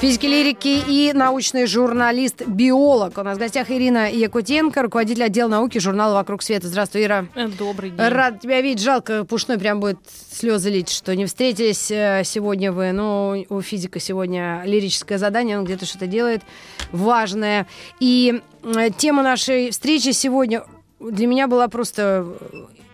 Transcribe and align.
Физики, 0.00 0.24
лирики 0.24 0.82
и 0.88 1.12
научный 1.12 1.66
журналист-биолог. 1.66 3.18
У 3.18 3.22
нас 3.22 3.36
в 3.36 3.38
гостях 3.38 3.70
Ирина 3.70 4.10
Якутенко, 4.10 4.80
руководитель 4.80 5.24
отдела 5.24 5.48
науки 5.48 5.76
журнала 5.76 6.14
«Вокруг 6.14 6.42
света». 6.42 6.68
Здравствуй, 6.68 7.04
Ира. 7.04 7.26
Э, 7.34 7.48
Добрый 7.48 7.90
день. 7.90 8.08
Рад 8.08 8.40
тебя 8.40 8.62
видеть. 8.62 8.82
Жалко, 8.82 9.26
Пушной 9.26 9.58
прям 9.58 9.78
будет 9.78 9.98
слезы 10.32 10.70
лить, 10.70 10.88
что 10.88 11.14
не 11.14 11.26
встретились 11.26 11.90
э, 11.90 12.22
сегодня 12.24 12.72
вы. 12.72 12.92
Но 12.92 13.44
у 13.50 13.60
физика 13.60 14.00
сегодня 14.00 14.62
лирическое 14.64 15.18
задание, 15.18 15.58
он 15.58 15.66
где-то 15.66 15.84
что-то 15.84 16.06
делает 16.06 16.40
важное. 16.92 17.66
И 18.00 18.40
э, 18.62 18.88
тема 18.96 19.22
нашей 19.22 19.70
встречи 19.70 20.12
сегодня 20.12 20.64
для 20.98 21.26
меня 21.26 21.46
была 21.46 21.68
просто 21.68 22.26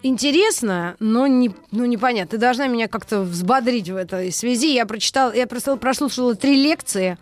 интересно, 0.06 0.96
но, 1.01 1.27
не, 1.27 1.51
ну, 1.70 1.84
непонятно. 1.84 2.30
Ты 2.33 2.38
должна 2.38 2.66
меня 2.66 2.88
как-то 2.88 3.20
взбодрить 3.20 3.91
в 3.91 3.97
этой 3.97 4.33
связи. 4.33 4.73
Я 4.73 4.87
прочитала, 4.87 5.34
я 5.34 5.47
просто 5.47 5.77
прослушала 5.77 6.34
три 6.34 6.55
лекции 6.55 7.19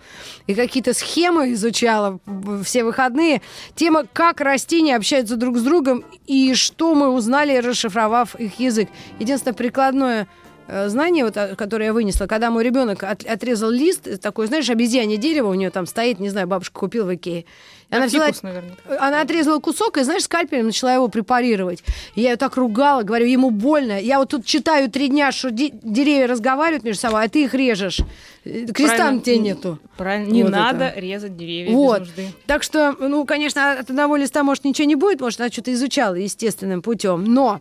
и 0.46 0.54
какие-то 0.54 0.94
схемы 0.94 1.52
изучала 1.52 2.20
все 2.64 2.84
выходные. 2.84 3.42
Тема 3.74 4.04
«Как 4.12 4.40
растения 4.40 4.96
общаются 4.96 5.36
друг 5.36 5.58
с 5.58 5.62
другом» 5.62 6.04
и 6.26 6.54
что 6.54 6.94
мы 6.94 7.08
узнали, 7.08 7.56
расшифровав 7.56 8.34
их 8.36 8.58
язык. 8.58 8.88
Единственное 9.18 9.54
прикладное 9.54 10.28
знание, 10.68 11.24
вот, 11.24 11.36
а, 11.36 11.54
которое 11.56 11.86
я 11.86 11.92
вынесла, 11.92 12.26
когда 12.26 12.50
мой 12.50 12.64
ребенок 12.64 13.02
от, 13.02 13.24
отрезал 13.24 13.70
лист, 13.70 14.20
такой, 14.20 14.46
знаешь, 14.46 14.68
обезьяне 14.70 15.16
дерево 15.16 15.50
у 15.50 15.54
нее 15.54 15.70
там 15.70 15.86
стоит, 15.86 16.20
не 16.20 16.30
знаю, 16.30 16.46
бабушка 16.46 16.78
купила 16.80 17.06
в 17.06 17.14
Икее. 17.14 17.44
Она, 17.90 18.06
взяла, 18.06 18.28
наверное. 18.42 18.72
она 18.98 19.20
отрезала 19.20 19.60
кусок 19.60 19.98
и, 19.98 20.02
знаешь, 20.02 20.24
скальпелем 20.24 20.66
начала 20.66 20.94
его 20.94 21.08
препарировать. 21.08 21.84
И 22.14 22.22
я 22.22 22.30
ее 22.30 22.36
так 22.36 22.56
ругала, 22.56 23.02
говорю, 23.02 23.26
ему 23.26 23.50
больно. 23.50 24.00
Я 24.00 24.18
вот 24.18 24.30
тут 24.30 24.46
читаю 24.46 24.90
три 24.90 25.08
дня, 25.08 25.30
что 25.30 25.50
де- 25.50 25.70
деревья 25.82 26.26
разговаривают 26.26 26.82
между 26.82 27.02
собой, 27.02 27.24
а 27.24 27.28
ты 27.28 27.44
их 27.44 27.54
режешь. 27.54 28.00
Э, 28.44 28.66
Креста 28.66 28.96
Правильно. 28.96 29.12
на 29.12 29.20
тебе 29.20 29.38
нету. 29.38 29.78
Правильно, 29.96 30.32
не 30.32 30.42
Вот 30.42 30.52
надо 30.52 30.86
это. 30.86 30.98
резать 30.98 31.36
деревья 31.36 31.72
Вот. 31.72 32.00
без 32.00 32.08
нужды. 32.08 32.28
Так 32.46 32.62
что, 32.62 32.96
ну, 32.98 33.24
конечно, 33.26 33.72
от 33.78 33.90
одного 33.90 34.16
листа, 34.16 34.42
может, 34.42 34.64
ничего 34.64 34.88
не 34.88 34.96
будет, 34.96 35.20
может, 35.20 35.40
она 35.40 35.50
что-то 35.50 35.72
изучала 35.72 36.14
естественным 36.14 36.82
путем. 36.82 37.22
Но 37.24 37.60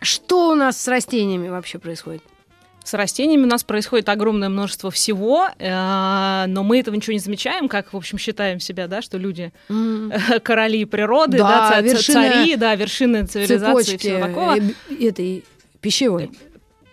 что 0.00 0.50
у 0.50 0.54
нас 0.54 0.80
с 0.80 0.88
растениями 0.88 1.48
вообще 1.48 1.78
происходит? 1.78 2.22
С 2.82 2.94
растениями 2.94 3.42
у 3.44 3.46
нас 3.46 3.62
происходит 3.62 4.08
огромное 4.08 4.48
множество 4.48 4.90
всего, 4.90 5.46
э, 5.58 6.44
но 6.48 6.62
мы 6.64 6.80
этого 6.80 6.94
ничего 6.94 7.12
не 7.12 7.18
замечаем, 7.18 7.68
как, 7.68 7.92
в 7.92 7.96
общем, 7.96 8.16
считаем 8.18 8.58
себя, 8.58 8.86
да, 8.88 9.02
что 9.02 9.18
люди 9.18 9.52
э, 9.68 10.40
короли 10.42 10.84
природы, 10.86 11.38
Да, 11.38 11.48
да, 11.48 11.70
ца- 11.76 11.80
вершина 11.82 12.30
цари, 12.32 12.56
да, 12.56 12.74
вершины 12.74 13.26
цивилизации 13.26 13.54
и 13.54 13.84
Цепочки 13.84 13.96
всего 13.98 14.20
такого. 14.26 14.56
э, 14.56 14.60
б- 14.60 14.74
этой 15.06 15.44
пищевой. 15.82 16.30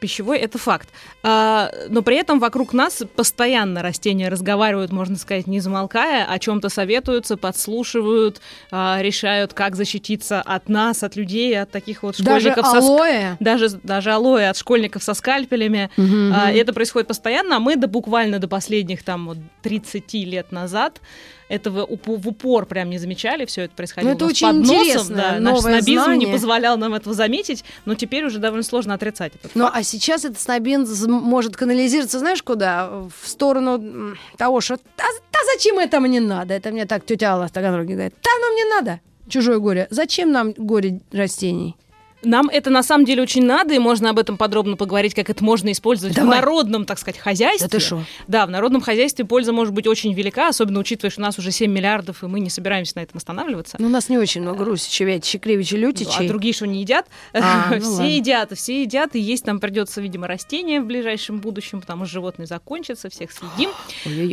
Пищевой 0.02 0.38
это 0.40 0.58
факт. 0.60 0.90
А, 1.24 1.72
но 1.90 2.02
при 2.04 2.16
этом 2.16 2.40
вокруг 2.40 2.74
нас 2.74 3.04
постоянно 3.16 3.82
растения 3.82 4.30
разговаривают, 4.30 4.92
можно 4.92 5.18
сказать, 5.18 5.48
не 5.48 5.60
замолкая, 5.60 6.26
о 6.26 6.40
чем-то 6.40 6.70
советуются, 6.70 7.38
подслушивают, 7.38 8.40
а, 8.72 9.00
решают, 9.02 9.54
как 9.54 9.76
защититься 9.76 10.42
от 10.42 10.70
нас, 10.70 11.04
от 11.04 11.16
людей, 11.16 11.60
от 11.60 11.72
таких 11.72 12.04
вот 12.04 12.18
Даже 12.22 12.52
школьников 12.52 12.68
со 12.72 12.78
ск- 12.78 12.82
алоэ. 12.82 13.38
даже, 13.40 13.70
даже 13.84 14.12
алоэ 14.12 14.50
от 14.50 14.58
школьников 14.58 15.04
со 15.04 15.14
скальпелями. 15.14 15.90
А, 15.98 16.52
и 16.52 16.58
это 16.58 16.72
происходит 16.74 17.08
постоянно, 17.08 17.58
а 17.58 17.60
мы 17.60 17.76
до 17.76 17.88
буквально 17.88 18.40
до 18.40 18.48
последних 18.48 19.04
там 19.04 19.28
вот 19.28 19.38
30 19.64 20.14
лет 20.26 20.52
назад 20.52 21.02
этого 21.50 21.88
в 21.90 22.28
упор 22.28 22.66
прям 22.66 22.90
не 22.90 22.98
замечали, 22.98 23.46
все 23.46 23.62
это 23.64 23.74
происходило 23.74 24.10
Ну, 24.12 24.16
это 24.18 24.26
очень 24.26 24.48
под 24.48 24.56
носом, 24.68 25.16
да, 25.16 25.40
наш 25.40 25.60
снобизм 25.62 25.92
не 25.92 25.98
знание. 26.04 26.28
позволял 26.28 26.78
нам 26.78 26.94
этого 26.94 27.16
заметить, 27.16 27.64
но 27.86 27.96
теперь 27.96 28.26
уже 28.26 28.40
довольно 28.40 28.64
сложно 28.64 28.94
отрицать 28.96 29.32
это. 29.36 29.50
Ну, 29.56 29.70
а 29.72 29.82
сейчас 29.84 30.26
этот 30.26 30.40
снобизм 30.42 30.86
может 31.08 31.56
канализироваться, 31.56 32.20
знаешь, 32.20 32.44
куда? 32.44 32.90
В 32.90 33.28
сторону 33.28 34.16
того, 34.38 34.62
что 34.62 34.78
да, 34.98 35.06
да 35.32 35.40
зачем 35.54 35.80
это 35.80 36.00
мне 36.00 36.20
надо? 36.20 36.54
Это 36.54 36.72
мне 36.72 36.86
так 36.86 37.06
тетя 37.06 37.34
Алла 37.34 37.48
в 37.48 37.52
Таганроге 37.52 37.94
говорит. 37.94 38.14
Да 38.24 38.30
ну 38.40 38.54
мне 38.54 38.66
надо. 38.66 39.00
Чужое 39.30 39.60
горе. 39.60 39.88
Зачем 39.90 40.32
нам 40.32 40.54
горе 40.54 41.02
растений? 41.12 41.76
Нам 42.24 42.50
это 42.50 42.70
на 42.70 42.82
самом 42.84 43.06
деле 43.06 43.22
очень 43.22 43.46
надо, 43.46 43.74
и 43.74 43.80
можно 43.80 44.10
об 44.10 44.18
этом 44.20 44.38
подробно 44.38 44.76
поговорить, 44.76 45.14
как 45.14 45.30
это 45.30 45.44
можно 45.44 45.72
использовать 45.72 46.16
Давай. 46.16 46.30
в 46.40 46.42
народном, 46.42 46.86
так 46.86 46.98
сказать, 47.00 47.20
хозяйстве. 47.20 47.68
Да 47.68 47.78
ты 47.78 47.84
шо? 47.84 48.04
Да, 48.28 48.46
в 48.46 48.50
народном 48.50 48.82
хозяйстве 48.82 49.24
польза 49.26 49.54
может 49.54 49.74
быть 49.74 49.86
очень 49.88 50.14
велика, 50.14 50.48
особенно 50.50 50.80
учитывая, 50.80 51.12
что 51.12 51.22
у 51.22 51.24
нас 51.24 51.38
уже 51.38 51.52
7 51.52 51.72
миллиардов, 51.72 52.24
и 52.24 52.28
мы 52.28 52.40
не 52.40 52.50
собираемся 52.50 52.94
на 52.96 53.02
этом 53.02 53.18
останавливаться. 53.18 53.78
Ну, 53.80 53.88
у 53.88 53.90
нас 53.90 54.10
не 54.10 54.18
очень 54.18 54.42
много 54.42 54.66
русичей, 54.66 55.06
ведь 55.06 55.26
Щекревича, 55.26 55.76
Ну, 55.76 55.82
Лютичей. 55.84 56.26
А 56.26 56.28
другие 56.28 56.54
что 56.54 56.66
не 56.66 56.82
едят? 56.82 57.06
А, 57.34 57.68
ну 57.72 57.80
все 57.80 57.90
ладно. 57.90 58.06
едят, 58.06 58.52
все 58.58 58.82
едят, 58.82 59.16
и 59.16 59.20
есть 59.20 59.46
нам 59.46 59.60
придется, 59.60 60.02
видимо, 60.02 60.28
растения 60.28 60.82
в 60.82 60.86
ближайшем 60.86 61.40
будущем, 61.40 61.82
потому 61.82 62.06
что 62.06 62.14
животные 62.14 62.48
закончатся, 62.48 63.10
всех 63.10 63.30
съедим. 63.32 63.70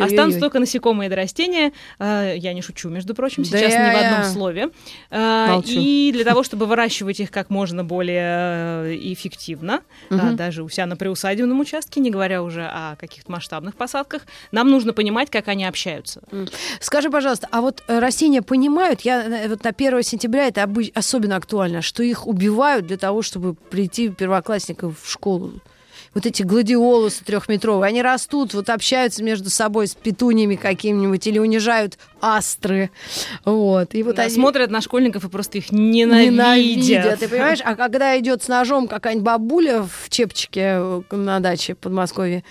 Останутся 0.03 0.41
только 0.41 0.59
насекомые 0.59 1.11
и 1.11 1.15
растения. 1.15 1.73
А, 1.99 2.33
Я 2.35 2.55
не 2.55 2.63
шучу, 2.63 2.89
между 2.89 3.15
прочим, 3.15 3.43
Да 3.43 3.59
сейчас 3.59 3.73
ни 3.75 3.95
в 3.95 4.03
одном 4.05 4.25
слове. 4.33 4.71
А, 5.11 5.49
Молчу. 5.49 5.73
И 5.75 6.11
для 6.15 6.25
того, 6.25 6.43
чтобы 6.43 6.67
выращивать 6.67 7.21
их 7.21 7.31
как 7.31 7.51
можно 7.51 7.74
более 7.83 8.85
э, 8.93 8.97
эффективно, 9.13 9.83
а, 10.11 10.15
Мгм. 10.15 10.37
даже 10.37 10.63
у 10.63 10.69
себя 10.69 10.87
на 10.87 10.97
приусадебном 10.97 11.59
участке, 11.61 12.01
не 12.01 12.11
говоря 12.11 12.43
уже 12.43 12.65
о 12.67 12.95
каких-то 12.97 13.33
масштабных 13.33 13.75
посадках, 13.75 14.23
нам 14.53 14.71
нужно 14.71 14.93
понимать, 14.93 15.31
как 15.31 15.49
они 15.49 15.65
общаются. 15.65 16.21
Скажи, 16.81 17.11
пожалуйста, 17.11 17.49
а 17.51 17.61
вот 17.63 17.83
э, 17.89 17.99
растения 17.99 18.43
понимают, 18.43 19.01
я 19.01 19.25
э, 19.25 19.49
вот 19.49 19.65
на 19.65 19.71
1 19.71 20.03
сентября 20.03 20.47
это 20.47 20.69
особенно 20.95 21.37
актуально, 21.37 21.83
что 21.83 22.03
их 22.03 22.27
убивают 22.27 22.87
для 22.87 22.99
того, 22.99 23.23
чтобы 23.23 23.55
прийти 23.55 24.11
первоклассников 24.11 25.01
в 25.03 25.11
школу. 25.11 25.55
Вот 26.15 26.27
эти 26.27 26.43
гладиолусы 26.43 27.25
трехметровые, 27.25 27.89
они 27.89 28.03
растут, 28.03 28.55
вот 28.55 28.71
общаются 28.71 29.23
между 29.23 29.51
собой 29.51 29.89
с 29.89 29.95
петуниями 29.95 30.55
какими-нибудь 30.55 31.27
или 31.27 31.39
унижают 31.39 31.99
астры. 32.21 32.91
Вот. 33.45 33.95
И 33.95 34.03
вот 34.03 34.17
Да, 34.17 34.23
они 34.23 34.35
Смотрят 34.35 34.71
на 34.71 34.81
школьников 34.81 35.25
и 35.25 35.29
просто 35.29 35.59
их 35.59 35.73
ненавидят. 35.73 37.19
Ты 37.19 37.29
понимаешь? 37.29 37.61
А 37.65 37.75
когда 37.75 38.19
идет 38.19 38.43
с 38.43 38.49
ножом 38.49 38.89
какая-нибудь 38.89 39.25
бабуля 39.25 39.83
в 39.83 40.09
чепчике 40.09 40.77
э, 40.79 41.03
на 41.11 41.41
даче 41.41 41.75
в 41.75 41.79
Подмосковье, 41.79 42.45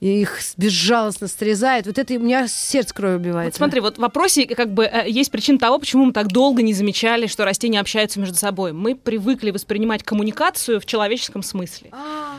и 0.00 0.22
их 0.22 0.38
безжалостно 0.56 1.28
срезает, 1.28 1.86
вот 1.86 1.98
это 1.98 2.14
у 2.14 2.18
меня 2.18 2.48
сердце 2.48 2.94
кровью 2.94 3.18
Вот 3.18 3.26
убивает. 3.26 3.54
смотри, 3.54 3.80
вот 3.80 3.96
в 3.96 4.00
вопросе 4.00 4.46
как 4.46 4.72
бы 4.72 4.84
э, 4.84 5.04
есть 5.08 5.30
причина 5.30 5.58
того, 5.58 5.78
почему 5.78 6.06
мы 6.06 6.12
так 6.12 6.28
долго 6.28 6.62
не 6.62 6.72
замечали, 6.72 7.26
что 7.26 7.44
растения 7.44 7.78
общаются 7.78 8.18
между 8.18 8.36
собой. 8.36 8.72
Мы 8.72 8.96
привыкли 8.96 9.50
воспринимать 9.50 10.02
коммуникацию 10.02 10.80
в 10.80 10.86
человеческом 10.86 11.42
смысле. 11.42 11.90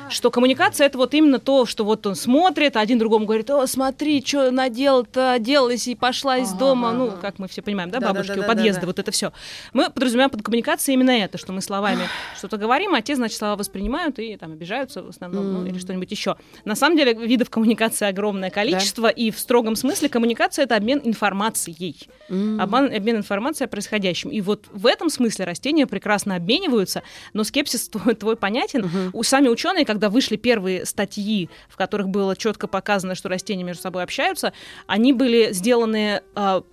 Что 0.10 0.32
коммуникация 0.32 0.88
это 0.88 0.98
вот 0.98 1.14
именно 1.14 1.38
то, 1.38 1.68
что 1.68 1.86
вот 1.86 2.06
он 2.08 2.16
смотрит, 2.16 2.76
а 2.76 2.80
один 2.80 2.98
другому 2.98 3.26
говорит, 3.26 3.50
о, 3.52 3.68
смотри, 3.68 4.24
что 4.26 4.50
наделал-то, 4.50 5.34
оделась 5.34 5.88
и 5.88 5.94
пошла 5.94 6.38
из 6.40 6.52
дома. 6.54 6.92
Ну, 6.92 7.12
как 7.22 7.38
мы 7.38 7.48
все 7.48 7.62
понимаем, 7.62 7.92
да, 7.92 8.00
бабушки 8.00 8.40
у 8.40 8.42
да, 8.42 8.48
подъезда, 8.48 8.82
да. 8.82 8.88
вот 8.88 8.98
это 8.98 9.12
все. 9.12 9.34
Мы 9.74 9.92
подразумеваем 9.92 10.32
под 10.32 10.42
коммуникацией 10.42 10.96
именно 10.96 11.12
это, 11.12 11.38
что 11.38 11.54
мы 11.54 11.62
словами 11.62 12.08
что-то 12.36 12.58
говорим, 12.58 12.96
а 12.96 13.02
те, 13.02 13.16
значит, 13.16 13.38
слова 13.38 13.56
воспринимают 13.56 14.18
и 14.18 14.36
там 14.36 14.54
обижаются 14.54 15.04
в 15.04 15.10
основном, 15.10 15.54
ну, 15.54 15.66
или 15.68 15.78
что-нибудь 15.78 16.10
еще. 16.10 16.38
На 16.66 16.76
самом 16.76 16.98
деле 16.98 17.14
видов 17.14 17.51
коммуникации 17.52 18.08
огромное 18.08 18.50
количество, 18.50 19.08
и 19.08 19.30
в 19.30 19.38
строгом 19.40 19.76
смысле 19.76 20.10
коммуникация 20.10 20.64
это 20.64 20.76
обмен 20.76 21.02
информацией. 21.04 21.96
М. 22.30 22.60
Обман, 22.60 22.86
обмен 22.86 23.18
информацией 23.18 23.66
о 23.66 23.68
происходящем. 23.68 24.30
И 24.32 24.42
вот 24.42 24.66
в 24.72 24.88
этом 24.88 25.10
смысле 25.10 25.46
растения 25.46 25.86
прекрасно 25.86 26.36
обмениваются, 26.36 27.04
но 27.34 27.44
скепсис 27.44 27.90
твой, 27.90 28.16
твой 28.16 28.36
понятен. 28.36 28.90
У, 29.14 29.22
сами 29.24 29.50
ученые, 29.50 29.86
когда 29.86 30.10
вышли 30.10 30.38
первые 30.38 30.86
статьи, 30.86 31.50
в 31.70 31.76
которых 31.76 32.10
было 32.10 32.36
четко 32.36 32.68
показано, 32.68 33.16
что 33.16 33.30
растения 33.30 33.64
между 33.64 33.84
собой 33.84 34.04
общаются, 34.04 34.54
они 34.88 35.14
были 35.14 35.52
сделаны 35.52 36.22
а, 36.34 36.64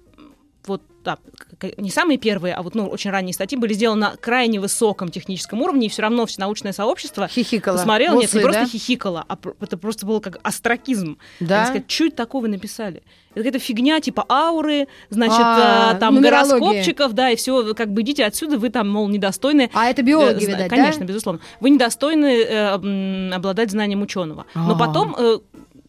вот 0.66 0.82
да, 1.08 1.68
не 1.78 1.90
самые 1.90 2.18
первые, 2.18 2.54
а 2.54 2.62
вот 2.62 2.74
ну, 2.74 2.86
очень 2.86 3.10
ранние 3.10 3.32
статьи 3.32 3.56
были 3.58 3.72
сделаны 3.72 4.00
на 4.00 4.16
крайне 4.16 4.60
высоком 4.60 5.08
техническом 5.10 5.62
уровне, 5.62 5.86
и 5.86 5.90
все 5.90 6.02
равно 6.02 6.26
все 6.26 6.40
научное 6.40 6.72
сообщество 6.72 7.28
Хихикала. 7.28 7.76
посмотрело, 7.76 8.14
нет, 8.14 8.32
не 8.32 8.38
Мусы, 8.38 8.40
просто 8.40 8.60
да? 8.62 8.66
хихикало, 8.66 9.24
а 9.28 9.38
это 9.60 9.76
просто 9.78 10.06
было 10.06 10.20
как 10.20 10.38
астракизм. 10.42 11.18
Да? 11.40 11.72
Что 11.86 12.06
это 12.06 12.16
такого 12.16 12.46
написали? 12.46 13.02
Это 13.34 13.44
какая-то 13.44 13.58
фигня 13.58 14.00
типа 14.00 14.24
ауры, 14.28 14.88
значит, 15.10 15.38
А, 15.40 15.90
а, 15.90 15.94
там 15.94 16.20
гороскопчиков, 16.20 17.12
да, 17.12 17.30
и 17.30 17.36
все, 17.36 17.74
как 17.74 17.92
бы 17.92 18.02
идите 18.02 18.24
отсюда, 18.24 18.58
вы 18.58 18.70
там, 18.70 18.88
мол, 18.90 19.08
недостойны. 19.08 19.70
А 19.74 19.86
это 19.86 20.02
биологи, 20.02 20.42
э, 20.42 20.46
зна- 20.46 20.54
видать, 20.56 20.70
Конечно, 20.70 21.00
да? 21.00 21.06
безусловно. 21.06 21.40
Вы 21.60 21.70
недостойны 21.70 22.42
э, 22.42 23.30
обладать 23.32 23.70
знанием 23.70 24.02
ученого. 24.02 24.46
Но 24.54 24.74
А. 24.74 24.78
потом 24.78 25.14
э, 25.16 25.38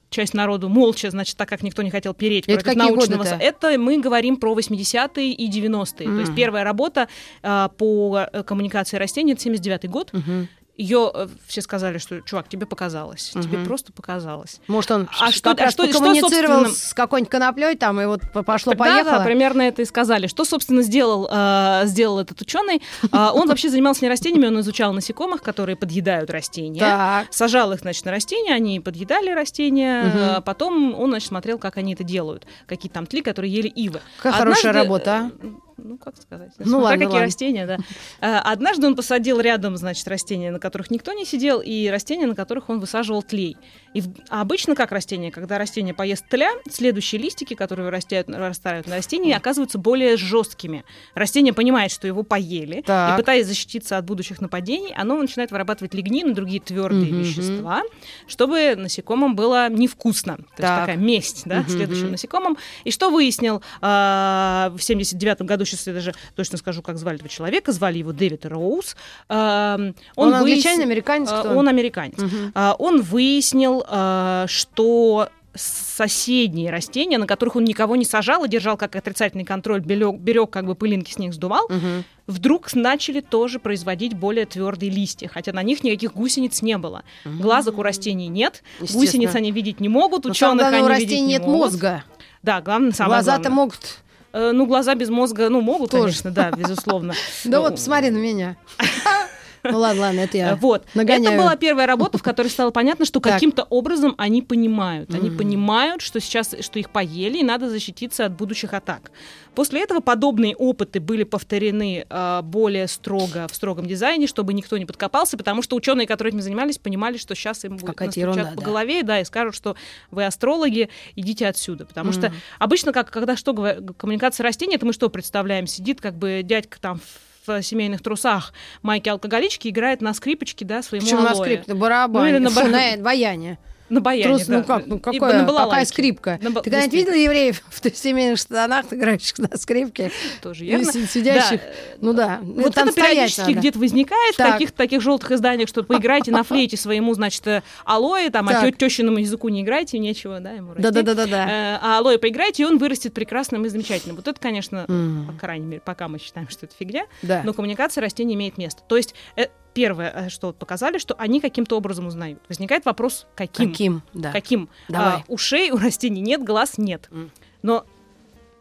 часть 0.10 0.34
народу 0.34 0.70
молча, 0.70 1.10
значит, 1.12 1.38
так 1.38 1.48
как 1.50 1.64
никто 1.64 1.82
не 1.82 1.92
хотел 1.92 2.14
переть 2.14 2.46
Это 2.48 2.64
против 2.64 2.80
научного... 2.80 3.24
годы-то? 3.24 3.36
Это 3.36 3.78
мы 3.78 4.00
говорим 4.00 4.38
про 4.38 4.54
80-е 4.58 5.32
и 5.32 5.50
90-е. 5.50 6.06
То 6.06 6.20
есть 6.20 6.36
первая 6.36 6.64
работа 6.64 7.08
а, 7.44 7.70
по 7.70 8.28
э, 8.32 8.44
коммуникации 8.44 8.98
растений, 8.98 9.34
это 9.34 9.50
79-й 9.50 9.88
год. 9.88 10.12
Мгм. 10.14 10.48
Ее 10.80 11.12
э, 11.14 11.28
все 11.46 11.62
сказали, 11.62 11.98
что, 11.98 12.22
чувак, 12.22 12.48
тебе 12.48 12.66
показалось. 12.66 13.32
Тебе 13.32 13.58
Мгм. 13.58 13.66
просто 13.68 13.92
показалось. 13.92 14.62
Может, 14.68 14.92
он 14.92 15.10
А 15.20 15.30
что- 15.30 15.52
а 15.52 15.70
что- 15.70 15.86
что, 15.86 15.92
коммуницировал 16.00 16.64
собственно- 16.64 16.70
с 16.70 16.94
какой-нибудь 16.94 17.30
коноплей 17.30 17.76
там, 17.76 18.00
и 18.00 18.06
вот 18.06 18.22
по- 18.32 18.40
Да, 18.40 18.44
пошло-поехало? 18.44 19.18
да, 19.20 19.26
примерно 19.26 19.64
это 19.64 19.82
и 19.82 19.86
сказали. 19.86 20.28
Что, 20.28 20.46
собственно, 20.46 20.82
сделал, 20.82 21.28
э, 21.30 21.82
сделал 21.84 22.20
этот 22.20 22.40
ученый? 22.42 22.82
А, 23.12 23.34
он 23.34 23.50
вообще 23.50 23.68
занимался 23.70 24.06
не 24.06 24.10
растениями, 24.10 24.48
он 24.48 24.62
изучал 24.62 24.94
насекомых, 24.94 25.42
которые 25.42 25.76
подъедают 25.76 26.30
растения. 26.30 27.28
Сажал 27.30 27.74
их, 27.74 27.82
значит, 27.82 28.06
на 28.06 28.12
растения, 28.12 28.54
они 28.56 28.80
подъедали 28.80 29.32
растения, 29.32 30.38
а 30.38 30.42
потом 30.42 30.96
он, 30.98 31.10
значит, 31.10 31.28
смотрел, 31.28 31.60
как 31.60 31.76
они 31.76 31.94
это 31.94 32.06
делают. 32.06 32.48
Какие 32.68 32.90
там 32.90 33.06
тли, 33.06 33.22
которые 33.22 33.52
ели 33.54 33.68
ивы. 33.68 34.00
Какая 34.24 34.40
хорошая 34.40 34.72
работа, 34.72 35.12
а? 35.12 35.32
э, 35.46 35.50
Ну, 35.84 35.98
как 35.98 36.16
сказать? 36.22 36.52
Ну, 36.60 36.66
Смотря 36.66 36.84
ладно, 36.84 36.98
какие 36.98 37.14
ладно. 37.14 37.26
растения, 37.26 37.66
да. 37.66 37.78
А, 38.22 38.42
Однажды 38.52 38.88
он 38.88 38.96
посадил 38.96 39.40
рядом, 39.40 39.78
значит, 39.78 40.08
растения, 40.08 40.52
на 40.52 40.60
которых 40.60 40.92
никто 40.92 41.14
не 41.14 41.26
сидел, 41.26 41.62
и 41.62 41.88
растения, 41.88 42.28
на 42.28 42.36
которых 42.36 42.70
он 42.70 42.80
высаживал 42.80 43.24
тлей. 43.24 43.58
И 43.94 44.02
в- 44.02 44.10
а 44.30 44.42
обычно 44.42 44.76
как 44.76 44.92
растение? 44.92 45.32
Когда 45.32 45.58
растение 45.58 45.94
поест 45.96 46.24
тля, 46.30 46.52
следующие 46.70 47.20
листики, 47.20 47.56
которые 47.56 47.86
вырастают, 47.86 48.28
вырастают 48.28 48.86
на 48.88 48.96
растении, 48.98 49.34
оказываются 49.34 49.80
более 49.80 50.16
жесткими. 50.16 50.84
Растение 51.16 51.54
понимает, 51.54 51.92
что 51.92 52.06
его 52.08 52.22
поели, 52.22 52.82
Так. 52.86 53.16
и 53.18 53.22
пытаясь 53.22 53.48
защититься 53.48 53.98
от 53.98 54.06
будущих 54.06 54.42
нападений, 54.42 54.94
оно 54.96 55.18
начинает 55.18 55.50
вырабатывать 55.52 55.96
лигнин 55.96 56.32
и 56.32 56.34
другие 56.34 56.62
твердые 56.62 57.12
Мгм. 57.12 57.22
вещества, 57.22 57.82
чтобы 58.28 58.76
насекомым 58.76 59.36
было 59.36 59.70
невкусно. 59.70 60.36
То 60.38 60.42
есть 60.42 60.58
Так. 60.58 60.80
такая 60.82 60.98
месть, 60.98 61.44
да, 61.46 61.62
Мгм. 61.62 61.70
следующим 61.70 62.12
насекомым. 62.12 62.58
И 62.84 62.92
что 62.92 63.10
выяснил 63.10 63.64
а, 63.82 64.72
в 64.78 64.82
79 64.84 65.42
году, 65.48 65.66
сейчас 65.66 65.88
я 65.88 65.94
даже 65.94 66.14
точно 66.36 66.58
скажу, 66.58 66.82
как 66.82 66.98
звали 66.98 67.16
этого 67.18 67.30
человека, 67.30 67.72
звали 67.72 67.98
его 67.98 68.12
Дэвид 68.12 68.46
Роуз. 68.46 68.96
А, 69.30 69.78
Он, 70.16 70.30
выяс- 70.30 70.36
англичанин, 70.40 70.82
американец, 70.82 71.30
а, 71.32 71.40
кто 71.40 71.56
Он 71.58 71.68
американец. 71.68 72.18
Мгм. 72.20 72.52
А, 72.54 72.76
Он 72.78 73.02
выяснил, 73.02 73.79
а, 73.88 74.46
что 74.48 75.30
соседние 75.56 76.70
растения, 76.72 77.18
на 77.18 77.26
которых 77.28 77.56
он 77.56 77.64
никого 77.66 77.96
не 77.96 78.06
сажал 78.06 78.46
и 78.46 78.48
держал 78.48 78.78
как 78.78 78.96
отрицательный 78.96 79.44
контроль, 79.44 79.82
берег, 79.82 80.16
берег 80.20 80.50
как 80.52 80.66
бы 80.66 80.76
пылинки 80.76 81.12
с 81.12 81.18
них 81.18 81.34
сдувал, 81.34 81.66
Мгм. 81.70 82.04
вдруг 82.28 82.74
начали 82.76 83.20
тоже 83.20 83.60
производить 83.60 84.14
более 84.14 84.46
твердые 84.46 84.92
листья, 84.92 85.28
хотя 85.28 85.52
на 85.52 85.64
них 85.64 85.84
никаких 85.84 86.14
гусениц 86.14 86.62
не 86.62 86.78
было. 86.78 87.04
Глазок 87.26 87.78
у 87.80 87.84
растений 87.84 88.28
нет, 88.28 88.64
гусениц 88.80 89.34
они 89.36 89.52
видеть 89.52 89.80
не 89.80 89.90
могут, 89.90 90.26
Но 90.26 90.32
ученых 90.32 90.58
главное, 90.60 90.82
у 90.82 90.86
они 90.86 90.90
растений 90.90 91.10
видеть 91.12 91.22
не 91.28 91.34
нет 91.34 91.42
могут. 91.46 91.58
мозга. 91.72 92.04
Да, 92.44 92.62
главное, 92.62 92.92
самое 92.92 93.16
Глаза-то 93.22 93.50
могут... 93.50 93.98
Э, 94.32 94.52
Ну, 94.54 94.68
глаза 94.68 94.94
без 94.94 95.10
мозга, 95.10 95.50
ну, 95.50 95.60
могут, 95.60 95.90
Тоже. 95.90 96.04
конечно, 96.04 96.30
да, 96.32 96.52
безусловно. 96.56 97.14
Да 97.44 97.58
Ну, 97.58 97.64
вот, 97.64 97.72
посмотри 97.72 98.12
на 98.12 98.18
меня. 98.20 98.56
Ну 99.64 99.78
ладно, 99.78 100.02
ладно, 100.02 100.20
это 100.22 100.38
Э, 100.38 100.42
я 100.42 100.56
Вот. 100.56 100.86
нагоняю. 100.94 101.36
Это 101.36 101.44
была 101.44 101.56
первая 101.56 101.88
работа, 101.88 102.18
в 102.18 102.24
которой 102.24 102.48
стало 102.48 102.72
понятно, 102.72 103.06
что 103.06 103.20
каким-то 103.22 103.64
образом 103.64 104.16
они 104.18 104.42
понимают. 104.42 105.14
Они 105.14 105.30
понимают, 105.30 106.02
что 106.02 106.20
сейчас, 106.20 106.56
что 106.62 106.80
их 106.80 106.90
поели, 106.90 107.40
и 107.40 107.44
надо 107.44 107.70
защититься 107.70 108.26
от 108.26 108.34
будущих 108.34 108.74
атак. 108.74 109.12
После 109.56 109.82
этого 109.82 110.00
подобные 110.00 110.56
опыты 110.56 111.00
были 111.00 111.24
повторены 111.24 112.06
э, 112.10 112.42
более 112.44 112.88
строго 112.88 113.48
в 113.52 113.56
строгом 113.56 113.86
дизайне, 113.88 114.28
чтобы 114.28 114.54
никто 114.54 114.78
не 114.78 114.86
подкопался, 114.86 115.38
потому 115.38 115.62
что 115.62 115.76
ученые, 115.76 116.08
которые 116.08 116.32
этим 116.32 116.42
занимались, 116.42 116.78
понимали, 116.78 117.18
что 117.18 117.36
сейчас 117.36 117.66
им 117.66 117.78
будет 117.78 118.00
настучат 118.00 118.18
ерунда, 118.18 118.52
по 118.56 118.60
да. 118.62 118.66
голове, 118.66 119.04
да, 119.04 119.20
и 119.20 119.26
скажут, 119.26 119.56
что 119.56 119.76
вы 120.12 120.26
астрологи, 120.26 120.90
идите 121.16 121.48
отсюда. 121.48 121.86
Потому 121.86 122.12
что 122.14 122.28
Мгм. 122.30 122.36
обычно, 122.60 122.94
как, 122.94 123.10
когда 123.10 123.36
что 123.36 123.54
коммуникация 123.98 124.44
растений, 124.44 124.76
это 124.76 124.86
мы 124.86 124.94
что 124.94 125.10
представляем? 125.10 125.68
Сидит 125.68 126.00
как 126.00 126.16
бы 126.16 126.42
дядька 126.44 126.80
там 126.80 127.00
в 127.00 127.29
семейных 127.62 128.02
трусах, 128.02 128.54
майки 128.82 129.10
алкоголички, 129.10 129.68
играет 129.68 130.02
на 130.02 130.14
скрипочке, 130.14 130.66
да, 130.66 130.82
своему 130.82 131.06
Почему 131.06 131.22
на 131.22 131.32
алоэ. 131.32 131.46
скрипке? 131.46 131.74
На 131.74 131.80
барабане. 131.80 132.32
Ну, 132.32 132.38
или 132.38 132.44
на 132.44 132.50
бар- 132.52 132.70
на 132.70 132.98
баяне. 133.04 133.58
На 133.90 134.02
баяне, 134.02 134.24
Трус, 134.36 134.46
да. 134.46 134.58
ну 134.58 134.64
как, 134.64 134.86
ну 134.88 134.96
И 134.98 135.00
какое, 135.00 135.42
на 135.44 135.54
какая 135.54 135.86
скрипка? 135.86 136.38
На 136.42 136.50
Ты 136.52 136.62
когда-нибудь 136.62 136.94
видел 136.94 137.14
евреев 137.14 137.62
в 137.70 137.96
семейных 137.96 138.38
штанах, 138.40 138.86
играющих 138.92 139.38
на 139.40 139.50
скрипке? 139.58 140.12
Тоже 140.42 140.66
И 140.66 140.70
верно. 140.70 140.92
си- 140.92 141.06
Сидящих? 141.08 141.60
Да. 141.62 141.68
Ну 142.02 142.14
да. 142.14 142.40
Вот 142.44 142.74
там 142.76 142.90
это 142.90 142.96
периодически 143.02 143.52
где-то 143.52 143.80
возникает 143.80 144.36
Так. 144.38 144.50
в 144.50 144.52
каких-то 144.54 144.78
таких 144.78 145.02
желтых 145.02 145.32
изданиях, 145.32 145.70
что 145.70 145.84
поиграйте 145.84 146.32
на 146.32 146.44
флейте 146.44 146.78
своему, 146.78 147.14
значит, 147.14 147.46
э, 147.48 147.64
алоэ, 147.86 148.30
там, 148.30 148.48
а 148.50 148.52
Так. 148.54 148.64
тё- 148.66 148.72
тещиному 148.72 149.18
языку 149.20 149.50
не 149.50 149.62
играйте, 149.62 149.98
нечего, 150.00 150.40
да, 150.40 150.52
ему 150.52 150.74
расти. 150.74 150.84
Да-да-да-да. 150.84 151.50
Э, 151.50 151.80
А 151.82 151.98
алоэ 152.00 152.18
поиграйте, 152.20 152.64
и 152.64 152.66
он 152.66 152.78
вырастет 152.78 153.14
прекрасным 153.14 153.66
и 153.66 153.70
замечательным. 153.70 154.16
Вот 154.16 154.28
это, 154.28 154.40
конечно, 154.40 154.86
М. 154.88 155.28
по 155.32 155.34
крайней 155.40 155.66
мере, 155.66 155.82
пока 155.84 156.08
мы 156.08 156.20
считаем, 156.20 156.48
что 156.50 156.66
это 156.66 156.76
фигня, 156.78 157.06
Да. 157.22 157.42
но 157.44 157.54
коммуникация 157.54 158.02
растений 158.02 158.36
имеет 158.36 158.58
место. 158.58 158.82
То 158.88 158.98
есть 158.98 159.16
э, 159.36 159.48
первое, 159.74 160.12
э, 160.12 160.30
что 160.30 160.54
показали, 160.54 160.98
что 160.98 161.16
они 161.16 161.40
каким-то 161.40 161.78
образом 161.78 162.08
узнают. 162.08 162.40
Возникает 162.50 162.86
вопрос, 162.86 163.28
каким? 163.36 163.72
Каким? 163.72 164.04
Да. 164.14 164.32
Каким? 164.32 164.70
Давай. 164.88 165.14
А, 165.14 165.24
ушей 165.28 165.72
у 165.72 165.78
растений 165.78 166.22
нет, 166.22 166.44
глаз 166.44 166.78
нет. 166.78 167.08
М. 167.12 167.32
Но 167.62 167.86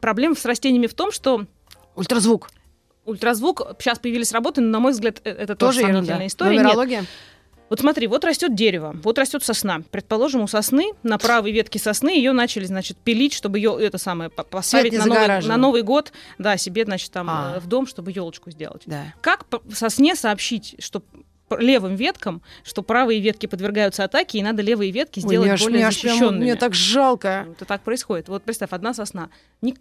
проблема 0.01 0.35
с 0.35 0.45
растениями 0.45 0.87
в 0.87 0.95
том, 0.95 1.13
что 1.13 1.47
Ультразвук. 1.95 2.51
ультразвук, 3.05 3.63
сейчас 3.79 3.99
появились 3.99 4.33
работы, 4.33 4.61
но, 4.61 4.69
на 4.71 4.81
мой 4.81 4.93
взгляд, 4.93 5.21
э, 5.25 5.31
это 5.31 5.57
тоже, 5.57 5.81
Тоже 5.81 5.93
сомнительная 5.93 6.27
история. 6.27 6.59
Нет. 6.63 7.07
Вот 7.71 7.81
смотри, 7.81 8.07
вот 8.07 8.25
растет 8.25 8.55
дерево, 8.55 8.97
вот 9.03 9.19
растет 9.19 9.43
сосна. 9.45 9.83
Предположим, 9.91 10.43
у 10.43 10.47
сосны 10.49 10.93
на 11.03 11.19
правой 11.19 11.53
ветке 11.53 11.79
сосны 11.79 12.11
ее 12.11 12.33
начали, 12.33 12.65
значит, 12.65 12.97
пилить, 12.97 13.35
чтобы 13.35 13.59
ее 13.59 13.77
это 13.81 13.99
самое 13.99 14.31
по- 14.31 14.43
поставить 14.45 14.93
на 14.97 15.05
новый, 15.07 15.43
на 15.47 15.57
Новый 15.57 15.83
год, 15.83 16.13
да, 16.39 16.57
себе, 16.57 16.85
значит, 16.85 17.11
там 17.13 17.29
А. 17.29 17.55
э, 17.57 17.61
в 17.61 17.67
дом, 17.67 17.87
чтобы 17.87 18.11
елочку 18.13 18.51
сделать. 18.51 18.83
Да. 18.87 19.15
Как 19.21 19.45
сосне 19.73 20.15
сообщить, 20.17 20.77
что 20.79 21.03
левым 21.59 21.95
веткам, 21.97 22.43
что 22.63 22.83
правые 22.83 23.21
ветки 23.21 23.47
подвергаются 23.47 24.05
атаке, 24.05 24.39
и 24.39 24.43
надо 24.43 24.61
левые 24.63 24.91
ветки 24.91 25.19
Ой, 25.21 25.29
сделать 25.29 25.51
аж- 25.51 25.63
более 25.63 25.79
мне 25.79 25.87
аж 25.87 26.01
прям- 26.01 26.13
защищенными. 26.15 26.43
Мне 26.43 26.55
так 26.57 26.75
жалко. 26.75 27.47
Это 27.53 27.65
так 27.65 27.83
происходит. 27.83 28.29
Вот 28.29 28.43
представь, 28.43 28.71
одна 28.73 28.93
сосна. 28.93 29.31
Ни- 29.63 29.75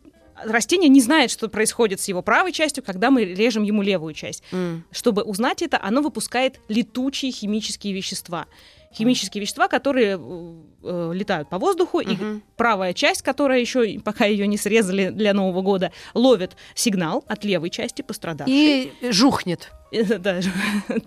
Растение 0.43 0.89
не 0.89 1.01
знает, 1.01 1.31
что 1.31 1.47
происходит 1.49 1.99
с 2.01 2.07
его 2.07 2.21
правой 2.21 2.51
частью, 2.51 2.83
когда 2.83 3.09
мы 3.11 3.23
режем 3.25 3.63
ему 3.63 3.81
левую 3.81 4.13
часть. 4.13 4.43
М. 4.51 4.83
Чтобы 4.91 5.23
узнать 5.23 5.61
это, 5.61 5.79
оно 5.81 6.01
выпускает 6.01 6.59
летучие 6.67 7.31
химические 7.31 7.93
вещества. 7.93 8.45
Химические 8.93 9.41
вещества, 9.41 9.67
которые 9.67 10.17
э, 10.17 10.53
э, 10.83 11.11
летают 11.13 11.49
по 11.49 11.59
воздуху, 11.59 11.99
и 11.99 12.13
Мгм. 12.13 12.43
правая 12.55 12.93
часть, 12.93 13.21
которая 13.21 13.59
еще, 13.59 13.99
пока 13.99 14.25
ее 14.25 14.47
не 14.47 14.57
срезали 14.57 15.09
для 15.09 15.33
Нового 15.33 15.61
года, 15.61 15.91
ловит 16.13 16.55
сигнал 16.73 17.23
от 17.27 17.43
левой 17.43 17.69
части 17.69 18.01
пострадавшей. 18.01 18.55
И 18.55 19.11
жухнет. 19.11 19.71
Да, 20.07 20.17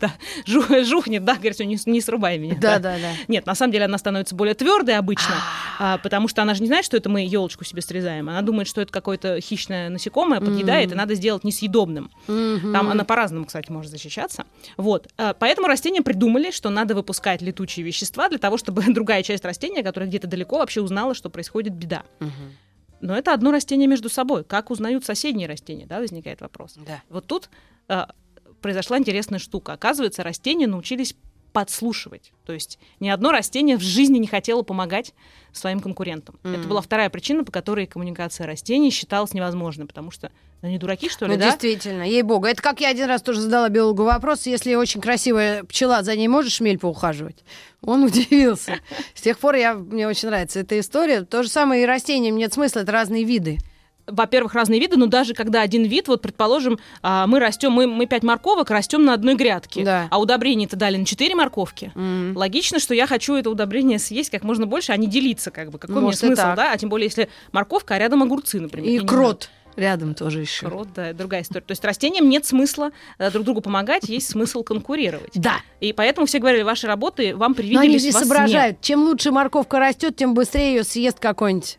да, 0.01 0.13
жу- 0.47 0.85
жухнет, 0.85 1.25
да, 1.25 1.35
говорит, 1.35 1.55
«Всё, 1.55 1.65
не, 1.65 1.79
не 1.87 2.01
срубай 2.01 2.39
меня. 2.39 2.55
Да, 2.61 2.79
да, 2.79 2.97
да. 2.99 3.13
Нет, 3.29 3.47
на 3.47 3.55
самом 3.55 3.73
деле 3.73 3.85
она 3.85 3.99
становится 3.99 4.35
более 4.35 4.55
твердой 4.55 4.97
обычно, 4.97 5.35
а, 5.79 5.99
потому 5.99 6.29
что 6.29 6.43
она 6.43 6.55
же 6.55 6.63
не 6.63 6.67
знает, 6.69 6.85
что 6.85 6.97
это 6.97 7.09
мы 7.09 7.23
елочку 7.25 7.65
себе 7.65 7.83
срезаем. 7.83 8.29
Она 8.29 8.43
думает, 8.43 8.69
что 8.69 8.81
это 8.81 8.93
какое-то 8.93 9.41
хищное 9.41 9.89
насекомое 9.91 10.41
подъедает, 10.41 10.93
и 10.93 10.95
надо 10.95 11.15
сделать 11.15 11.45
несъедобным. 11.45 12.11
Там 12.27 12.89
она 12.91 13.05
по-разному, 13.05 13.47
кстати, 13.47 13.71
может 13.71 13.91
защищаться. 13.91 14.45
Вот. 14.77 15.09
А, 15.19 15.35
Поэтому 15.35 15.67
растения 15.69 16.03
придумали, 16.03 16.51
что 16.51 16.71
надо 16.71 16.95
выпускать 16.95 17.43
летучие 17.43 17.85
вещества 17.85 18.29
для 18.29 18.39
того, 18.39 18.57
чтобы 18.57 18.83
другая 18.89 19.23
часть 19.23 19.45
растения, 19.45 19.83
которая 19.83 20.09
где-то 20.09 20.27
далеко, 20.27 20.59
вообще 20.59 20.81
узнала, 20.81 21.15
что 21.15 21.29
происходит 21.31 21.75
беда. 21.75 22.03
Но 23.01 23.17
это 23.17 23.33
одно 23.33 23.51
растение 23.51 23.89
между 23.89 24.11
собой. 24.11 24.45
Как 24.45 24.71
узнают 24.71 25.07
соседние 25.07 25.49
растения, 25.49 25.87
да, 25.87 26.01
возникает 26.01 26.43
вопрос. 26.43 26.75
Да. 26.77 27.03
Вот 27.09 27.27
тут 27.27 27.49
а, 27.89 28.11
произошла 28.61 28.99
интересная 28.99 29.39
штука. 29.39 29.73
Оказывается, 29.73 30.23
растения 30.23 30.67
научились 30.67 31.15
подслушивать. 31.53 32.33
То 32.47 32.53
есть 32.53 32.79
ни 33.01 33.09
одно 33.09 33.33
растение 33.33 33.77
в 33.77 33.81
жизни 33.83 34.19
не 34.19 34.27
хотело 34.27 34.63
помогать 34.63 35.15
своим 35.53 35.81
конкурентам. 35.81 36.39
Мгм. 36.43 36.55
Это 36.55 36.69
была 36.69 36.81
вторая 36.81 37.11
причина, 37.11 37.45
по 37.45 37.51
которой 37.51 37.87
коммуникация 37.87 38.47
растений 38.47 38.91
считалась 38.91 39.35
невозможной, 39.35 39.87
потому 39.87 40.11
что 40.11 40.31
ну, 40.63 40.69
они 40.69 40.79
дураки, 40.79 41.09
что 41.09 41.27
ли, 41.27 41.33
Ну, 41.33 41.39
да? 41.39 41.47
действительно, 41.47 42.03
ей-богу. 42.03 42.47
Это 42.47 42.63
как 42.63 42.81
я 42.81 42.89
один 42.91 43.07
раз 43.07 43.23
тоже 43.23 43.41
задала 43.41 43.69
биологу 43.69 44.05
вопрос, 44.05 44.47
если 44.47 44.75
очень 44.75 45.01
красивая 45.01 45.65
пчела, 45.65 46.03
за 46.03 46.15
ней 46.15 46.29
можешь 46.29 46.55
шмель 46.55 46.79
поухаживать? 46.79 47.43
Он 47.83 48.05
удивился. 48.05 48.75
С 49.15 49.21
тех 49.23 49.39
пор 49.39 49.57
я, 49.57 49.75
мне 49.75 50.07
очень 50.07 50.29
нравится 50.29 50.61
эта 50.61 50.79
история. 50.79 51.23
То 51.23 51.43
же 51.43 51.49
самое 51.49 51.83
и 51.83 51.87
растениям 51.87 52.37
нет 52.37 52.53
смысла, 52.53 52.81
это 52.81 52.93
разные 52.93 53.25
виды. 53.25 53.59
Во-первых, 54.11 54.55
разные 54.55 54.81
виды, 54.81 54.97
но 54.97 55.07
даже 55.07 55.35
когда 55.35 55.61
один 55.61 55.85
вид, 55.85 56.09
вот, 56.09 56.23
предположим, 56.23 56.79
а, 57.03 57.27
мы 57.27 57.39
растем, 57.41 57.73
мы, 57.73 57.87
мы 57.87 58.07
пять 58.07 58.23
морковок 58.23 58.71
растем 58.71 59.05
на 59.05 59.15
одной 59.15 59.35
грядке, 59.35 59.85
Да. 59.85 60.09
а 60.11 60.21
удобрений-то 60.21 60.77
дали 60.77 60.97
на 60.97 61.05
четыре 61.07 61.35
морковки. 61.35 61.93
М. 61.95 62.37
Логично, 62.37 62.79
что 62.79 62.95
я 62.95 63.07
хочу 63.07 63.35
это 63.35 63.51
удобрение 63.51 63.99
съесть 63.99 64.31
как 64.31 64.43
можно 64.43 64.67
больше, 64.67 64.93
а 64.93 64.97
не 64.97 65.07
делиться, 65.07 65.51
как 65.51 65.71
бы. 65.71 65.79
Какой 65.79 66.01
Может, 66.01 66.23
и 66.23 66.27
мне 66.27 66.37
смысл, 66.37 66.55
да? 66.57 66.73
А 66.73 66.79
тем 66.79 66.89
более, 66.89 67.07
если 67.07 67.29
морковка, 67.53 67.95
а 67.95 67.99
рядом 67.99 68.23
огурцы, 68.23 68.61
например. 68.61 68.89
И 68.91 68.99
крот. 69.05 69.49
знаю. 69.75 69.91
рядом 69.93 70.15
тоже 70.15 70.41
еще. 70.41 70.67
Крот, 70.67 70.89
да, 70.95 71.13
другая 71.13 71.43
история. 71.43 71.65
То 71.65 71.73
есть 71.73 71.85
растениям 71.85 72.29
нет 72.29 72.45
смысла 72.45 72.91
э, 73.19 73.31
друг 73.31 73.45
другу 73.45 73.61
помогать, 73.61 74.09
есть 74.09 74.31
смысл 74.31 74.63
конкурировать. 74.63 75.31
Да. 75.35 75.57
И 75.81 75.93
поэтому 75.93 76.27
все 76.27 76.39
говорили, 76.39 76.63
ваши 76.63 76.87
работы 76.87 77.35
вам 77.37 77.53
Но 77.53 77.61
они 77.61 77.69
привиделись, 77.69 78.03
здесь 78.03 78.15
соображают. 78.15 78.81
Чем 78.81 79.03
лучше 79.05 79.31
морковка 79.31 79.79
растет, 79.79 80.17
тем 80.17 80.35
быстрее 80.35 80.75
ее 80.77 80.85
съест 80.85 81.19
какой-нибудь. 81.19 81.79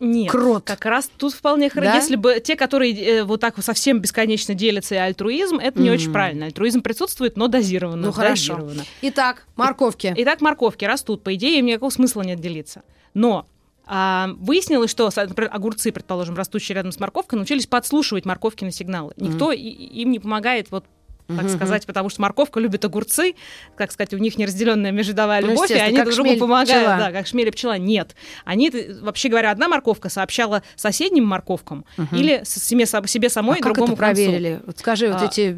Нет. 0.00 0.30
Крот. 0.30 0.64
Как 0.64 0.84
раз 0.84 1.10
тут 1.16 1.32
вполне 1.34 1.68
хорошо. 1.70 1.90
Да? 1.92 1.96
Если 1.96 2.16
бы 2.16 2.40
те, 2.40 2.56
которые 2.56 2.92
э, 2.94 3.24
вот 3.24 3.40
так 3.40 3.56
вот 3.56 3.64
совсем 3.64 3.98
бесконечно 4.00 4.54
делятся 4.54 4.94
и 4.94 4.98
альтруизм, 4.98 5.56
это 5.56 5.80
не 5.80 5.88
Мгм. 5.90 5.94
очень 5.94 6.12
правильно. 6.12 6.46
Альтруизм 6.46 6.82
присутствует, 6.82 7.36
но 7.36 7.48
дозированно. 7.48 8.06
Ну, 8.08 8.12
хорошо. 8.12 8.54
дозированно. 8.54 8.84
Итак, 9.02 9.46
морковки. 9.56 10.14
Итак, 10.16 10.40
морковки 10.40 10.84
растут, 10.84 11.22
по 11.22 11.34
идее, 11.34 11.58
им 11.58 11.66
никакого 11.66 11.90
смысла 11.90 12.22
нет 12.22 12.40
делиться. 12.40 12.82
Но 13.14 13.46
а, 13.90 14.28
выяснилось, 14.38 14.90
что 14.90 15.10
например, 15.16 15.50
огурцы, 15.52 15.90
предположим, 15.92 16.36
растущие 16.36 16.76
рядом 16.76 16.92
с 16.92 17.00
морковкой, 17.00 17.38
научились 17.38 17.66
подслушивать 17.66 18.26
морковки 18.26 18.64
на 18.64 18.70
сигналы. 18.70 19.14
Никто 19.16 19.50
и- 19.50 19.60
им 19.62 20.10
не 20.10 20.18
помогает 20.18 20.70
вот 20.70 20.84
так 21.28 21.44
Мгм. 21.44 21.48
сказать, 21.50 21.86
потому 21.86 22.08
что 22.08 22.22
морковка 22.22 22.58
любит 22.58 22.84
огурцы, 22.86 23.34
как 23.76 23.92
сказать, 23.92 24.14
у 24.14 24.18
них 24.18 24.38
неразделенная 24.38 24.92
междовая 24.92 25.42
Ну, 25.42 25.48
любовь, 25.48 25.70
и 25.70 25.74
естественно, 25.74 26.00
они 26.00 26.10
друг 26.10 26.14
другу 26.24 26.38
помогают, 26.38 26.68
пчела. 26.86 26.96
да, 26.98 27.12
как 27.12 27.26
шмель 27.26 27.48
и 27.48 27.50
пчела. 27.50 27.76
Нет, 27.76 28.16
они, 28.46 28.72
вообще 29.02 29.28
говоря, 29.28 29.50
одна 29.50 29.68
морковка 29.68 30.08
сообщала 30.08 30.62
соседним 30.74 31.26
морковкам 31.26 31.84
или 32.12 32.40
с- 32.44 32.62
себе, 32.62 32.86
себе 32.86 33.28
самой 33.28 33.56
а 33.56 33.58
и 33.58 33.60
как 33.62 33.74
другому 33.74 33.92
это 33.92 34.00
концу. 34.02 34.22
проверили? 34.22 34.60
Вот 34.64 34.78
скажи, 34.78 35.08
вот 35.12 35.20
А, 35.20 35.26
эти 35.26 35.54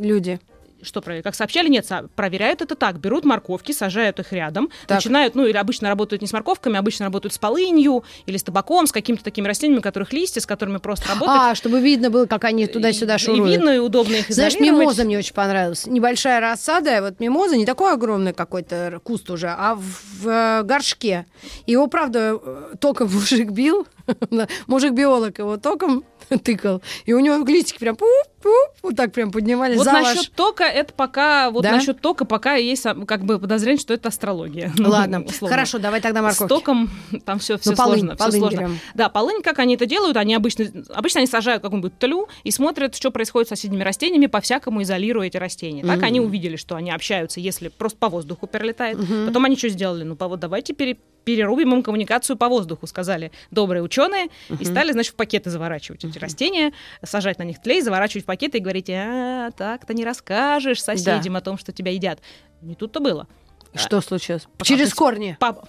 люди. 0.00 0.40
Что 0.82 1.00
проверяют? 1.00 1.24
Как 1.24 1.34
сообщали? 1.34 1.68
Нет, 1.68 1.86
со- 1.86 2.08
проверяют 2.14 2.62
это 2.62 2.74
так. 2.74 2.98
Берут 2.98 3.24
морковки, 3.24 3.72
сажают 3.72 4.18
их 4.20 4.32
рядом, 4.32 4.70
Так. 4.86 4.98
начинают, 4.98 5.34
ну 5.34 5.46
или 5.46 5.56
обычно 5.56 5.88
работают 5.88 6.22
не 6.22 6.28
с 6.28 6.32
морковками, 6.32 6.78
обычно 6.78 7.06
работают 7.06 7.32
с 7.34 7.38
полынью 7.38 8.04
или 8.26 8.36
с 8.36 8.42
табаком, 8.42 8.86
с 8.86 8.92
какими-то 8.92 9.24
такими 9.24 9.46
растениями, 9.46 9.80
у 9.80 9.82
которых 9.82 10.12
листья, 10.12 10.40
с 10.40 10.46
которыми 10.46 10.78
просто 10.78 11.08
работать. 11.08 11.36
А, 11.36 11.54
чтобы 11.54 11.80
видно 11.80 12.10
было, 12.10 12.26
как 12.26 12.44
они 12.44 12.66
туда-сюда 12.66 13.18
шуруют. 13.18 13.46
и 13.48 13.50
видно, 13.52 13.70
и 13.70 13.78
удобно 13.78 14.16
их 14.16 14.28
Знаешь, 14.28 14.58
мимоза 14.58 15.04
мне 15.04 15.18
очень 15.18 15.34
понравилась. 15.34 15.86
Небольшая 15.86 16.40
рассада. 16.40 17.00
Вот 17.02 17.20
мимоза 17.20 17.56
не 17.56 17.66
такой 17.66 17.92
огромный 17.92 18.32
какой-то 18.32 19.00
куст 19.04 19.30
уже, 19.30 19.48
а 19.48 19.74
в, 19.74 19.82
в, 20.22 20.28
э, 20.28 20.62
горшке. 20.62 21.26
Его, 21.66 21.86
правда, 21.86 22.38
э, 22.42 22.74
током 22.80 23.08
мужик 23.12 23.50
бил. 23.50 23.86
Мужик-биолог 24.66 25.38
его 25.38 25.56
током 25.56 26.04
тыкал. 26.44 26.82
И 27.06 27.12
у 27.12 27.20
него 27.20 27.44
листики 27.46 27.78
прям 27.78 27.96
пуп-пуп, 27.96 28.70
вот 28.82 28.96
так 28.96 29.12
прям 29.12 29.30
поднимались. 29.30 29.76
Вот 29.76 29.84
за 29.84 29.92
ваш- 29.92 30.14
насчет 30.14 30.32
тока 30.32 30.64
это 30.64 30.92
пока, 30.92 31.50
вот 31.50 31.62
Да? 31.62 31.72
насчет 31.72 32.00
тока 32.00 32.24
пока 32.24 32.54
есть 32.54 32.82
сам- 32.82 33.06
как 33.06 33.24
бы 33.24 33.38
подозрение, 33.38 33.80
что 33.80 33.94
это 33.94 34.08
астрология. 34.08 34.72
Ну, 34.78 34.88
Ладно, 34.90 35.22
условно. 35.22 35.54
хорошо, 35.56 35.78
давай 35.78 36.00
тогда 36.00 36.20
С 36.20 36.22
морковки. 36.40 36.48
током 36.48 36.90
там 37.24 37.38
все, 37.38 37.58
все 37.58 37.70
Ну, 37.70 37.76
полынь, 37.76 37.98
сложно. 38.00 38.16
полынь 38.16 38.38
сложно. 38.40 38.56
берем. 38.56 38.78
Да, 38.94 39.08
полынь, 39.08 39.42
как 39.42 39.58
они 39.58 39.74
это 39.74 39.86
делают, 39.86 40.16
они 40.16 40.34
обычно, 40.34 40.66
обычно 40.90 41.18
они 41.20 41.26
сажают 41.26 41.62
какую-нибудь 41.62 41.98
тлю 41.98 42.28
и 42.44 42.50
смотрят, 42.50 42.94
что 42.96 43.10
происходит 43.10 43.48
с 43.48 43.50
соседними 43.50 43.82
растениями, 43.82 44.26
по-всякому 44.26 44.82
изолируя 44.82 45.26
эти 45.26 45.36
растения. 45.36 45.82
Так 45.84 45.96
Мгм. 45.98 46.04
они 46.06 46.20
увидели, 46.20 46.56
что 46.56 46.76
они 46.76 46.90
общаются, 46.90 47.40
если 47.40 47.68
просто 47.68 47.98
по 47.98 48.08
воздуху 48.08 48.46
перелетает. 48.46 48.98
Потом 49.26 49.44
они 49.44 49.56
что 49.56 49.68
сделали? 49.68 50.04
Ну, 50.04 50.16
по- 50.16 50.28
вот 50.28 50.40
давайте 50.40 50.72
пере- 50.72 50.98
перерубим 51.24 51.74
им 51.74 51.82
коммуникацию 51.82 52.36
по 52.36 52.48
воздуху, 52.48 52.86
сказали 52.86 53.32
добрые 53.50 53.82
ученые, 53.82 54.28
и 54.48 54.64
стали, 54.64 54.92
значит, 54.92 55.14
в 55.14 55.16
пакеты 55.16 55.50
заворачивать 55.50 56.04
эти 56.04 56.18
растения, 56.18 56.72
сажать 57.02 57.38
на 57.38 57.42
них 57.42 57.60
тлей, 57.60 57.80
заворачивать 57.82 58.24
в 58.24 58.26
пакеты 58.26 58.58
и 58.58 58.60
говорить, 58.60 58.90
а, 58.90 59.50
так-то 59.52 59.94
не 59.94 60.04
расскажешь 60.04 60.82
соседям 60.82 61.36
о 61.36 61.40
том, 61.40 61.58
что 61.58 61.72
тебя 61.72 61.92
едят. 61.92 62.20
Не 62.62 62.74
тут-то 62.74 63.00
было. 63.00 63.26
Что 63.74 64.00
случилось? 64.00 64.46
Пока 64.58 64.64
Через 64.64 64.92
корни. 64.92 65.36
Папа, 65.38 65.68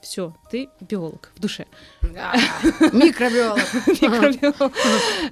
все, 0.00 0.34
ты 0.50 0.68
биолог 0.80 1.32
в 1.36 1.40
душе. 1.40 1.66
Микробиолог. 2.92 3.58
Микробиолог. 4.00 4.72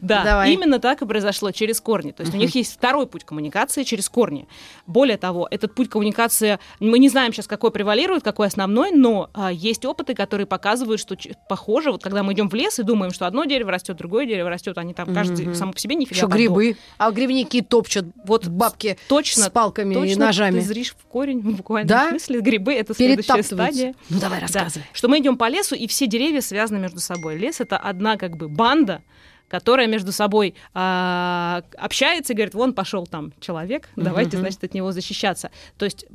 Да, 0.01 0.25
Давай. 0.25 0.53
именно 0.53 0.79
так 0.79 1.03
и 1.03 1.07
произошло 1.07 1.51
через 1.53 1.81
корни. 1.81 2.13
То 2.13 2.23
есть 2.23 2.35
у 2.35 2.37
них 2.37 2.55
есть 2.55 2.75
второй 2.75 3.07
путь 3.07 3.25
коммуникации 3.25 3.83
через 3.85 4.09
корни. 4.09 4.47
Более 4.87 5.17
того, 5.19 5.47
этот 5.51 5.75
путь 5.75 5.89
коммуникации, 5.89 6.59
мы 6.81 6.99
не 6.99 7.09
знаем 7.09 7.33
сейчас, 7.33 7.47
какой 7.47 7.71
превалирует, 7.71 8.23
какой 8.23 8.47
основной, 8.49 8.91
но 8.91 9.31
а, 9.35 9.53
есть 9.53 9.85
опыты, 9.85 10.15
которые 10.15 10.47
показывают, 10.47 11.01
что 11.01 11.17
похоже, 11.49 11.93
вот 11.93 12.03
когда 12.03 12.23
мы 12.23 12.33
идем 12.33 12.49
в 12.49 12.55
лес 12.55 12.79
и 12.79 12.83
думаем, 12.83 13.13
что 13.13 13.27
одно 13.27 13.45
дерево 13.45 13.71
растет, 13.71 13.97
другое 13.97 14.27
дерево 14.27 14.51
растет, 14.51 14.79
они 14.79 14.95
там 14.95 15.15
каждый 15.15 15.55
само 15.55 15.73
по 15.73 15.79
себе 15.79 15.95
нифига 15.95 16.17
Еще 16.17 16.23
подобно. 16.27 16.37
грибы. 16.39 16.77
А 16.99 17.11
грибники 17.11 17.61
топчут 17.63 18.07
Вот 18.25 18.47
бабки 18.49 18.99
точно, 19.09 19.45
с 19.45 19.51
палками 19.51 19.95
точно 19.95 20.13
и 20.13 20.17
ножами. 20.17 20.59
ты 20.61 20.67
зришь 20.67 20.91
в 20.99 21.05
корень 21.07 21.41
в 21.41 21.57
буквальном 21.57 21.89
Да? 21.89 22.09
смысле. 22.11 22.41
Грибы— 22.41 22.75
это 22.75 22.95
следующая 22.95 23.43
стадия. 23.43 23.95
Ну 24.11 24.19
давай, 24.21 24.41
Да. 24.53 24.66
Рассказывай. 24.67 24.87
Что 24.93 25.09
мы 25.09 25.19
идем 25.19 25.37
по 25.37 25.49
лесу, 25.49 25.75
и 25.75 25.87
все 25.87 26.07
деревья 26.07 26.41
связаны 26.41 26.79
между 26.79 27.01
собой. 27.01 27.37
Лес 27.37 27.61
это 27.61 27.77
одна 27.77 28.17
как 28.17 28.37
бы 28.37 28.49
банда, 28.49 29.03
которая 29.49 29.87
между 29.87 30.13
собой 30.13 30.55
а, 30.75 31.63
общается 31.79 32.33
и 32.33 32.37
говорит, 32.37 32.55
вон 32.55 32.75
пошел 32.75 33.07
там 33.07 33.33
человек, 33.41 33.89
давайте, 33.97 34.39
значит, 34.39 34.65
от 34.65 34.75
него 34.75 34.93
защищаться. 34.93 35.51
То 35.79 35.85
есть 35.85 36.05
э, 36.05 36.07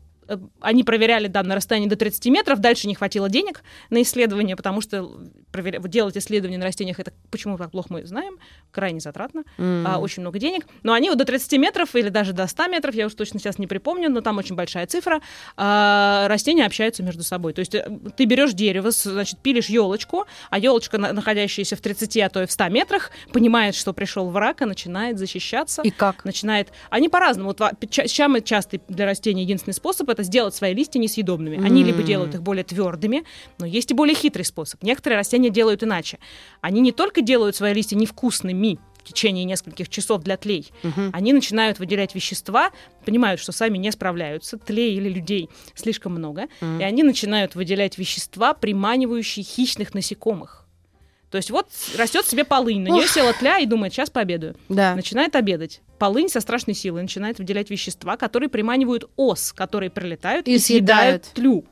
они 0.61 0.83
проверяли 0.83 1.27
да, 1.27 1.43
на 1.43 1.55
расстоянии 1.55 1.87
до 1.89 1.95
30 1.95 2.25
метров, 2.27 2.59
дальше 2.59 2.87
не 2.87 2.95
хватило 2.95 3.27
денег 3.29 3.63
на 3.89 4.01
исследование, 4.01 4.55
потому 4.55 4.79
что 4.81 5.11
проверя- 5.51 5.85
делать 5.87 6.15
исследования 6.17 6.57
на 6.57 6.65
растениях, 6.65 6.99
это 6.99 7.11
почему 7.29 7.57
так 7.57 7.71
плохо 7.71 7.87
мы 7.91 8.05
знаем, 8.05 8.37
крайне 8.71 8.99
затратно, 9.01 9.43
а, 9.57 9.99
очень 9.99 10.21
много 10.21 10.39
денег. 10.39 10.67
Но 10.83 10.93
они 10.93 11.09
вот 11.09 11.17
до 11.17 11.25
30 11.25 11.57
метров 11.57 11.93
или 11.95 12.09
даже 12.09 12.31
до 12.33 12.47
100 12.47 12.67
метров, 12.67 12.95
я 12.95 13.07
уж 13.07 13.13
точно 13.13 13.39
сейчас 13.39 13.57
не 13.59 13.67
припомню, 13.67 14.09
но 14.09 14.21
там 14.21 14.37
очень 14.37 14.55
большая 14.55 14.87
цифра, 14.87 15.21
а, 15.57 16.27
растения 16.27 16.65
общаются 16.65 17.03
между 17.03 17.23
собой. 17.23 17.53
То 17.53 17.59
есть 17.59 17.75
э, 17.75 17.85
ты 18.15 18.25
берешь 18.25 18.53
дерево, 18.53 18.91
значит, 18.91 19.39
пилишь 19.39 19.67
елочку, 19.67 20.25
а 20.49 20.59
елочка, 20.59 20.97
на- 20.97 21.13
находящаяся 21.13 21.75
в 21.75 21.81
30, 21.81 22.17
а 22.21 22.29
то 22.29 22.41
и 22.43 22.45
в 22.45 22.51
100 22.51 22.69
метрах, 22.69 23.11
понимает, 23.33 23.75
что 23.75 23.93
пришел 23.93 24.29
враг 24.29 24.61
и 24.61 24.65
начинает 24.65 25.17
защищаться. 25.19 25.81
И 25.81 25.89
как? 25.91 26.23
Начинает... 26.25 26.69
Они 26.89 27.09
по-разному. 27.09 27.49
Вот 27.49 27.59
ва- 27.59 27.73
ча- 27.89 28.07
самый 28.07 28.41
частый 28.41 28.81
для 28.87 29.05
растений 29.05 29.41
единственный 29.43 29.73
способ 29.73 30.09
это 30.11 30.23
сделать 30.23 30.53
свои 30.53 30.73
листья 30.73 30.99
несъедобными. 30.99 31.63
Они 31.65 31.83
либо 31.83 32.03
делают 32.03 32.35
их 32.35 32.43
более 32.43 32.63
твердыми, 32.63 33.23
но 33.57 33.65
есть 33.65 33.91
и 33.91 33.93
более 33.93 34.15
хитрый 34.15 34.45
способ. 34.45 34.83
Некоторые 34.83 35.17
растения 35.17 35.49
делают 35.49 35.83
иначе. 35.83 36.19
Они 36.61 36.81
не 36.81 36.91
только 36.91 37.21
делают 37.21 37.55
свои 37.55 37.73
листья 37.73 37.95
невкусными 37.95 38.79
в 38.99 39.03
течение 39.03 39.45
нескольких 39.45 39.89
часов 39.89 40.21
для 40.21 40.37
тлей, 40.37 40.71
они 41.11 41.33
начинают 41.33 41.79
выделять 41.79 42.13
вещества, 42.13 42.69
понимают, 43.03 43.41
что 43.41 43.51
сами 43.51 43.79
не 43.79 43.91
справляются, 43.91 44.59
тлей 44.59 44.95
или 44.95 45.09
людей 45.09 45.49
слишком 45.73 46.11
много, 46.11 46.47
и 46.61 46.83
они 46.83 47.01
начинают 47.01 47.55
выделять 47.55 47.97
вещества, 47.97 48.53
приманивающие 48.53 49.43
хищных 49.43 49.95
насекомых. 49.95 50.60
То 51.31 51.37
есть 51.37 51.49
вот 51.49 51.67
растет 51.97 52.25
себе 52.27 52.43
полынь, 52.43 52.81
на 52.81 52.89
нее 52.89 53.07
села 53.07 53.33
тля 53.33 53.57
и 53.59 53.65
думает, 53.65 53.93
сейчас 53.93 54.09
пообедаю. 54.09 54.55
Да. 54.69 54.95
Начинает 54.95 55.35
обедать. 55.35 55.81
Полынь 55.97 56.27
со 56.29 56.41
страшной 56.41 56.75
силой 56.75 57.01
начинает 57.01 57.39
выделять 57.39 57.69
вещества, 57.69 58.17
которые 58.17 58.49
приманивают 58.49 59.09
ос, 59.15 59.53
которые 59.53 59.89
прилетают 59.89 60.47
И 60.47 60.55
и, 60.55 60.59
съедают 60.59 61.23
тлю. 61.33 61.63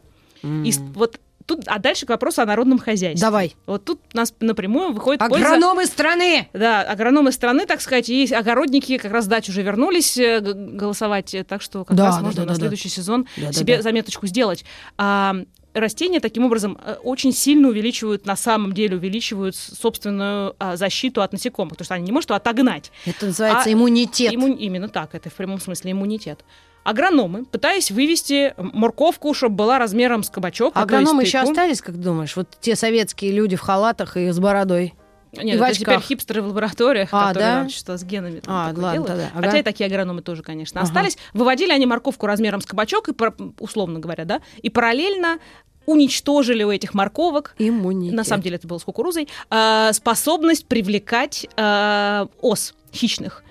И 0.41 0.71
с- 0.71 0.79
вот 0.79 1.19
тут, 1.45 1.63
а 1.65 1.79
дальше 1.79 2.05
к 2.05 2.09
вопросу 2.09 2.41
о 2.43 2.45
народном 2.45 2.77
хозяйстве. 2.77 3.19
Давай. 3.19 3.55
Вот 3.65 3.83
тут 3.83 3.99
у 4.13 4.17
нас 4.17 4.33
напрямую 4.39 4.93
выходит 4.93 5.19
польза. 5.19 5.47
Агрономы 5.47 5.85
страны! 5.87 6.47
Да, 6.53 6.81
агрономы 6.83 7.31
страны, 7.31 7.65
так 7.65 7.81
сказать, 7.81 8.07
и 8.07 8.31
огородники 8.33 8.97
как 8.99 9.11
раз 9.11 9.25
дачу 9.27 9.51
уже 9.51 9.63
вернулись 9.63 10.15
э, 10.17 10.39
голосовать, 10.41 11.33
э, 11.33 11.43
так 11.43 11.61
что 11.63 11.83
как 11.85 11.97
Да, 11.97 12.05
раз 12.05 12.17
да, 12.17 12.21
можно 12.21 12.41
да, 12.41 12.41
на 12.43 12.47
да, 12.49 12.53
да. 12.53 12.59
следующий 12.59 12.89
сезон 12.89 13.25
Да, 13.35 13.47
да, 13.47 13.51
себе 13.51 13.77
да. 13.77 13.81
заметочку 13.81 14.27
сделать. 14.27 14.63
А, 14.97 15.35
растения 15.73 16.19
таким 16.19 16.45
образом 16.45 16.77
э, 16.83 16.95
очень 17.03 17.31
сильно 17.31 17.69
увеличивают, 17.69 18.25
на 18.25 18.35
самом 18.35 18.73
деле 18.73 18.97
увеличивают 18.97 19.55
собственную 19.55 20.55
а, 20.59 20.75
защиту 20.75 21.21
от 21.21 21.31
насекомых, 21.31 21.71
потому 21.73 21.85
что 21.85 21.95
они 21.95 22.05
не 22.05 22.11
могут 22.11 22.31
отогнать. 22.31 22.91
Это 23.05 23.27
называется 23.27 23.69
А 23.69 23.73
иммунитет. 23.73 24.33
Имму- 24.33 24.57
Именно 24.57 24.89
так, 24.89 25.15
это 25.15 25.29
в 25.29 25.33
прямом 25.33 25.59
смысле 25.59 25.91
иммунитет. 25.91 26.43
Агрономы, 26.83 27.45
пытаясь 27.45 27.91
вывести 27.91 28.53
морковку, 28.57 29.33
чтобы 29.33 29.55
была 29.55 29.79
размером 29.79 30.23
с 30.23 30.29
кабачок, 30.29 30.73
а 30.75 30.83
Агрономы 30.83 31.23
еще 31.23 31.39
остались, 31.39 31.81
как 31.81 31.99
думаешь? 31.99 32.35
Вот 32.35 32.47
те 32.61 32.75
советские 32.75 33.31
люди 33.31 33.55
в 33.55 33.61
халатах 33.61 34.17
и 34.17 34.29
с 34.31 34.39
бородой. 34.39 34.93
Нет, 35.31 35.55
И 35.55 35.57
в 35.59 35.61
это 35.61 35.73
теперь 35.75 35.99
хипстеры 35.99 36.41
в 36.41 36.47
лабораториях, 36.47 37.09
А, 37.11 37.27
которые 37.29 37.45
да? 37.47 37.59
там 37.61 37.69
что 37.69 37.97
с 37.97 38.03
генами 38.03 38.39
там 38.39 38.53
А, 38.53 38.65
ладно 38.67 38.91
делают. 38.91 39.07
тогда, 39.07 39.29
ага. 39.33 39.45
Хотя 39.45 39.59
и 39.59 39.63
такие 39.63 39.85
агрономы 39.87 40.21
тоже, 40.21 40.41
конечно, 40.43 40.81
Ага. 40.81 40.87
остались. 40.89 41.17
Выводили 41.33 41.71
они 41.71 41.85
морковку 41.85 42.25
размером 42.25 42.61
с 42.61 42.65
кабачок, 42.65 43.09
и, 43.09 43.13
условно 43.59 43.99
говоря, 43.99 44.25
да, 44.25 44.41
и 44.61 44.69
параллельно 44.69 45.37
уничтожили 45.85 46.63
у 46.63 46.71
этих 46.71 46.93
морковок 46.93 47.55
Иммунитет. 47.57 48.15
на 48.15 48.23
самом 48.23 48.43
деле 48.43 48.57
это 48.57 48.67
было 48.67 48.77
с 48.77 48.83
кукурузой, 48.83 49.27
э, 49.49 49.89
способность 49.93 50.65
привлекать 50.67 51.47
э, 51.57 52.25
ос 52.41 52.75
хищных. 52.93 53.43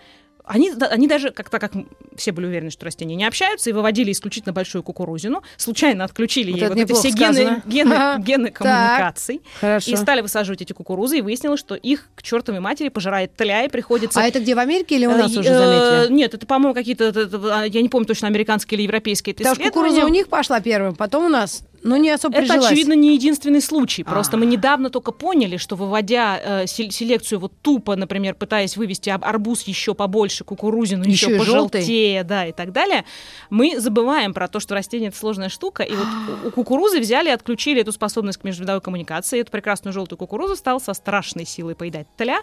Они, 0.49 0.73
они 0.91 1.07
даже, 1.07 1.31
как 1.31 1.51
так 1.51 1.61
как 1.61 1.73
все 2.17 2.33
были 2.33 2.47
уверены, 2.47 2.71
что 2.71 2.85
растения 2.85 3.15
не 3.15 3.25
общаются, 3.25 3.71
и 3.71 3.73
выводили 3.73 4.13
исключительно 4.13 4.53
большую 4.53 4.83
кукурузину, 4.83 5.43
случайно 5.57 6.05
отключили 6.05 6.51
Вот 6.51 6.61
ей 6.61 6.69
вот 6.69 6.79
эти 6.79 6.93
все 6.93 7.11
гены, 7.11 7.63
гены, 7.65 8.23
гены 8.23 8.51
коммуникаций, 8.51 9.41
и 9.63 9.97
стали 9.97 10.21
высаживать 10.21 10.63
эти 10.63 10.73
кукурузы, 10.73 11.19
и 11.19 11.21
выяснилось, 11.21 11.61
что 11.61 11.75
их 11.75 12.09
к 12.15 12.23
чертовой 12.23 12.61
матери 12.61 12.89
пожирает 12.89 13.35
тля, 13.37 13.65
и 13.65 13.69
приходится... 13.69 14.21
А 14.21 14.25
это 14.25 14.41
где, 14.41 14.55
в 14.55 14.59
Америке 14.59 14.97
или 14.97 15.07
у 15.07 15.17
нас 15.17 15.29
Э, 15.37 15.41
уже 15.41 15.49
э, 15.49 15.59
заметили? 15.59 16.17
Нет, 16.17 16.35
это, 16.35 16.47
по-моему, 16.47 16.75
какие-то, 16.75 17.13
а, 17.53 17.65
я 17.65 17.83
не 17.83 17.89
помню 17.89 18.07
точно, 18.07 18.29
американские 18.29 18.77
или 18.77 18.85
европейские 18.85 19.35
Потому 19.35 19.55
что 19.55 19.65
кукуруза 19.65 20.05
у 20.05 20.09
них 20.09 20.29
пошла 20.29 20.61
первым, 20.61 20.95
потом 20.95 21.27
у 21.27 21.29
нас 21.29 21.63
Ну, 21.83 21.97
не 21.97 22.11
особо 22.11 22.35
это, 22.39 22.47
прижилась. 22.47 22.67
очевидно, 22.67 22.93
не 22.95 23.15
единственный 23.15 23.61
случай. 23.61 24.03
Просто 24.05 24.37
А. 24.37 24.41
мы 24.41 24.47
недавно 24.47 24.91
только 24.91 25.13
поняли, 25.13 25.57
что 25.57 25.77
выводя 25.77 26.41
э, 26.43 26.67
сел- 26.67 26.91
селекцию 26.91 27.39
вот 27.41 27.53
тупо, 27.63 27.97
например, 27.97 28.35
пытаясь 28.35 28.77
вывести 28.77 29.11
арбуз 29.11 29.63
еще 29.63 29.95
побольше, 29.95 30.45
кукурузину 30.45 31.05
Еще 31.05 31.27
еще, 31.27 31.39
пожелтее, 31.39 32.25
да, 32.25 32.47
и 32.47 32.53
так 32.53 32.73
далее, 32.73 33.05
мы 33.51 33.79
забываем 33.81 34.35
про 34.35 34.49
то, 34.49 34.61
что 34.61 34.75
растение 34.75 35.09
это 35.09 35.19
сложная 35.19 35.49
штука. 35.49 35.83
И 35.83 35.95
вот 35.95 36.07
у- 36.47 36.51
кукурузы 36.51 37.01
взяли 37.01 37.29
и 37.29 37.33
отключили 37.33 37.81
эту 37.83 37.93
способность 37.93 38.39
к 38.39 38.45
межвидовой 38.45 38.81
коммуникации. 38.81 39.39
И 39.39 39.41
эту 39.41 39.51
прекрасную 39.51 39.93
желтую 39.93 40.19
кукурузу 40.19 40.57
стал 40.57 40.81
со 40.81 40.95
страшной 40.95 41.45
силой 41.47 41.75
поедать 41.75 42.07
тля, 42.17 42.41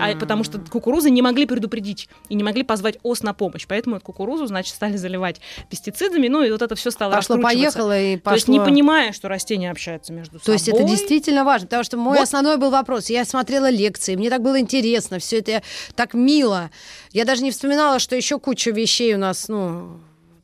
а, 0.00 0.14
потому 0.16 0.44
что 0.44 0.58
кукурузы 0.58 1.10
не 1.10 1.22
могли 1.22 1.46
предупредить 1.46 2.08
и 2.28 2.34
не 2.34 2.42
могли 2.42 2.62
позвать 2.62 2.98
ос 3.02 3.22
на 3.22 3.32
помощь. 3.34 3.66
Поэтому 3.68 3.96
эту 3.96 4.04
кукурузу, 4.04 4.46
значит, 4.46 4.74
стали 4.74 4.96
заливать 4.96 5.40
пестицидами, 5.70 6.28
ну 6.28 6.42
и 6.42 6.50
вот 6.50 6.62
это 6.62 6.74
все 6.74 6.90
стало. 6.90 7.12
Пошло-поехало 7.14 7.98
и 8.00 8.16
пошло. 8.16 8.36
То 8.74 8.78
понимая, 8.78 9.12
что 9.12 9.28
растения 9.28 9.70
общаются 9.70 10.12
между 10.12 10.38
То 10.38 10.44
собой. 10.44 10.54
есть 10.54 10.68
это 10.68 10.82
действительно 10.84 11.44
важно, 11.44 11.66
потому 11.68 11.84
что 11.84 11.96
мой 11.96 12.18
Вот. 12.18 12.22
основной 12.24 12.56
был 12.56 12.70
вопрос. 12.70 13.08
Я 13.08 13.24
смотрела 13.24 13.70
лекции, 13.70 14.16
мне 14.16 14.30
так 14.30 14.42
было 14.42 14.58
интересно, 14.58 15.18
все 15.18 15.38
это 15.38 15.62
так 15.94 16.14
мило. 16.14 16.70
Я 17.12 17.24
даже 17.24 17.42
не 17.42 17.50
вспоминала, 17.50 17.98
что 17.98 18.16
еще 18.16 18.38
куча 18.38 18.70
вещей 18.70 19.14
у 19.14 19.18
нас, 19.18 19.48
ну, 19.48 20.00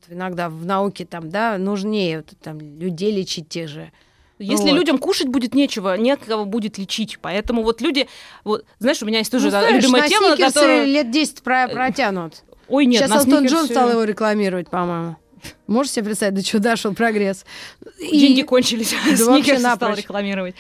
иногда 0.08 0.48
в 0.48 0.64
науке 0.64 1.04
там, 1.04 1.30
да, 1.30 1.58
нужнее 1.58 2.18
вот, 2.18 2.26
там, 2.42 2.60
людей 2.60 3.12
лечить 3.12 3.48
тех 3.48 3.68
же. 3.68 3.90
Если 4.38 4.70
Вот. 4.70 4.76
людям 4.78 4.98
кушать 4.98 5.28
будет 5.28 5.54
нечего, 5.54 5.96
некого 5.98 6.44
будет 6.44 6.78
лечить. 6.78 7.18
Поэтому 7.20 7.62
вот 7.62 7.82
люди... 7.82 8.08
Вот, 8.44 8.64
знаешь, 8.78 9.02
у 9.02 9.06
меня 9.06 9.18
есть 9.18 9.30
тоже 9.30 9.46
Ну, 9.46 9.50
да, 9.50 9.60
знаешь, 9.60 9.82
любимая 9.82 10.02
на 10.02 10.08
тема, 10.08 10.36
которая... 10.36 10.84
лет 10.86 11.10
10 11.10 11.42
про- 11.42 11.68
протянут. 11.68 12.42
Ой, 12.68 12.86
нет, 12.86 13.00
Сейчас 13.02 13.24
Алтон 13.24 13.46
Джон 13.46 13.66
стал 13.66 13.90
его 13.90 14.04
рекламировать, 14.04 14.70
по-моему. 14.70 15.16
Можете 15.66 15.96
себе 15.96 16.06
представить, 16.06 16.34
до 16.34 16.42
чего 16.42 16.60
дошел 16.60 16.92
прогресс? 16.94 17.44
И- 18.00 18.18
Деньги 18.18 18.42
кончились, 18.42 18.92
а 18.92 19.10
Да 19.10 19.16
Сникерсы 19.16 19.70
стал 19.76 19.94
рекламировать. 19.94 20.54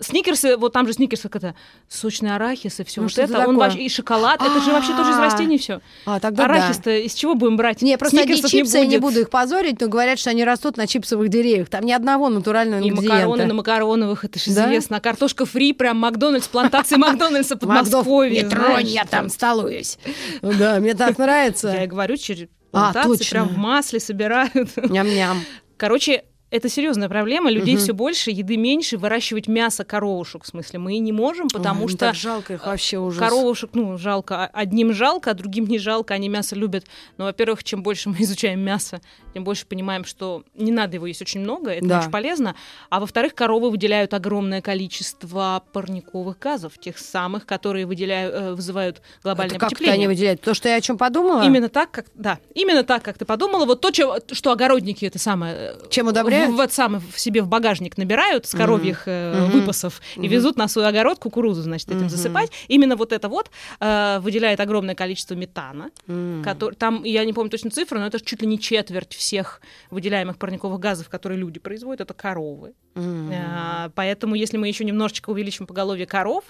Сникерсы, 0.00 0.56
вот 0.56 0.72
там 0.72 0.86
же 0.86 0.92
Сникерсы, 0.94 1.28
как 1.28 1.36
это, 1.42 1.54
сочный 1.88 2.34
арахис 2.34 2.80
и 2.80 2.84
все 2.84 3.00
Ну, 3.02 3.08
вот 3.08 3.18
это. 3.18 3.32
это 3.40 3.48
Он 3.48 3.56
вообще, 3.56 3.78
и 3.80 3.88
шоколад, 3.88 4.40
это 4.40 4.60
же 4.60 4.70
вообще 4.72 4.96
тоже 4.96 5.10
из 5.10 5.16
А. 5.16 5.20
растений 5.20 5.58
все. 5.58 5.80
А, 6.06 6.18
тогда 6.20 6.46
да. 6.48 6.54
Арахис-то 6.54 6.90
из 6.90 7.12
чего 7.14 7.34
будем 7.34 7.56
брать? 7.56 7.82
Не, 7.82 7.98
просто 7.98 8.20
одни 8.20 8.34
Сникерсов 8.34 8.50
чипсы, 8.50 8.78
я 8.78 8.86
не 8.86 8.98
буду 8.98 9.20
их 9.20 9.30
позорить, 9.30 9.80
но 9.80 9.88
говорят, 9.88 10.18
что 10.18 10.30
они 10.30 10.44
растут 10.44 10.76
на 10.76 10.86
чипсовых 10.86 11.28
деревьях. 11.28 11.68
Там 11.68 11.84
ни 11.84 11.92
одного 11.92 12.28
натурального 12.28 12.80
И 12.80 12.88
ингредиента. 12.88 13.14
макароны 13.16 13.44
на 13.46 13.54
макароновых, 13.54 14.24
это 14.24 14.38
же 14.38 14.52
Да? 14.54 14.64
известно. 14.66 14.96
А 14.96 15.00
картошка 15.00 15.44
фри, 15.46 15.72
прям 15.72 15.98
Макдональдс, 15.98 16.48
плантации 16.48 16.96
Макдональдса 16.96 17.56
под 17.56 17.68
Москвой. 17.68 18.30
не 18.30 18.42
тронь, 18.42 18.86
я 18.86 19.04
там 19.04 19.28
столуюсь. 19.28 19.98
Да, 20.42 20.80
мне 20.80 20.94
так 20.94 21.18
нравится. 21.18 21.68
Я 21.68 21.84
и 21.84 21.86
говорю, 21.86 22.16
через 22.16 22.48
А, 22.74 22.92
плантации 22.92 23.18
точно. 23.18 23.30
прям 23.30 23.48
в 23.48 23.56
масле 23.56 24.00
собирают. 24.00 24.76
Ням-ням. 24.76 25.40
Короче, 25.76 26.24
это 26.56 26.68
серьезная 26.68 27.08
проблема. 27.08 27.50
Людей 27.50 27.76
все 27.76 27.92
больше, 27.92 28.30
еды 28.30 28.56
меньше, 28.56 28.96
выращивать 28.96 29.48
мясо 29.48 29.84
коровушек, 29.84 30.44
в 30.44 30.46
смысле, 30.46 30.78
мы 30.78 30.98
не 30.98 31.12
можем, 31.12 31.48
потому 31.48 31.84
Ой, 31.84 31.88
что 31.90 31.98
так 31.98 32.14
жалко 32.14 32.54
их 32.54 32.66
вообще 32.66 32.98
ужас. 32.98 33.18
коровушек, 33.18 33.70
ну, 33.74 33.98
жалко. 33.98 34.44
А- 34.44 34.50
Одним 34.52 34.92
жалко, 34.92 35.30
а 35.32 35.34
другим 35.34 35.66
не 35.66 35.78
жалко. 35.78 36.14
Они 36.14 36.28
мясо 36.28 36.54
любят. 36.56 36.84
Но, 37.18 37.24
во-первых, 37.24 37.64
чем 37.64 37.82
больше 37.82 38.08
мы 38.08 38.16
изучаем 38.20 38.60
мясо, 38.60 39.00
тем 39.34 39.44
больше 39.44 39.66
понимаем, 39.66 40.04
что 40.04 40.44
не 40.54 40.70
надо 40.72 40.94
его 40.96 41.06
есть 41.06 41.20
очень 41.22 41.40
много, 41.40 41.70
это 41.70 41.86
Да. 41.86 42.00
очень 42.00 42.10
полезно. 42.10 42.54
А 42.90 43.00
во-вторых, 43.00 43.34
коровы 43.34 43.70
выделяют 43.70 44.14
огромное 44.14 44.60
количество 44.62 45.62
парниковых 45.72 46.38
газов, 46.38 46.78
тех 46.78 46.98
самых, 46.98 47.46
которые 47.46 47.84
выделяют, 47.86 48.34
э, 48.34 48.54
вызывают 48.54 49.02
глобальное 49.22 49.56
Это 49.56 49.60
как 49.60 49.70
потепление. 49.70 49.94
они 49.94 50.06
выделяют? 50.06 50.40
То, 50.40 50.54
что 50.54 50.68
я 50.68 50.76
о 50.76 50.80
чем 50.80 50.96
подумала? 50.98 51.42
Именно 51.44 51.68
так, 51.68 51.90
как 51.90 52.06
да, 52.14 52.38
именно 52.54 52.84
так, 52.84 53.02
как 53.02 53.18
ты 53.18 53.24
подумала. 53.24 53.64
Вот 53.66 53.80
то, 53.80 53.90
чё- 53.90 54.18
что 54.32 54.52
огородники 54.52 55.04
это 55.04 55.18
самое 55.18 55.54
э, 55.56 55.74
Чем 55.90 56.06
удобряют? 56.06 56.43
Вот 56.52 56.72
самое 56.72 57.02
в 57.12 57.18
себе 57.18 57.42
в 57.42 57.48
багажник 57.48 57.96
набирают 57.98 58.46
с 58.46 58.54
коровьих 58.54 59.04
э, 59.06 59.42
Мгм. 59.42 59.50
выпасов 59.52 60.00
и 60.16 60.20
Мгм. 60.20 60.28
везут 60.28 60.56
на 60.56 60.68
свой 60.68 60.86
огород 60.88 61.18
кукурузу, 61.18 61.62
значит, 61.62 61.88
этим 61.88 62.00
Мгм. 62.02 62.08
засыпать. 62.08 62.50
Именно 62.68 62.96
вот 62.96 63.12
это 63.12 63.28
вот 63.28 63.50
э, 63.80 64.18
выделяет 64.20 64.60
огромное 64.60 64.94
количество 64.94 65.34
метана. 65.34 65.90
М. 66.08 66.42
Который, 66.42 66.74
там, 66.74 67.04
я 67.04 67.24
не 67.24 67.32
помню 67.32 67.50
точно 67.50 67.70
цифры, 67.70 67.98
но 67.98 68.06
это 68.06 68.20
чуть 68.20 68.42
ли 68.42 68.46
не 68.46 68.58
четверть 68.58 69.14
всех 69.14 69.60
выделяемых 69.90 70.36
парниковых 70.38 70.78
газов, 70.80 71.08
которые 71.08 71.38
люди 71.38 71.58
производят, 71.60 72.00
это 72.02 72.14
коровы. 72.14 72.74
М. 72.94 73.30
А, 73.32 73.90
поэтому, 73.94 74.34
если 74.34 74.56
мы 74.56 74.68
еще 74.68 74.84
немножечко 74.84 75.30
увеличим 75.30 75.66
поголовье 75.66 76.06
коров, 76.06 76.44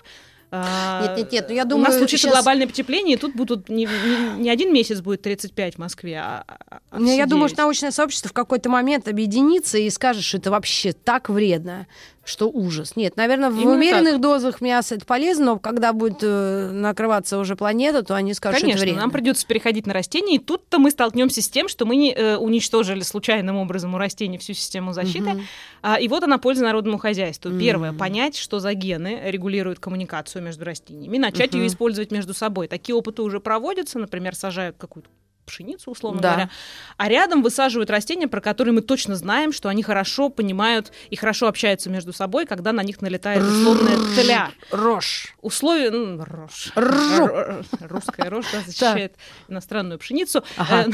Нет, 1.02 1.16
нет, 1.16 1.32
нет, 1.32 1.46
ну, 1.49 1.54
я 1.54 1.64
у 1.64 1.66
думаю, 1.68 1.87
нас 1.88 1.99
случится 1.99 2.28
щас- 2.28 2.32
глобальное 2.37 2.66
потепление, 2.66 3.17
и 3.17 3.19
тут 3.19 3.34
будут 3.34 3.69
не, 3.69 3.84
не- 3.86 4.43
не 4.43 4.50
один 4.50 4.73
месяц 4.73 5.00
будет 5.00 5.23
35 5.23 5.75
в 5.75 5.78
Москве, 5.78 6.19
а, 6.19 6.45
а- 6.47 6.78
а 6.90 6.99
Ну, 6.99 7.14
я 7.17 7.26
думаю, 7.26 7.49
что 7.49 7.62
научное 7.62 7.90
сообщество 7.90 8.28
в 8.30 8.32
какой-то 8.32 8.69
момент 8.71 9.08
объединится 9.08 9.78
и 9.78 9.88
скажет, 9.90 10.23
что 10.25 10.36
это 10.38 10.50
вообще 10.50 10.93
так 10.93 11.28
вредно, 11.28 11.86
что 12.25 12.49
ужас. 12.49 12.97
Нет, 12.97 13.17
наверное, 13.17 13.50
в 13.50 13.56
Именно 13.56 13.75
умеренных 13.75 14.21
дозах 14.21 14.60
мяса 14.60 14.95
это 14.95 15.04
полезно, 15.06 15.45
но 15.45 15.58
когда 15.58 15.93
будет 15.93 16.19
э, 16.23 16.71
накрываться 16.73 17.39
уже 17.39 17.56
планета, 17.56 18.02
то 18.02 18.15
они 18.15 18.34
скажут, 18.34 18.58
что 18.58 18.65
Конечно, 18.67 18.78
это 18.78 18.84
вредно. 18.87 19.00
нам 19.02 19.10
придется 19.10 19.47
переходить 19.47 19.87
на 19.87 19.93
растения, 19.93 20.37
и 20.37 20.39
тут-то 20.39 20.78
мы 20.78 20.91
столкнемся 20.91 21.43
с 21.43 21.49
тем, 21.49 21.69
что 21.69 21.84
мы 21.87 21.97
не, 21.97 22.13
э, 22.15 22.37
уничтожили 22.37 23.02
случайным 23.02 23.56
образом 23.56 23.95
у 23.95 23.99
растений 23.99 24.39
всю 24.39 24.54
систему 24.54 24.93
защиты. 24.93 25.30
Мгм. 25.30 25.43
А, 25.82 26.00
и 26.00 26.08
вот 26.08 26.25
она 26.25 26.39
польза 26.39 26.65
народному 26.65 26.99
хозяйству. 26.99 27.50
Первое, 27.58 27.91
Мгм. 27.91 27.99
понять, 27.99 28.37
что 28.37 28.58
за 28.58 28.73
гены 28.75 29.21
регулируют 29.26 29.78
коммуникацию 29.78 30.43
между 30.43 30.65
растениями, 30.65 31.19
начать 31.19 31.52
Мгм. 31.52 31.60
ее 31.63 31.67
использовать 31.69 32.10
между 32.10 32.32
собой. 32.34 32.69
Такие 32.69 32.95
опыты 32.97 33.23
уже 33.23 33.41
проводятся, 33.41 33.99
например, 33.99 34.34
сажают 34.34 34.76
какую-то 34.78 35.10
пшеницу, 35.45 35.91
условно 35.91 36.21
Да. 36.21 36.30
говоря, 36.30 36.50
а 36.97 37.09
рядом 37.09 37.43
высаживают 37.43 37.91
растения, 37.91 38.28
про 38.28 38.41
которые 38.41 38.75
мы 38.75 38.80
точно 38.80 39.15
знаем, 39.17 39.52
что 39.52 39.69
они 39.69 39.83
хорошо 39.83 40.28
понимают 40.28 40.93
и 41.11 41.17
хорошо 41.17 41.49
общаются 41.49 41.91
между 41.91 42.13
собой, 42.13 42.47
когда 42.47 42.73
на 42.73 42.83
них 42.83 43.00
налетает 43.00 43.43
условная 43.43 43.99
тля. 44.15 44.50
Рожь. 44.71 45.35
Условия... 45.43 45.91
ну, 45.91 46.25
рожь. 46.25 46.73
Русская 46.75 48.30
рожь 48.30 48.47
да, 48.52 48.61
защищает 48.61 49.15
иностранную 49.49 49.99
пшеницу. 49.99 50.45
Э, 50.57 50.85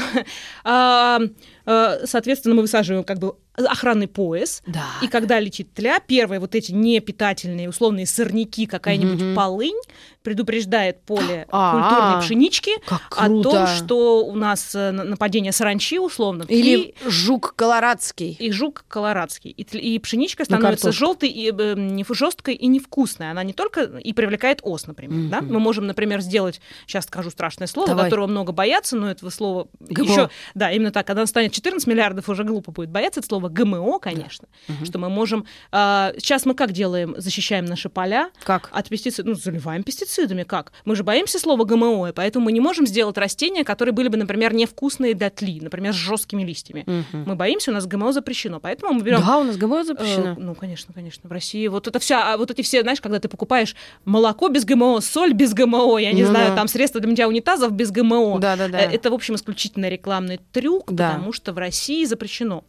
а, 0.63 1.19
э, 1.65 2.05
Соответственно, 2.05 2.55
мы 2.55 2.61
высаживаем 2.61 3.03
как 3.03 3.19
бы 3.19 3.35
охранный 3.55 4.07
пояс. 4.07 4.63
Да. 4.65 4.85
И 5.01 5.07
когда 5.07 5.39
летит 5.39 5.73
тля, 5.73 5.99
первые 5.99 6.39
вот 6.39 6.55
эти 6.55 6.71
непитательные 6.71 7.67
условные 7.69 8.05
сорняки, 8.05 8.65
какая-нибудь 8.65 9.21
Мгм. 9.21 9.35
полынь, 9.35 9.79
предупреждает 10.23 11.01
поле 11.03 11.47
А, 11.51 11.71
культурной 11.73 12.21
пшенички 12.21 12.71
о 13.17 13.27
том, 13.41 13.67
что 13.67 14.23
у 14.25 14.35
нас 14.35 14.73
э, 14.75 14.91
на- 14.91 15.03
нападение 15.03 15.51
саранчи, 15.51 15.97
условно, 15.99 16.45
Или 16.47 16.93
жук 17.05 17.53
колорадский. 17.55 18.31
и 18.39 18.51
жук 18.51 18.85
колорадский. 18.87 19.49
И, 19.51 19.63
и 19.77 19.99
пшеничка 19.99 20.45
становится 20.45 20.91
желтой, 20.91 21.29
и 21.29 21.51
э, 21.51 21.73
не 21.75 22.05
жесткой 22.13 22.55
и 22.55 22.67
невкусной. 22.67 23.31
Она 23.31 23.43
не 23.43 23.53
только 23.53 23.81
и 23.83 24.13
привлекает 24.13 24.59
ос, 24.63 24.85
например. 24.85 25.29
Да? 25.29 25.41
Мы 25.41 25.59
можем, 25.59 25.87
например, 25.87 26.21
сделать, 26.21 26.61
сейчас 26.85 27.05
скажу 27.05 27.29
страшное 27.31 27.67
слово, 27.67 27.89
Давай. 27.89 28.05
которого 28.05 28.27
много 28.27 28.51
боятся, 28.51 28.95
но 28.97 29.09
этого 29.09 29.29
слова 29.29 29.67
ГМО. 29.79 30.05
еще, 30.11 30.29
да, 30.53 30.71
именно 30.71 30.91
так, 30.91 31.07
когда 31.07 31.25
станет 31.25 31.51
14 31.51 31.87
миллиардов, 31.87 32.29
уже 32.29 32.43
глупо 32.43 32.71
будет 32.71 32.89
бояться 32.89 33.21
это 33.21 33.27
слово 33.27 33.40
ГМО, 33.49 33.99
конечно, 33.99 34.47
Мгм. 34.67 34.85
что 34.85 34.99
мы 34.99 35.09
можем... 35.09 35.45
а, 35.71 36.13
сейчас 36.17 36.45
мы 36.45 36.53
как 36.53 36.71
делаем? 36.71 37.15
Защищаем 37.17 37.65
наши 37.65 37.89
поля, 37.89 38.29
Как? 38.43 38.69
от 38.71 38.89
пестицидов, 38.89 39.25
ну, 39.25 39.35
заливаем 39.35 39.83
пестицидами. 39.83 40.43
Как? 40.43 40.71
Мы 40.85 40.95
же 40.95 41.03
боимся 41.03 41.39
слова 41.39 41.63
ГМО, 41.65 42.09
и 42.09 42.11
поэтому 42.13 42.45
мы 42.45 42.51
не 42.51 42.59
можем 42.59 42.85
сделать 42.87 43.17
растения, 43.17 43.63
которые 43.63 43.93
были 43.93 44.07
бы, 44.07 44.17
например, 44.17 44.53
невкусные 44.53 45.13
для 45.13 45.29
тли, 45.29 45.59
например, 45.61 45.93
с 45.93 45.95
жесткими 45.97 46.43
листьями. 46.43 46.83
Мгм. 46.85 47.23
Мы 47.27 47.35
боимся, 47.35 47.71
у 47.71 47.73
нас 47.73 47.85
ГМО 47.85 48.13
запрещено, 48.13 48.59
поэтому 48.59 48.93
мы 48.93 49.01
берем. 49.01 49.21
Да, 49.25 49.37
у 49.39 49.43
нас 49.43 49.57
ГМО 49.57 49.79
Э, 49.79 49.83
запрещено. 49.83 50.35
ну, 50.37 50.55
конечно, 50.55 50.93
конечно. 50.93 51.27
В 51.29 51.31
России 51.31 51.67
вот 51.67 51.87
это 51.87 51.99
вся, 51.99 52.33
а 52.33 52.37
вот 52.37 52.51
эти 52.51 52.61
все, 52.61 52.81
знаешь, 52.81 53.01
когда 53.01 53.19
ты 53.19 53.27
покупаешь 53.29 53.75
молоко 54.05 54.47
без 54.49 54.65
ГМО, 54.65 54.99
соль 55.01 55.33
без 55.33 55.53
ГМО, 55.53 55.97
я 55.99 56.11
не 56.11 56.23
Ну 56.23 56.29
знаю, 56.29 56.49
да. 56.49 56.55
там 56.55 56.67
средства 56.67 56.99
для 57.01 57.09
мытья 57.09 57.27
унитазов 57.27 57.71
без 57.71 57.91
ГМО. 57.91 58.39
Да-да-да. 58.39 58.79
Э, 58.81 58.91
Это, 58.91 59.09
в 59.11 59.13
общем, 59.13 59.35
исключительно 59.35 59.89
рекламный 59.89 60.39
трюк, 60.51 60.91
Да. 60.91 61.11
потому 61.11 61.33
что 61.33 61.53
в 61.53 61.57
России 61.57 62.05
запрещено 62.05 62.63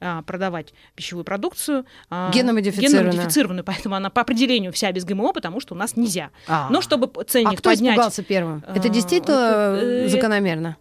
а, 0.00 0.22
продавать 0.22 0.72
пищевую 0.94 1.24
продукцию 1.24 1.84
а, 2.10 2.30
Генно-модифицированную. 2.32 3.12
генно-модифицированную, 3.12 3.64
поэтому 3.64 3.94
она 3.96 4.10
по 4.10 4.20
определению 4.22 4.72
вся 4.72 4.92
без 4.92 5.04
ГМО, 5.04 5.32
потому 5.32 5.60
что 5.60 5.74
у 5.74 5.76
нас 5.78 5.96
нельзя. 5.96 6.30
А. 6.46 6.68
Но 6.70 6.80
чтобы 6.80 7.06
п- 7.08 7.20
А 7.20 7.24
ценник 7.24 7.58
кто 7.58 7.70
поднять, 7.70 7.94
испугался 7.94 8.22
первым? 8.22 8.64
Это 8.68 8.86
А, 8.86 8.88
действительно 8.88 9.34
это, 9.34 9.78
э, 9.82 10.08
закономерно? 10.08 10.76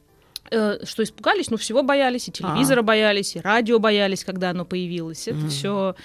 э, 0.51 0.77
что 0.85 1.03
испугались, 1.03 1.49
ну 1.49 1.57
всего 1.57 1.83
боялись, 1.83 2.27
и 2.27 2.31
телевизора 2.31 2.81
боялись, 2.81 3.35
и 3.35 3.39
радио 3.41 3.79
боялись, 3.79 4.23
когда 4.23 4.51
оно 4.51 4.65
появилось. 4.65 5.27
Это 5.27 5.37
Мгм. 5.37 5.49
все 5.49 5.95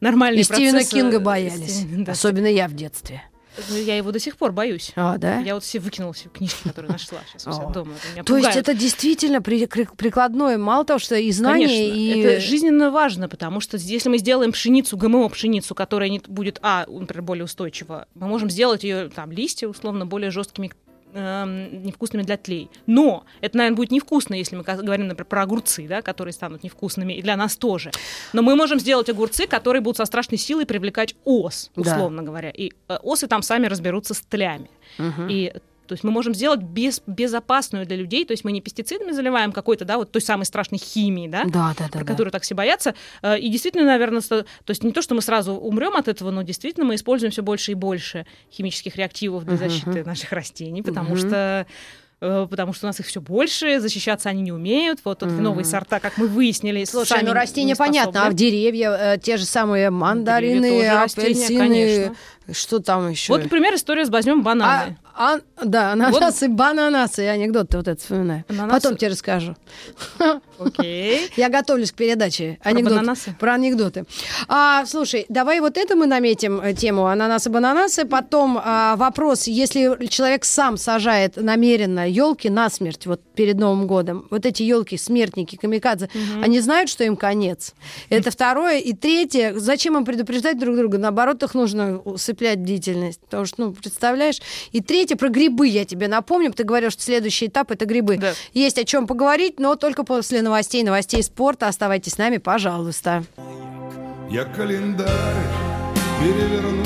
нормальные 0.00 0.40
И 0.40 0.44
Стивена 0.44 0.72
процессы. 0.78 0.94
Кинга 0.96 1.16
Э, 1.16 1.20
боялись. 1.20 1.80
Стивен- 1.82 2.04
да. 2.04 2.12
Особенно 2.12 2.46
я 2.46 2.66
в 2.68 2.72
детстве. 2.74 3.22
Ну, 3.68 3.76
Я 3.76 3.96
его 3.96 4.12
до 4.12 4.18
сих 4.18 4.36
пор 4.36 4.52
боюсь. 4.52 4.92
А, 4.96 5.18
да? 5.18 5.38
Я 5.40 5.54
вот 5.54 5.64
все 5.64 5.78
выкинула 5.78 6.12
все 6.12 6.28
книжки, 6.28 6.62
которые 6.68 6.92
нашла 6.92 7.18
сейчас 7.30 7.46
у 7.46 7.52
себя 7.52 7.66
дома. 7.66 7.92
То 8.24 8.36
есть 8.36 8.56
это 8.56 8.74
действительно 8.74 9.42
при- 9.42 9.66
при- 9.66 9.88
прикладное, 9.96 10.58
мало 10.58 10.84
того, 10.84 10.98
что 10.98 11.14
и 11.16 11.32
Конечно, 11.32 11.72
и... 11.74 12.20
это 12.20 12.40
жизненно 12.40 12.90
важно, 12.90 13.28
потому 13.28 13.60
что 13.60 13.76
если 13.76 14.08
мы 14.08 14.18
сделаем 14.18 14.52
пшеницу, 14.52 14.96
ГМО 14.96 15.28
пшеницу, 15.28 15.74
которая 15.74 16.08
не 16.08 16.20
будет, 16.26 16.58
а, 16.62 16.86
например, 16.88 17.22
более 17.22 17.44
устойчива, 17.44 18.06
мы 18.14 18.26
можем 18.26 18.50
сделать 18.50 18.84
ее, 18.84 19.08
там, 19.08 19.32
листья, 19.32 19.68
условно, 19.68 20.06
более 20.06 20.30
жесткими 20.30 20.72
эм, 21.14 21.82
невкусными 21.84 22.22
для 22.22 22.36
тлей. 22.36 22.70
Но 22.86 23.24
это, 23.40 23.58
наверное, 23.58 23.76
будет 23.76 23.90
невкусно, 23.90 24.34
если 24.34 24.56
мы 24.56 24.62
говорим, 24.62 25.08
например, 25.08 25.26
про 25.26 25.42
огурцы, 25.42 25.86
да, 25.88 26.02
которые 26.02 26.32
станут 26.32 26.62
невкусными, 26.62 27.12
и 27.12 27.22
для 27.22 27.36
нас 27.36 27.56
тоже. 27.56 27.90
Но 28.32 28.42
мы 28.42 28.56
можем 28.56 28.78
сделать 28.80 29.08
огурцы, 29.08 29.46
которые 29.46 29.82
будут 29.82 29.96
со 29.96 30.04
страшной 30.04 30.38
силой 30.38 30.66
привлекать 30.66 31.14
ос, 31.24 31.70
условно 31.76 32.22
да. 32.22 32.26
говоря. 32.26 32.50
И 32.50 32.72
э, 32.88 32.98
осы 33.02 33.26
там 33.26 33.42
сами 33.42 33.66
разберутся 33.66 34.14
с 34.14 34.20
тлями. 34.20 34.70
Угу. 34.98 35.28
И 35.28 35.52
то 35.90 35.94
есть 35.94 36.04
мы 36.04 36.12
можем 36.12 36.36
сделать 36.36 36.60
без, 36.62 37.02
безопасную 37.04 37.84
для 37.84 37.96
людей, 37.96 38.24
то 38.24 38.30
есть 38.30 38.44
мы 38.44 38.52
не 38.52 38.60
пестицидами 38.60 39.10
заливаем 39.10 39.50
какой-то, 39.50 39.84
да, 39.84 39.98
вот 39.98 40.12
той 40.12 40.22
самой 40.22 40.44
страшной 40.44 40.78
химии, 40.78 41.26
да, 41.26 41.42
да, 41.46 41.74
да, 41.76 41.86
да 41.86 41.88
про 41.88 42.04
да. 42.04 42.04
которую 42.04 42.30
так 42.30 42.44
все 42.44 42.54
боятся. 42.54 42.94
Э, 43.22 43.36
и 43.36 43.48
действительно, 43.48 43.86
наверное, 43.86 44.20
то 44.20 44.44
есть 44.68 44.84
не 44.84 44.92
то, 44.92 45.02
что 45.02 45.16
мы 45.16 45.20
сразу 45.20 45.54
умрем 45.54 45.96
от 45.96 46.06
этого, 46.06 46.30
но 46.30 46.42
действительно 46.42 46.86
мы 46.86 46.94
используем 46.94 47.32
все 47.32 47.42
больше 47.42 47.72
и 47.72 47.74
больше 47.74 48.24
химических 48.52 48.94
реактивов 48.94 49.44
для 49.44 49.56
защиты 49.56 49.90
uh-huh. 49.90 50.06
наших 50.06 50.30
растений, 50.30 50.82
потому 50.82 51.16
uh-huh. 51.16 51.28
что 51.28 51.66
Э, 52.22 52.46
потому 52.50 52.72
что 52.74 52.86
у 52.86 52.88
нас 52.88 53.00
их 53.00 53.06
все 53.06 53.20
больше, 53.20 53.80
защищаться 53.80 54.28
они 54.28 54.42
не 54.42 54.52
умеют. 54.52 55.00
Вот 55.04 55.20
тут 55.20 55.30
mm-hmm. 55.30 55.40
новые 55.40 55.64
сорта, 55.64 56.00
как 56.00 56.18
мы 56.18 56.26
выяснили, 56.26 56.84
Слушай, 56.84 57.08
сами 57.08 57.28
ну 57.28 57.32
растения 57.32 57.74
понятно, 57.74 58.26
а 58.26 58.30
в 58.30 58.34
деревья 58.34 58.90
э, 58.90 59.18
те 59.18 59.38
же 59.38 59.46
самые 59.46 59.88
мандарины, 59.90 60.86
апельсины, 60.86 62.12
что 62.52 62.80
там 62.80 63.10
еще? 63.10 63.32
Вот, 63.32 63.42
например, 63.42 63.74
история 63.74 64.04
с 64.04 64.08
возьмем 64.08 64.42
бананы. 64.42 64.96
А, 64.96 65.34
а, 65.34 65.40
да, 65.62 65.92
ананасы, 65.92 66.48
вот. 66.48 66.56
бананасы, 66.56 67.22
я 67.22 67.32
анекдот 67.32 67.74
вот 67.74 67.88
это 67.88 68.00
вспоминаю. 68.00 68.44
Ананасы. 68.48 68.70
Потом 68.74 68.96
тебе 68.96 69.10
расскажу. 69.10 69.54
Окей. 70.58 71.30
Я 71.36 71.48
готовлюсь 71.48 71.92
к 71.92 71.94
передаче. 71.94 72.58
Анекдот. 72.62 72.92
Про 72.92 73.00
бананасы? 73.00 73.36
Про 73.38 73.54
анекдоты. 73.54 74.04
А, 74.48 74.84
слушай, 74.86 75.26
давай 75.28 75.60
вот 75.60 75.76
это 75.76 75.96
мы 75.96 76.06
наметим 76.06 76.60
э, 76.60 76.74
тему 76.74 77.06
ананасы-бананасы. 77.06 78.04
Потом 78.06 78.58
а, 78.62 78.96
вопрос, 78.96 79.46
если 79.46 80.06
человек 80.06 80.44
сам 80.44 80.76
сажает 80.76 81.36
намеренно 81.36 82.08
елки 82.08 82.48
насмерть 82.48 83.06
вот 83.06 83.20
перед 83.34 83.58
Новым 83.58 83.86
годом, 83.86 84.26
вот 84.30 84.46
эти 84.46 84.62
елки, 84.62 84.96
смертники, 84.96 85.56
камикадзе, 85.56 86.06
угу. 86.06 86.42
они 86.42 86.60
знают, 86.60 86.88
что 86.90 87.04
им 87.04 87.16
конец. 87.16 87.74
Это 88.08 88.30
второе. 88.30 88.78
И 88.78 88.92
третье, 88.92 89.54
зачем 89.56 89.96
им 89.96 90.04
предупреждать 90.04 90.58
друг 90.58 90.76
друга? 90.76 90.98
Наоборот, 90.98 91.42
их 91.42 91.54
нужно 91.54 92.02
усыплять 92.40 92.58
бдительность. 92.58 93.20
Потому 93.20 93.44
что, 93.44 93.60
ну, 93.62 93.72
представляешь? 93.72 94.40
И 94.72 94.80
третье, 94.80 95.16
про 95.16 95.28
грибы 95.28 95.68
я 95.68 95.84
тебе 95.84 96.08
напомню. 96.08 96.52
Ты 96.52 96.64
говорил, 96.64 96.90
что 96.90 97.02
следующий 97.02 97.46
этап— 97.46 97.70
это 97.72 97.84
грибы. 97.84 98.16
Да. 98.16 98.32
Есть 98.54 98.78
о 98.78 98.84
чем 98.84 99.06
поговорить, 99.06 99.60
но 99.60 99.76
только 99.76 100.04
после 100.04 100.42
новостей, 100.42 100.82
новостей 100.82 101.22
спорта. 101.22 101.68
Оставайтесь 101.68 102.12
с 102.12 102.18
нами, 102.18 102.38
пожалуйста. 102.38 103.24
Я 104.30 104.44
календарь 104.44 105.08
переверну, 106.20 106.84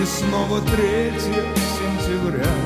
и 0.00 0.04
снова 0.04 0.60
3 0.60 1.12
сентября. 1.18 2.65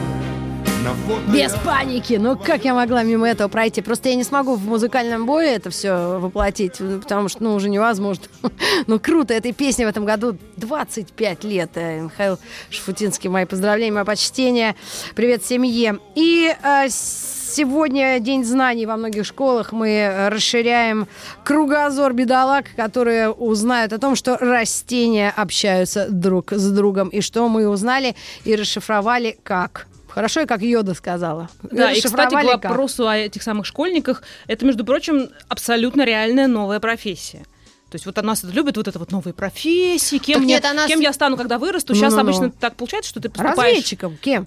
Без 1.33 1.53
паники. 1.64 2.14
Ну 2.14 2.37
как 2.38 2.64
я 2.64 2.75
могла 2.75 3.03
мимо 3.03 3.29
этого 3.29 3.49
пройти? 3.49 3.83
Просто 3.83 4.09
я 4.09 4.14
не 4.14 4.25
смогу 4.25 4.55
в 4.55 4.66
музыкальном 4.66 5.27
бое 5.27 5.55
это 5.55 5.69
все 5.71 6.19
воплотить, 6.19 6.79
потому 6.79 7.29
что 7.29 7.43
ну 7.43 7.55
уже 7.55 7.69
невозможно. 7.69 8.25
ну 8.87 8.99
круто, 8.99 9.35
этой 9.35 9.53
песне 9.53 9.85
в 9.85 9.88
этом 9.88 10.07
году 10.07 10.38
25 10.57 11.45
лет. 11.45 11.71
Э, 11.75 12.01
Михаил 12.01 12.38
Шфутинский, 12.71 13.29
мои 13.29 13.45
поздравления, 13.45 13.93
мое 13.93 14.05
почтение. 14.05 14.75
Привет 15.14 15.45
семье. 15.45 15.99
И 16.14 16.55
э, 16.62 16.88
сегодня 16.88 18.19
День 18.19 18.45
знаний 18.45 18.87
во 18.87 18.97
многих 18.97 19.27
школах. 19.27 19.73
Мы 19.73 20.29
расширяем 20.31 21.09
кругозор 21.45 22.14
бедолаг, 22.14 22.66
которые 22.75 23.31
узнают 23.31 23.93
о 23.93 23.99
том, 23.99 24.16
что 24.16 24.38
растения 24.38 25.33
общаются 25.37 26.09
друг 26.09 26.53
с 26.53 26.71
другом. 26.71 27.09
И 27.09 27.21
что 27.21 27.49
мы 27.49 27.69
узнали 27.69 28.16
и 28.45 28.57
расшифровали 28.57 29.37
как. 29.43 29.89
Хорошо, 30.11 30.46
как 30.46 30.62
Йода 30.62 30.94
сказала. 30.94 31.49
Да, 31.62 31.92
и, 31.92 32.01
кстати, 32.01 32.35
к 32.35 32.44
вопросу 32.44 33.05
как? 33.05 33.12
о 33.12 33.16
этих 33.16 33.42
самых 33.42 33.66
школьниках, 33.66 34.23
это, 34.46 34.66
между 34.66 34.85
прочим, 34.85 35.31
абсолютно 35.49 36.05
реальная 36.05 36.46
новая 36.46 36.81
профессия. 36.81 37.44
То 37.90 37.96
есть 37.96 38.07
вот 38.07 38.18
у 38.18 38.23
нас 38.23 38.44
любят 38.44 38.77
вот 38.77 38.87
это 38.87 38.99
вот 38.99 39.11
новые 39.11 39.35
профессии, 39.35 40.18
кем, 40.18 40.42
мне, 40.42 40.55
нет, 40.55 40.62
нас... 40.62 40.87
кем 40.87 41.01
я 41.01 41.12
стану, 41.12 41.37
когда 41.37 41.59
вырасту. 41.59 41.94
Сейчас 41.94 42.12
ну, 42.12 42.23
ну, 42.23 42.29
обычно 42.29 42.51
так 42.51 42.77
получается, 42.77 43.11
что 43.11 43.20
ты 43.20 43.29
поступаешь... 43.29 43.75
Разведчиком, 43.75 44.16
кем? 44.16 44.46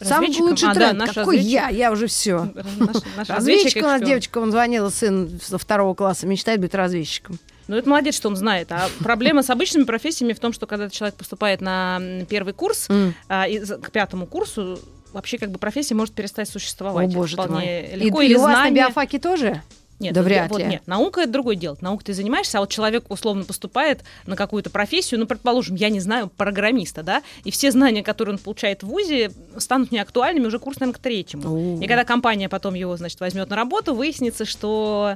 Самый 0.00 0.34
лучший 0.38 0.70
а, 0.70 0.74
тренд. 0.74 0.98
Да, 0.98 1.06
Какой 1.06 1.36
разведчик. 1.36 1.50
я? 1.50 1.68
Я 1.68 1.92
уже 1.92 2.06
все. 2.06 2.50
Наш, 2.78 2.96
наш 3.16 3.28
разведчик 3.28 3.82
у 3.82 3.86
нас 3.86 4.02
девочка, 4.02 4.38
он 4.38 4.50
звонила, 4.50 4.88
сын 4.88 5.38
со 5.42 5.58
второго 5.58 5.94
класса, 5.94 6.26
мечтает 6.26 6.60
быть 6.60 6.74
разведчиком. 6.74 7.38
Ну, 7.68 7.76
это 7.76 7.88
молодец, 7.88 8.16
что 8.16 8.28
он 8.28 8.36
знает. 8.36 8.70
А 8.72 8.88
проблема 9.00 9.42
с 9.42 9.50
обычными 9.50 9.84
профессиями 9.84 10.32
в 10.32 10.40
том, 10.40 10.52
что 10.52 10.66
когда 10.66 10.90
человек 10.90 11.16
поступает 11.16 11.60
на 11.60 12.00
первый 12.28 12.54
курс, 12.54 12.88
mm. 12.88 13.12
а, 13.28 13.48
и 13.48 13.58
к 13.60 13.90
пятому 13.90 14.26
курсу, 14.26 14.78
вообще 15.12 15.38
как 15.38 15.50
бы 15.50 15.58
профессия 15.58 15.94
может 15.94 16.14
перестать 16.14 16.48
существовать. 16.48 17.10
О, 17.10 17.16
боже 17.16 17.34
вполне 17.34 17.52
ты 17.54 17.96
мой. 17.96 18.04
Легко, 18.04 18.20
и, 18.20 18.26
или 18.26 18.32
и 18.34 18.36
у 18.36 18.42
вас 18.42 18.58
на 18.58 18.70
биофаке 18.70 19.18
тоже? 19.18 19.62
Нет, 20.02 20.14
да 20.14 20.22
вряд 20.22 20.50
вот, 20.50 20.58
ли. 20.58 20.66
Нет, 20.66 20.82
наука 20.86 21.20
это 21.20 21.32
другое 21.32 21.54
дело. 21.54 21.76
Наука 21.80 22.06
ты 22.06 22.12
занимаешься, 22.12 22.58
а 22.58 22.60
вот 22.60 22.70
человек 22.70 23.04
условно 23.08 23.44
поступает 23.44 24.02
на 24.26 24.34
какую-то 24.34 24.68
профессию, 24.68 25.20
ну, 25.20 25.26
предположим, 25.26 25.76
я 25.76 25.90
не 25.90 26.00
знаю, 26.00 26.28
программиста, 26.28 27.04
да, 27.04 27.22
и 27.44 27.52
все 27.52 27.70
знания, 27.70 28.02
которые 28.02 28.34
он 28.34 28.38
получает 28.38 28.82
в 28.82 28.86
ВУЗе, 28.86 29.30
станут 29.58 29.92
неактуальными 29.92 30.46
уже 30.46 30.58
курс, 30.58 30.80
наверное, 30.80 30.98
к 30.98 31.02
третьему. 31.02 31.48
У-у-у. 31.48 31.80
И 31.80 31.86
когда 31.86 32.04
компания 32.04 32.48
потом 32.48 32.74
его, 32.74 32.96
значит, 32.96 33.20
возьмет 33.20 33.48
на 33.48 33.54
работу, 33.54 33.94
выяснится, 33.94 34.44
что 34.44 35.14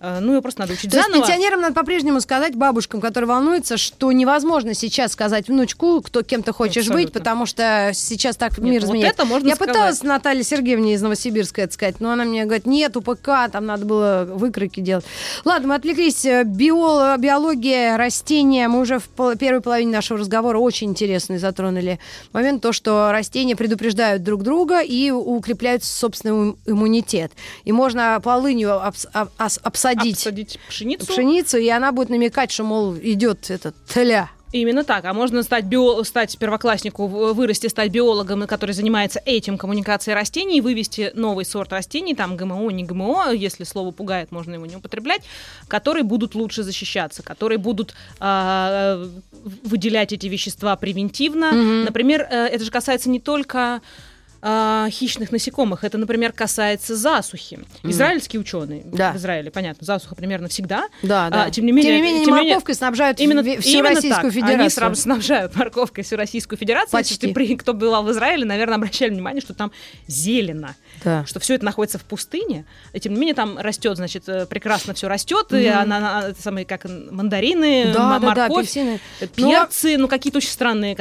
ну, 0.00 0.34
ее 0.34 0.42
просто 0.42 0.60
надо 0.60 0.74
учить 0.74 0.90
То 0.90 0.96
заново. 0.96 1.16
есть 1.16 1.26
пенсионерам 1.26 1.60
надо 1.60 1.74
по-прежнему 1.74 2.20
сказать, 2.20 2.54
бабушкам, 2.54 3.00
которые 3.00 3.28
волнуются, 3.28 3.76
что 3.76 4.12
невозможно 4.12 4.74
сейчас 4.74 5.12
сказать 5.12 5.48
внучку, 5.48 6.00
кто 6.02 6.22
кем 6.22 6.42
то 6.42 6.52
хочешь 6.52 6.84
Абсолютно. 6.84 7.04
быть, 7.04 7.12
потому 7.12 7.46
что 7.46 7.90
сейчас 7.94 8.36
так 8.36 8.58
нет, 8.58 8.72
мир 8.72 8.80
вот 8.82 8.88
изменяется. 8.88 9.22
Это 9.22 9.24
можно 9.28 9.48
Я 9.48 9.56
сказать. 9.56 9.74
пыталась 9.74 10.02
Наталье 10.02 10.44
Сергеевне 10.44 10.94
из 10.94 11.02
Новосибирска 11.02 11.62
это 11.62 11.72
сказать, 11.72 12.00
но 12.00 12.12
она 12.12 12.24
мне 12.24 12.44
говорит, 12.44 12.66
нет, 12.66 12.96
УПК, 12.96 13.50
там 13.50 13.66
надо 13.66 13.84
было 13.84 14.28
выкройки 14.30 14.80
делать. 14.80 15.04
Ладно, 15.44 15.68
мы 15.68 15.74
отвлеклись. 15.74 16.24
Био, 16.44 17.16
биология, 17.16 17.96
растения. 17.96 18.68
Мы 18.68 18.80
уже 18.80 19.00
в 19.00 19.36
первой 19.36 19.60
половине 19.60 19.92
нашего 19.92 20.20
разговора 20.20 20.58
очень 20.58 20.90
интересный 20.90 21.38
затронули 21.38 21.98
момент, 22.32 22.62
то, 22.62 22.72
что 22.72 23.10
растения 23.10 23.56
предупреждают 23.56 24.22
друг 24.22 24.42
друга 24.42 24.80
и 24.80 25.10
укрепляют 25.10 25.82
собственный 25.82 26.54
иммунитет. 26.66 27.32
И 27.64 27.72
можно 27.72 28.20
полынью 28.22 28.80
абсолютно 28.84 29.87
обсадить, 29.88 30.16
обсадить 30.16 30.58
пшеницу. 30.68 31.06
пшеницу, 31.06 31.58
и 31.58 31.68
она 31.68 31.92
будет 31.92 32.10
намекать, 32.10 32.50
что, 32.50 32.64
мол, 32.64 32.96
идет 32.96 33.50
этот 33.50 33.74
тля. 33.86 34.30
Именно 34.52 34.84
так. 34.84 35.04
А 35.04 35.12
можно 35.12 35.42
стать, 35.42 35.66
био... 35.66 36.02
стать 36.04 36.38
первокласснику, 36.38 37.06
вырасти, 37.06 37.66
стать 37.66 37.90
биологом, 37.90 38.46
который 38.46 38.72
занимается 38.72 39.20
этим, 39.26 39.58
коммуникацией 39.58 40.14
растений, 40.14 40.60
вывести 40.60 41.10
новый 41.14 41.44
сорт 41.44 41.72
растений, 41.72 42.14
там 42.14 42.36
ГМО, 42.36 42.70
не 42.70 42.84
ГМО, 42.84 43.32
если 43.32 43.64
слово 43.64 43.90
пугает, 43.90 44.32
можно 44.32 44.54
его 44.54 44.64
не 44.64 44.76
употреблять, 44.76 45.22
которые 45.68 46.02
будут 46.02 46.34
лучше 46.34 46.62
защищаться, 46.62 47.22
которые 47.22 47.58
будут 47.58 47.94
э, 48.20 49.08
выделять 49.64 50.12
эти 50.12 50.26
вещества 50.26 50.76
превентивно. 50.76 51.52
Mm-hmm. 51.52 51.84
Например, 51.84 52.22
э, 52.22 52.46
это 52.46 52.64
же 52.64 52.70
касается 52.70 53.10
не 53.10 53.20
только 53.20 53.82
э, 53.82 54.07
хищных 54.42 55.32
насекомых. 55.32 55.84
Это, 55.84 55.98
например, 55.98 56.32
касается 56.32 56.96
засухи. 56.96 57.60
Mm. 57.82 57.90
Израильские 57.90 58.40
ученые 58.40 58.82
да. 58.84 59.12
в 59.12 59.16
Израиле, 59.16 59.50
понятно, 59.50 59.84
засуха 59.84 60.14
примерно 60.14 60.48
всегда. 60.48 60.88
Да, 61.02 61.28
да. 61.30 61.44
А, 61.44 61.50
тем 61.50 61.66
не 61.66 61.72
менее, 61.72 61.92
тем 61.92 61.96
не 61.96 62.02
менее, 62.02 62.24
тем 62.24 62.34
морковкой 62.34 62.74
снабжают 62.74 63.20
именно, 63.20 63.42
всю 63.42 63.70
именно 63.70 63.90
Российскую 63.90 64.32
так. 64.32 64.32
Федерацию. 64.32 64.86
Они 64.86 64.94
снабжают 64.94 65.56
морковкой 65.56 66.04
всю 66.04 66.16
Российскую 66.16 66.58
Федерацию. 66.58 66.92
Почти. 66.92 67.26
Если 67.26 67.54
кто 67.56 67.74
бывал 67.74 68.04
в 68.04 68.10
Израиле, 68.10 68.44
наверное, 68.44 68.76
обращали 68.76 69.10
внимание, 69.10 69.40
что 69.40 69.54
там 69.54 69.72
зелено. 70.06 70.74
Да. 71.04 71.24
Что 71.26 71.40
все 71.40 71.54
это 71.54 71.64
находится 71.64 71.98
в 71.98 72.04
пустыне. 72.04 72.64
И 72.92 73.00
тем 73.00 73.14
не 73.14 73.18
менее, 73.20 73.34
там 73.34 73.58
растет, 73.58 73.96
значит, 73.96 74.28
э, 74.28 74.46
прекрасно 74.46 74.94
все 74.94 75.08
растет. 75.08 75.48
Mm. 75.50 75.62
И 75.62 75.66
она, 75.66 75.96
она, 75.96 76.34
самые 76.38 76.64
как 76.64 76.84
мандарины, 76.84 77.92
да, 77.92 78.18
морковь, 78.18 78.34
да, 78.34 78.34
да, 78.34 78.54
апельсины. 78.54 79.00
Э, 79.20 79.24
а 79.24 79.26
перцы, 79.26 79.96
ну, 79.96 80.02
ну 80.02 80.08
какие-то 80.08 80.38
очень 80.38 80.50
странные 80.50 80.96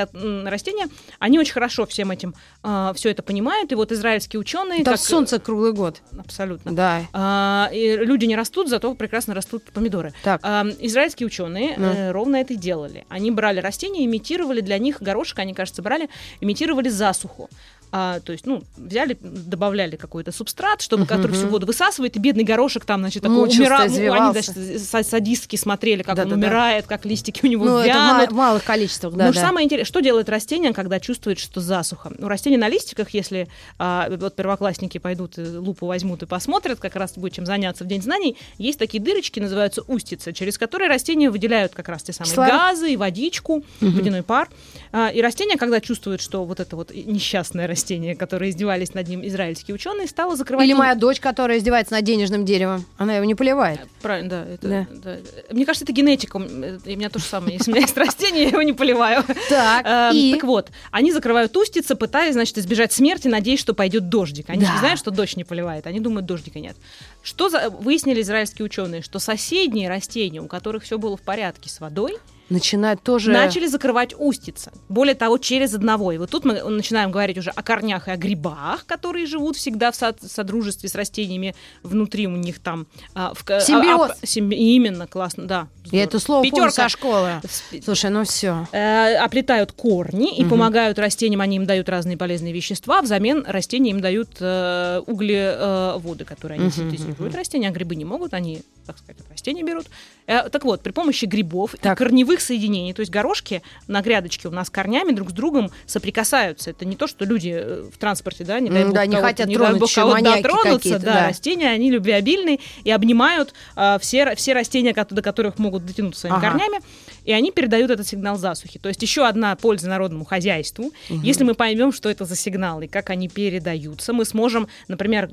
растения. 0.45 0.87
Они 1.19 1.39
очень 1.39 1.53
хорошо 1.53 1.85
всем 1.85 2.11
этим 2.11 2.33
э, 2.63 2.93
все 2.95 3.09
это 3.09 3.23
понимают. 3.27 3.71
И 3.71 3.75
вот 3.75 3.91
Израиль 3.91 4.07
израильские 4.07 4.39
ученые. 4.39 4.83
Там 4.83 4.93
как... 4.93 5.01
солнце 5.01 5.39
круглый 5.39 5.73
год. 5.73 6.01
Абсолютно. 6.17 6.71
Да. 6.73 7.01
А, 7.13 7.69
люди 7.71 8.25
не 8.25 8.35
растут, 8.35 8.69
зато 8.69 8.93
прекрасно 8.95 9.33
растут 9.33 9.63
помидоры. 9.73 10.13
Так. 10.23 10.41
А, 10.43 10.65
израильские 10.79 11.27
ученые 11.27 11.75
ну. 11.77 11.85
э, 11.85 12.11
ровно 12.11 12.37
это 12.37 12.53
и 12.53 12.55
делали. 12.55 13.05
Они 13.09 13.31
брали 13.31 13.59
растения, 13.59 14.05
имитировали 14.05 14.61
для 14.61 14.77
них 14.77 15.01
горошек, 15.01 15.39
они, 15.39 15.53
кажется, 15.53 15.81
брали, 15.81 16.09
имитировали 16.41 16.89
засуху. 16.89 17.49
А, 17.91 18.19
то 18.19 18.33
есть, 18.33 18.45
ну, 18.45 18.63
взяли, 18.75 19.17
добавляли 19.21 19.95
какой-то 19.95 20.31
субстрат, 20.31 20.81
чтобы, 20.81 21.03
uh-huh. 21.03 21.07
который 21.07 21.31
всю 21.31 21.47
воду 21.47 21.65
высасывает, 21.65 22.15
и 22.17 22.19
бедный 22.19 22.43
горошек 22.43 22.83
там, 22.83 22.99
значит, 22.99 23.23
такой 23.23 23.47
умирал. 23.47 23.87
Ну, 23.87 24.13
они, 24.13 24.41
значит, 24.41 25.07
садистски 25.07 25.55
смотрели, 25.55 26.03
как 26.03 26.15
да, 26.15 26.23
он 26.23 26.29
да, 26.29 26.35
умирает, 26.35 26.85
да. 26.87 26.95
как 26.95 27.05
листики 27.05 27.45
у 27.45 27.47
него 27.47 27.65
ну, 27.65 27.83
вянут. 27.83 28.23
Это 28.23 28.33
в 28.33 28.35
малых 28.35 28.63
количествах, 28.63 29.13
да. 29.13 29.27
Но 29.27 29.33
да. 29.33 29.39
самое 29.39 29.65
интересное, 29.65 29.87
что 29.87 30.01
делает 30.01 30.27
растение, 30.27 30.73
когда 30.73 30.99
чувствует, 30.99 31.39
что 31.39 31.61
засуха? 31.61 32.11
У 32.19 32.27
растения 32.27 32.57
на 32.57 32.67
листиках, 32.67 33.11
если 33.11 33.47
а, 33.79 34.09
вот 34.09 34.35
первоклассники 34.35 34.97
пойдут, 34.97 35.37
лупу 35.37 35.85
возьмут 35.85 36.23
и 36.23 36.25
посмотрят, 36.25 36.79
как 36.79 36.95
раз 36.95 37.13
будет 37.13 37.33
чем 37.33 37.45
заняться 37.45 37.85
в 37.85 37.87
День 37.87 38.01
знаний, 38.01 38.37
есть 38.57 38.79
такие 38.79 39.01
дырочки, 39.01 39.39
называются 39.39 39.81
устицы, 39.83 40.33
через 40.33 40.57
которые 40.57 40.89
растения 40.89 41.29
выделяют 41.29 41.73
как 41.73 41.87
раз 41.87 42.03
те 42.03 42.11
самые 42.11 42.33
Слава. 42.33 42.49
газы, 42.49 42.97
водичку, 42.97 43.63
uh-huh. 43.79 43.91
водяной 43.91 44.23
пар. 44.23 44.49
А, 44.91 45.09
и 45.09 45.21
растение, 45.21 45.57
когда 45.57 45.79
чувствует, 45.79 46.19
что 46.19 46.43
вот 46.43 46.59
это 46.59 46.75
вот 46.75 46.91
несчастное 46.93 47.65
растение 47.65 47.76
растение, 47.77 48.15
которое 48.15 48.49
издевались 48.49 48.93
над 48.95 49.07
ним 49.07 49.25
израильские 49.27 49.75
ученые, 49.75 50.07
стало 50.07 50.35
закрывать... 50.35 50.65
Или 50.65 50.73
моя 50.73 50.95
дочь, 50.95 51.19
которая 51.19 51.59
издевается 51.59 51.93
над 51.93 52.03
денежным 52.03 52.43
деревом. 52.43 52.85
Она 52.97 53.15
его 53.15 53.25
не 53.25 53.35
поливает. 53.35 53.79
Правильно, 54.01 54.29
да, 54.29 54.45
это, 54.45 54.67
Да. 54.67 54.87
да. 54.91 55.17
Мне 55.53 55.65
кажется, 55.65 55.85
это 55.85 55.93
генетика. 55.93 56.37
М, 56.39 56.79
И 56.85 56.95
у 56.95 56.97
меня 56.97 57.09
то 57.09 57.19
же 57.19 57.25
самое. 57.25 57.53
Если 57.57 57.71
у 57.71 57.75
меня 57.75 57.81
есть 57.85 57.95
растение, 57.97 58.43
я 58.43 58.49
его 58.49 58.61
не 58.63 58.73
поливаю. 58.73 59.23
Так, 59.49 59.85
Эм, 59.85 60.15
и? 60.15 60.33
Так 60.33 60.43
вот, 60.43 60.71
они 60.91 61.11
закрывают 61.11 61.55
устицы, 61.55 61.95
пытаясь, 61.95 62.33
значит, 62.33 62.57
избежать 62.57 62.91
смерти, 62.91 63.27
надеясь, 63.27 63.59
что 63.59 63.73
пойдет 63.73 64.09
дождик. 64.09 64.49
Они 64.49 64.65
Да. 64.65 64.73
не 64.73 64.79
знают, 64.79 64.99
что 64.99 65.11
дождь 65.11 65.37
не 65.37 65.43
поливает. 65.43 65.85
Они 65.87 65.99
думают, 65.99 66.25
дождика 66.25 66.59
нет. 66.59 66.75
Что 67.21 67.49
за... 67.49 67.69
выяснили 67.69 68.21
израильские 68.21 68.65
ученые? 68.65 69.01
Что 69.03 69.19
соседние 69.19 69.87
растения, 69.89 70.41
у 70.41 70.47
которых 70.47 70.83
все 70.83 70.97
было 70.97 71.15
в 71.15 71.21
порядке 71.21 71.69
с 71.69 71.79
водой, 71.79 72.17
Начинает 72.49 73.01
тоже... 73.03 73.31
начали 73.31 73.67
закрывать 73.67 74.13
устицы. 74.17 74.71
Более 74.89 75.15
того, 75.15 75.37
через 75.37 75.73
одного. 75.73 76.11
И 76.11 76.17
вот 76.17 76.29
тут 76.29 76.45
мы 76.45 76.61
начинаем 76.63 77.11
говорить 77.11 77.37
уже 77.37 77.49
о 77.49 77.61
корнях 77.61 78.07
и 78.07 78.11
о 78.11 78.17
грибах, 78.17 78.85
которые 78.85 79.25
живут 79.25 79.57
всегда 79.57 79.91
в 79.91 79.95
сод- 79.95 80.25
содружестве 80.25 80.87
с 80.87 80.95
растениями. 80.95 81.55
Внутри 81.83 82.27
у 82.27 82.35
них 82.35 82.59
там... 82.59 82.87
а, 83.13 83.33
в 83.33 83.43
ка- 83.43 83.57
а- 83.57 83.61
Симбиоз. 83.61 84.11
а- 84.11 84.25
симби- 84.25 84.55
Именно, 84.55 85.07
классно, 85.07 85.45
да. 85.45 85.67
Я 85.91 86.03
это 86.03 86.19
слово 86.19 86.41
помню 86.43 86.67
Пятерка. 86.67 86.83
со 86.83 86.89
школы. 86.89 87.29
Спи- 87.49 87.81
Слушай, 87.81 88.09
ну 88.09 88.23
все. 88.23 88.67
э, 88.71 89.15
оплетают 89.15 89.71
корни 89.71 90.35
и 90.37 90.45
помогают 90.45 90.99
растениям, 90.99 91.41
они 91.41 91.57
им 91.57 91.65
дают 91.65 91.89
разные 91.89 92.17
полезные 92.17 92.53
вещества, 92.53 93.01
взамен 93.01 93.45
растения 93.47 93.91
им 93.91 94.01
дают 94.01 94.29
э, 94.39 95.01
углеводы, 95.07 96.25
которые 96.25 96.59
они 96.59 96.71
синтезируют. 96.71 97.35
Растения, 97.35 97.69
а 97.69 97.71
грибы 97.71 97.95
не 97.95 98.05
могут, 98.05 98.33
они, 98.33 98.61
так 98.85 98.97
сказать, 98.97 99.17
растения 99.29 99.63
берут. 99.63 99.87
Э, 100.27 100.49
так 100.49 100.63
вот, 100.65 100.81
при 100.81 100.91
помощи 100.91 101.25
грибов 101.25 101.73
и 101.73 101.77
Так. 101.77 101.97
корневых 101.97 102.41
соединений, 102.41 102.93
то 102.93 102.99
есть 102.99 103.11
горошки 103.11 103.61
на 103.87 104.01
грядочке 104.01 104.47
у 104.47 104.51
нас 104.51 104.69
корнями 104.69 105.11
друг 105.11 105.29
с 105.29 105.33
другом 105.33 105.71
соприкасаются. 105.85 106.71
Это 106.71 106.85
не 106.85 106.95
то, 106.95 107.07
что 107.07 107.25
люди 107.25 107.53
э, 107.57 107.89
в 107.93 107.97
транспорте, 107.97 108.43
да, 108.43 108.59
не 108.59 108.69
дай 108.69 108.83
бог 108.85 108.93
да, 108.93 109.05
не 109.05 109.15
хотят 109.15 109.47
дай 109.47 109.55
тронуть 109.55 109.79
бог 109.79 109.93
кого-то 109.93 110.21
дотронуться, 110.21 110.99
да, 110.99 111.13
да. 111.13 111.27
растения, 111.27 111.69
они 111.69 111.91
любвеобильны 111.91 112.59
и 112.83 112.91
обнимают 112.91 113.53
а, 113.75 113.97
все, 113.99 114.35
все 114.35 114.53
растения, 114.53 114.93
до 114.93 115.21
которых 115.21 115.59
могут 115.59 115.76
дотянуться 115.85 116.21
своими 116.21 116.37
Ага. 116.37 116.49
корнями, 116.51 116.79
и 117.23 117.31
они 117.31 117.51
передают 117.51 117.91
этот 117.91 118.07
сигнал 118.07 118.37
засухи. 118.37 118.79
То 118.79 118.89
есть 118.89 119.01
еще 119.01 119.27
одна 119.27 119.55
польза 119.55 119.89
народному 119.89 120.25
хозяйству. 120.25 120.91
Если 121.09 121.43
мы 121.43 121.53
поймем, 121.53 121.91
что 121.91 122.09
это 122.09 122.25
за 122.25 122.35
сигналы 122.35 122.85
и 122.85 122.87
как 122.87 123.09
они 123.09 123.27
передаются, 123.29 124.13
мы 124.13 124.25
сможем, 124.25 124.67
например, 124.87 125.29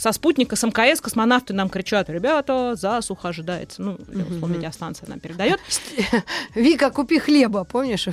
со 0.00 0.12
спутника, 0.12 0.56
с 0.56 0.62
МКС, 0.66 1.02
космонавты 1.02 1.52
нам 1.52 1.68
кричат, 1.68 2.08
ребята, 2.08 2.74
засуха 2.74 3.28
ожидается. 3.28 3.82
Ну, 3.82 3.98
условно, 4.30 4.56
радиостанция 4.56 5.06
нам 5.10 5.20
передает. 5.20 5.60
Вика, 6.54 6.90
купи 6.90 7.18
хлеба, 7.18 7.64
помнишь? 7.64 8.06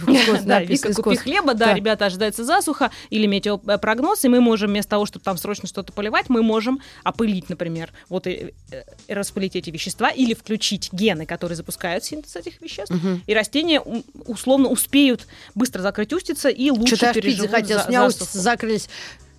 Да, 0.44 0.62
Вика, 0.62 0.94
купи 0.94 1.16
хлеба, 1.16 1.54
да, 1.54 1.68
ребята, 1.74 2.08
ожидается 2.08 2.44
засуха 2.44 2.92
или 3.10 3.26
метеопрогноз, 3.26 4.26
и 4.26 4.28
мы 4.28 4.42
можем 4.42 4.70
вместо 4.72 4.90
того, 4.92 5.06
чтобы 5.06 5.24
там 5.24 5.38
срочно 5.38 5.66
что-то 5.70 5.94
поливать, 5.94 6.26
мы 6.28 6.44
можем 6.44 6.82
опылить, 7.06 7.48
например, 7.48 7.94
вот 8.10 8.28
и, 8.28 8.54
э, 8.72 8.84
распылить 9.08 9.56
эти 9.56 9.70
вещества 9.70 10.10
или 10.10 10.34
включить 10.34 10.90
гены, 10.92 11.26
которые 11.26 11.56
запускают 11.56 12.04
синтез 12.04 12.36
этих 12.36 12.62
веществ, 12.62 12.94
и 13.26 13.34
растения 13.34 13.82
условно 14.26 14.68
успеют 14.68 15.26
быстро 15.56 15.82
закрыть 15.82 16.12
устицы 16.12 16.52
и 16.52 16.70
лучше 16.70 16.98
Что-то 16.98 17.10
аж 17.12 17.14
пить 17.16 17.24
переживут 17.24 17.52
захотелось. 17.52 17.84
за- 17.84 17.88
У 17.88 17.92
меня 17.92 18.06
устицы 18.06 18.40
закрылись. 18.40 18.90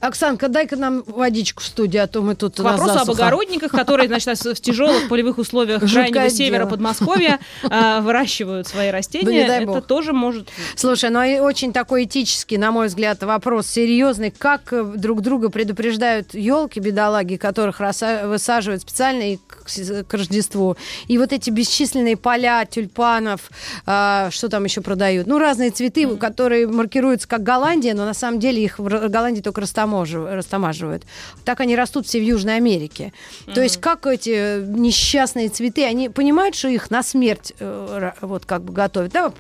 Оксанка, 0.01 0.49
дай-ка 0.49 0.77
нам 0.77 1.03
водичку 1.07 1.61
в 1.61 1.67
студию, 1.67 2.05
а 2.05 2.07
то 2.07 2.23
мы 2.23 2.37
тут 2.37 2.61
вопросу 2.61 3.01
об 3.01 3.11
огородниках, 3.11 3.73
которые, 3.73 4.07
значит, 4.07 4.39
в 4.39 4.61
тяжелых 4.61 5.09
полевых 5.09 5.39
условиях 5.39 5.81
крайнего 5.81 6.31
севера. 6.31 6.67
Подмосковья 6.67 7.41
а, 7.65 8.01
выращивают 8.01 8.69
свои 8.69 8.91
растения. 8.91 9.47
Это 9.47 9.81
тоже 9.81 10.13
может 10.13 10.49
Слушай, 10.77 11.11
ну 11.11 11.19
очень 11.43 11.73
такой 11.73 12.05
этический, 12.05 12.59
на 12.59 12.71
мой 12.71 12.87
взгляд, 12.87 13.23
вопрос 13.23 13.67
серьезный. 13.67 14.31
Как 14.31 14.73
э, 14.73 14.85
друг 14.85 15.21
друга 15.21 15.49
предупреждают 15.49 16.35
елки, 16.35 16.79
бедолаги, 16.79 17.37
которых 17.37 17.81
высаживают 17.81 18.83
специально 18.83 19.33
и 19.33 19.37
к, 19.37 20.15
Рождеству. 20.15 20.77
И 21.09 21.19
вот 21.19 21.33
эти 21.33 21.51
бесчисленные 21.51 22.17
поля 22.17 22.65
тюльпанов, 22.65 23.51
а, 23.87 24.31
что 24.31 24.49
там 24.49 24.65
еще 24.65 24.81
продают? 24.81 25.27
Ну, 25.27 25.39
разные 25.39 25.71
цветы, 25.71 26.17
которые 26.17 26.67
маркируются 26.67 27.27
как 27.27 27.43
Голландия, 27.43 27.95
но 27.95 28.05
на 28.05 28.15
самом 28.15 28.39
деле 28.39 28.63
их 28.63 28.79
в 28.79 29.09
Голландии 29.09 29.41
только 29.41 29.61
растаможив- 29.61 29.88
растамаживают. 29.93 31.05
Так 31.45 31.61
они 31.61 31.77
растут 31.77 32.07
все 32.07 32.19
в 32.21 32.23
Южной 32.25 32.57
Америке. 32.57 33.13
То 33.55 33.63
есть 33.63 33.79
как 33.81 34.07
эти 34.07 34.63
несчастные 34.65 35.49
цветы, 35.49 35.85
они 35.85 36.09
понимают, 36.09 36.55
что 36.55 36.69
их 36.69 36.91
на 36.91 37.03
смерть 37.03 37.53
э, 37.59 38.13
вот 38.21 38.47
как 38.47 38.63
бы 38.65 38.73
готовят? 38.73 39.13
Да, 39.13 39.33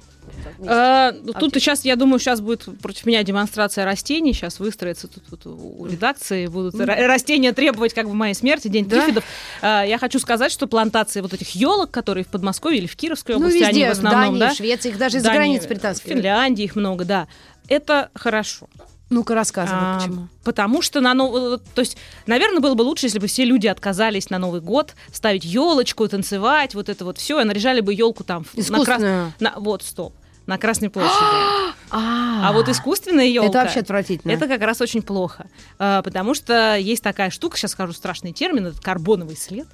А, 0.66 1.12
тут 1.38 1.54
сейчас, 1.54 1.84
я 1.84 1.96
думаю, 1.96 2.18
сейчас 2.18 2.40
будет 2.40 2.64
против 2.80 3.06
меня 3.06 3.22
демонстрация 3.22 3.84
растений. 3.84 4.32
Сейчас 4.32 4.60
выстроится 4.60 5.08
тут 5.08 5.24
вот 5.30 5.46
у 5.46 5.86
редакции 5.86 6.46
будут 6.46 6.74
ра- 6.74 7.06
растения 7.06 7.52
требовать 7.52 7.94
как 7.94 8.06
бы 8.08 8.14
моей 8.14 8.34
смерти, 8.34 8.68
день 8.68 8.86
Да? 8.88 9.00
трифидов. 9.00 9.24
А, 9.62 9.82
я 9.84 9.98
хочу 9.98 10.18
сказать, 10.18 10.52
что 10.52 10.66
плантации 10.66 11.20
вот 11.22 11.32
этих 11.32 11.50
елок, 11.54 11.90
которые 11.90 12.24
в 12.24 12.28
Подмосковье 12.28 12.78
или 12.78 12.86
в 12.86 12.96
Кировской 12.96 13.34
Ну, 13.36 13.40
области, 13.40 13.62
они 13.62 13.80
везде, 13.80 13.88
в 13.88 13.92
основном, 13.92 14.22
Дании, 14.22 14.38
да? 14.40 14.50
в 14.50 14.56
Швеции, 14.56 14.88
их 14.90 14.98
даже 14.98 15.18
из 15.18 15.22
границ 15.22 15.64
В 15.64 15.68
притаскивают. 15.68 16.18
Финляндии 16.18 16.64
их 16.64 16.76
много, 16.76 17.04
да. 17.04 17.26
Это 17.68 18.10
хорошо. 18.14 18.68
Ну-ка, 19.10 19.34
рассказывай, 19.34 19.78
А, 19.80 19.98
почему. 19.98 20.28
Потому 20.44 20.82
что 20.82 21.00
на 21.00 21.14
Новый... 21.14 21.58
То 21.74 21.80
есть, 21.80 21.96
наверное, 22.26 22.60
было 22.60 22.74
бы 22.74 22.82
лучше, 22.82 23.06
если 23.06 23.18
бы 23.18 23.26
все 23.26 23.44
люди 23.44 23.66
отказались 23.66 24.28
на 24.30 24.38
Новый 24.38 24.60
год 24.60 24.94
ставить 25.12 25.44
елочку, 25.44 26.06
танцевать, 26.08 26.74
вот 26.74 26.88
это 26.90 27.04
вот 27.06 27.16
все, 27.18 27.40
и 27.40 27.44
наряжали 27.44 27.80
бы 27.80 27.94
елку 27.94 28.22
там 28.24 28.44
в- 28.44 28.54
на 28.54 28.62
крас- 28.62 28.68
Искусственную. 28.68 29.32
на- 29.40 29.54
Вот, 29.56 29.82
стоп. 29.82 30.14
На 30.46 30.58
Красной 30.58 30.90
площади. 30.90 31.14
А, 31.90 32.50
А 32.50 32.52
вот 32.52 32.68
искусственная 32.68 33.24
елка. 33.26 33.48
Это 33.48 33.58
вообще 33.60 33.80
отвратительно. 33.80 34.30
Это 34.30 34.46
как 34.46 34.60
раз 34.60 34.78
очень 34.82 35.00
плохо. 35.00 35.46
А, 35.78 36.02
Потому 36.02 36.34
что 36.34 36.76
есть 36.76 37.02
такая 37.02 37.30
штука, 37.30 37.56
сейчас 37.56 37.70
скажу 37.72 37.94
страшный 37.94 38.32
термин, 38.34 38.66
это 38.66 38.82
карбоновый 38.82 39.36
след. 39.36 39.66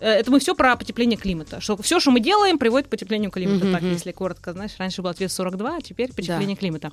Э, 0.00 0.10
Это 0.20 0.30
мы 0.30 0.38
все 0.40 0.54
про 0.54 0.76
потепление 0.76 1.16
климата. 1.18 1.60
Что 1.60 1.76
все, 1.82 2.00
что 2.00 2.10
мы 2.10 2.20
делаем, 2.20 2.58
приводит 2.58 2.86
к 2.86 2.90
потеплению 2.90 3.30
климата. 3.30 3.64
Мгм, 3.64 3.74
Так, 3.74 3.82
если 3.82 4.12
коротко, 4.12 4.52
знаешь, 4.52 4.72
раньше 4.78 5.02
был 5.02 5.10
ответ 5.10 5.30
42, 5.32 5.76
а 5.76 5.80
теперь 5.80 6.12
потепление 6.12 6.56
климата. 6.56 6.92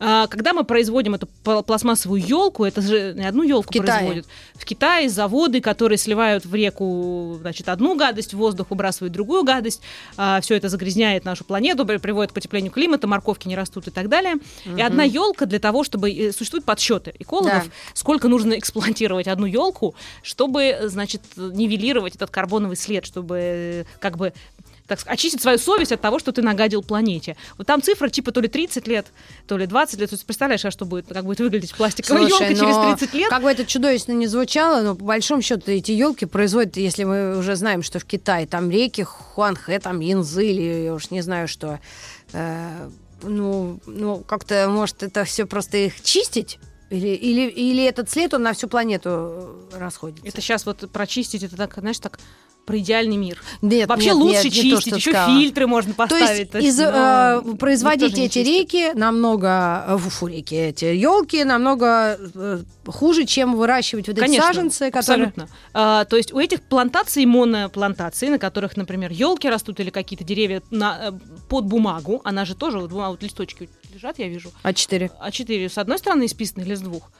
А, 0.00 0.26
Когда 0.26 0.52
мы 0.52 0.64
производим 0.64 1.14
эту 1.14 1.28
пла- 1.44 1.62
пластмассовую 1.62 2.20
елку, 2.24 2.64
это 2.64 2.80
же 2.80 3.14
не 3.16 3.26
одну 3.26 3.42
елку 3.42 3.72
производят. 3.98 4.26
В 4.54 4.64
Китае 4.64 5.08
заводы, 5.08 5.60
которые 5.60 5.98
сливают 5.98 6.44
в 6.44 6.54
реку, 6.54 7.38
значит, 7.40 7.68
одну 7.68 7.96
гадость, 7.96 8.34
в 8.34 8.38
воздух 8.38 8.68
выбрасывают 8.70 9.12
другую 9.12 9.44
гадость. 9.44 9.80
все 10.42 10.54
это 10.56 10.68
загрязняет 10.68 11.24
нашу 11.24 11.44
планету, 11.44 11.84
при- 11.86 11.98
приводит 11.98 12.32
к 12.32 12.34
потеплению 12.34 12.72
климата, 12.72 13.06
морковки 13.06 13.48
не 13.48 13.56
растут 13.56 13.88
и 13.88 13.90
так 13.90 14.08
далее. 14.08 14.34
И 14.76 14.80
одна 14.80 15.02
елка 15.04 15.46
для 15.46 15.58
того, 15.58 15.84
чтобы 15.84 16.10
э, 16.10 16.32
существуют 16.32 16.64
подсчеты 16.64 17.12
экологов, 17.18 17.64
Да. 17.64 17.70
сколько 17.94 18.28
нужно 18.28 18.54
эксплуатировать 18.58 19.28
одну 19.28 19.46
елку, 19.46 19.94
чтобы, 20.22 20.78
значит, 20.84 21.22
нивелировать 21.36 22.16
этот 22.16 22.30
карбоновый 22.44 22.76
след, 22.76 23.06
чтобы 23.06 23.38
э, 23.40 23.84
как 24.00 24.16
бы 24.16 24.32
так 24.86 25.00
сказать, 25.00 25.18
очистить 25.18 25.40
свою 25.40 25.56
совесть 25.56 25.92
от 25.92 26.00
того, 26.02 26.18
что 26.18 26.30
ты 26.30 26.42
нагадил 26.42 26.82
планете. 26.82 27.36
Вот 27.56 27.66
там 27.66 27.80
цифра 27.80 28.10
типа 28.10 28.32
то 28.32 28.40
ли 28.40 28.48
30 28.48 28.86
лет, 28.86 29.06
то 29.46 29.56
ли 29.56 29.66
20 29.66 29.98
лет. 29.98 30.10
То 30.10 30.14
есть 30.14 30.26
представляешь, 30.26 30.64
а 30.64 30.70
что 30.70 30.84
будет, 30.84 31.06
как 31.08 31.24
будет 31.24 31.40
выглядеть 31.40 31.74
пластиковая 31.74 32.28
Слушай, 32.28 32.50
елка 32.50 32.60
через 32.60 32.76
но 32.76 32.96
30 32.96 33.14
лет? 33.14 33.30
Как 33.30 33.42
бы 33.42 33.50
это 33.50 33.64
чудовищно 33.64 34.12
не 34.12 34.26
звучало, 34.26 34.82
но 34.82 34.94
по 34.94 35.04
большому 35.04 35.40
счету 35.40 35.70
эти 35.70 35.92
елки 35.92 36.26
производят, 36.26 36.76
если 36.76 37.04
мы 37.04 37.38
уже 37.38 37.56
знаем, 37.56 37.82
что 37.82 37.98
в 37.98 38.04
Китае 38.04 38.46
там 38.46 38.70
реки 38.70 39.02
Хуанхэ, 39.02 39.78
там 39.78 40.00
Янзы, 40.00 40.46
или 40.46 40.84
я 40.84 40.94
уж 40.94 41.10
не 41.10 41.22
знаю 41.22 41.48
что. 41.48 41.80
э, 42.32 42.90
ну, 43.22 43.80
ну, 43.86 44.18
как-то, 44.18 44.68
может, 44.68 45.02
это 45.02 45.24
все 45.24 45.46
просто 45.46 45.78
их 45.78 46.02
чистить? 46.02 46.58
Или, 46.90 47.08
или, 47.08 47.50
или 47.50 47.84
этот 47.84 48.10
след, 48.10 48.34
он 48.34 48.42
на 48.42 48.52
всю 48.52 48.68
планету 48.68 49.08
э, 49.72 49.78
расходится? 49.78 50.26
Это 50.26 50.40
сейчас 50.40 50.66
вот 50.66 50.90
прочистить, 50.90 51.42
это 51.42 51.56
так, 51.56 51.74
знаешь, 51.78 51.98
так 51.98 52.18
про 52.64 52.78
идеальный 52.78 53.16
мир. 53.16 53.42
Нет, 53.62 53.88
Вообще 53.88 54.08
нет, 54.08 54.16
лучше 54.16 54.44
нет, 54.44 54.44
не 54.44 54.50
то, 54.50 54.76
чистить, 54.76 54.80
что 54.86 54.96
еще 54.96 55.10
сказала. 55.10 55.38
фильтры 55.38 55.66
можно 55.66 55.92
То 55.92 55.96
поставить. 55.96 56.54
есть 56.54 56.66
из, 56.66 56.78
но 56.78 57.42
э, 57.44 57.56
производить 57.56 58.18
эти 58.18 58.38
реки 58.38 58.92
намного, 58.94 59.84
э, 59.88 59.98
фу, 59.98 60.26
реки, 60.26 60.54
эти 60.54 60.86
елки 60.86 61.44
намного 61.44 62.18
э, 62.34 62.62
хуже, 62.86 63.24
чем 63.24 63.56
выращивать 63.56 64.08
вот 64.08 64.16
эти 64.16 64.24
Конечно, 64.24 64.46
саженцы, 64.46 64.90
которые... 64.90 65.28
Абсолютно. 65.28 65.48
А, 65.72 66.04
то 66.04 66.16
есть 66.16 66.32
у 66.32 66.38
этих 66.38 66.62
плантаций, 66.62 67.26
моноплантаций, 67.26 68.28
на 68.28 68.38
которых, 68.38 68.76
например, 68.76 69.12
елки 69.12 69.48
растут 69.48 69.80
или 69.80 69.90
какие-то 69.90 70.24
деревья 70.24 70.62
на, 70.70 70.98
э, 71.00 71.12
под 71.48 71.66
бумагу, 71.66 72.20
она 72.24 72.44
же 72.44 72.54
тоже, 72.54 72.78
вот, 72.78 72.92
вот 72.92 73.22
листочки 73.22 73.68
лежат, 73.92 74.18
я 74.18 74.28
вижу. 74.28 74.50
А 74.62 74.72
четыре. 74.72 75.10
А 75.20 75.30
четыре 75.30 75.68
с 75.68 75.78
одной 75.78 75.98
стороны 75.98 76.26
исписаны 76.26 76.62
или 76.62 76.74
с 76.74 76.80
двух? 76.80 77.10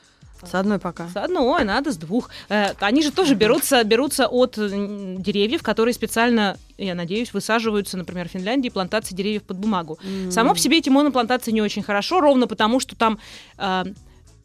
С 0.51 0.55
одной 0.55 0.79
пока. 0.79 1.09
С 1.09 1.17
одной, 1.17 1.65
надо 1.65 1.93
с 1.93 1.97
двух. 1.97 2.31
Э, 2.49 2.73
Они 2.81 3.03
же 3.03 3.11
тоже 3.11 3.35
берутся, 3.35 3.83
берутся 3.85 4.27
от 4.27 4.59
м, 4.59 5.23
деревьев, 5.23 5.63
которые 5.63 5.95
специально, 5.95 6.57
я 6.79 6.95
надеюсь, 6.95 7.33
высаживаются, 7.33 7.97
например, 7.97 8.29
в 8.29 8.33
Финляндии, 8.33 8.69
плантации 8.69 9.15
деревьев 9.15 9.43
под 9.45 9.59
бумагу. 9.59 9.99
Само 10.31 10.53
по 10.53 10.59
себе 10.59 10.79
эти 10.79 10.91
моноплантации 10.91 11.51
не 11.53 11.63
очень 11.63 11.83
хорошо, 11.83 12.21
ровно 12.21 12.47
потому, 12.47 12.81
что 12.81 12.97
там 12.97 13.19
э, 13.59 13.85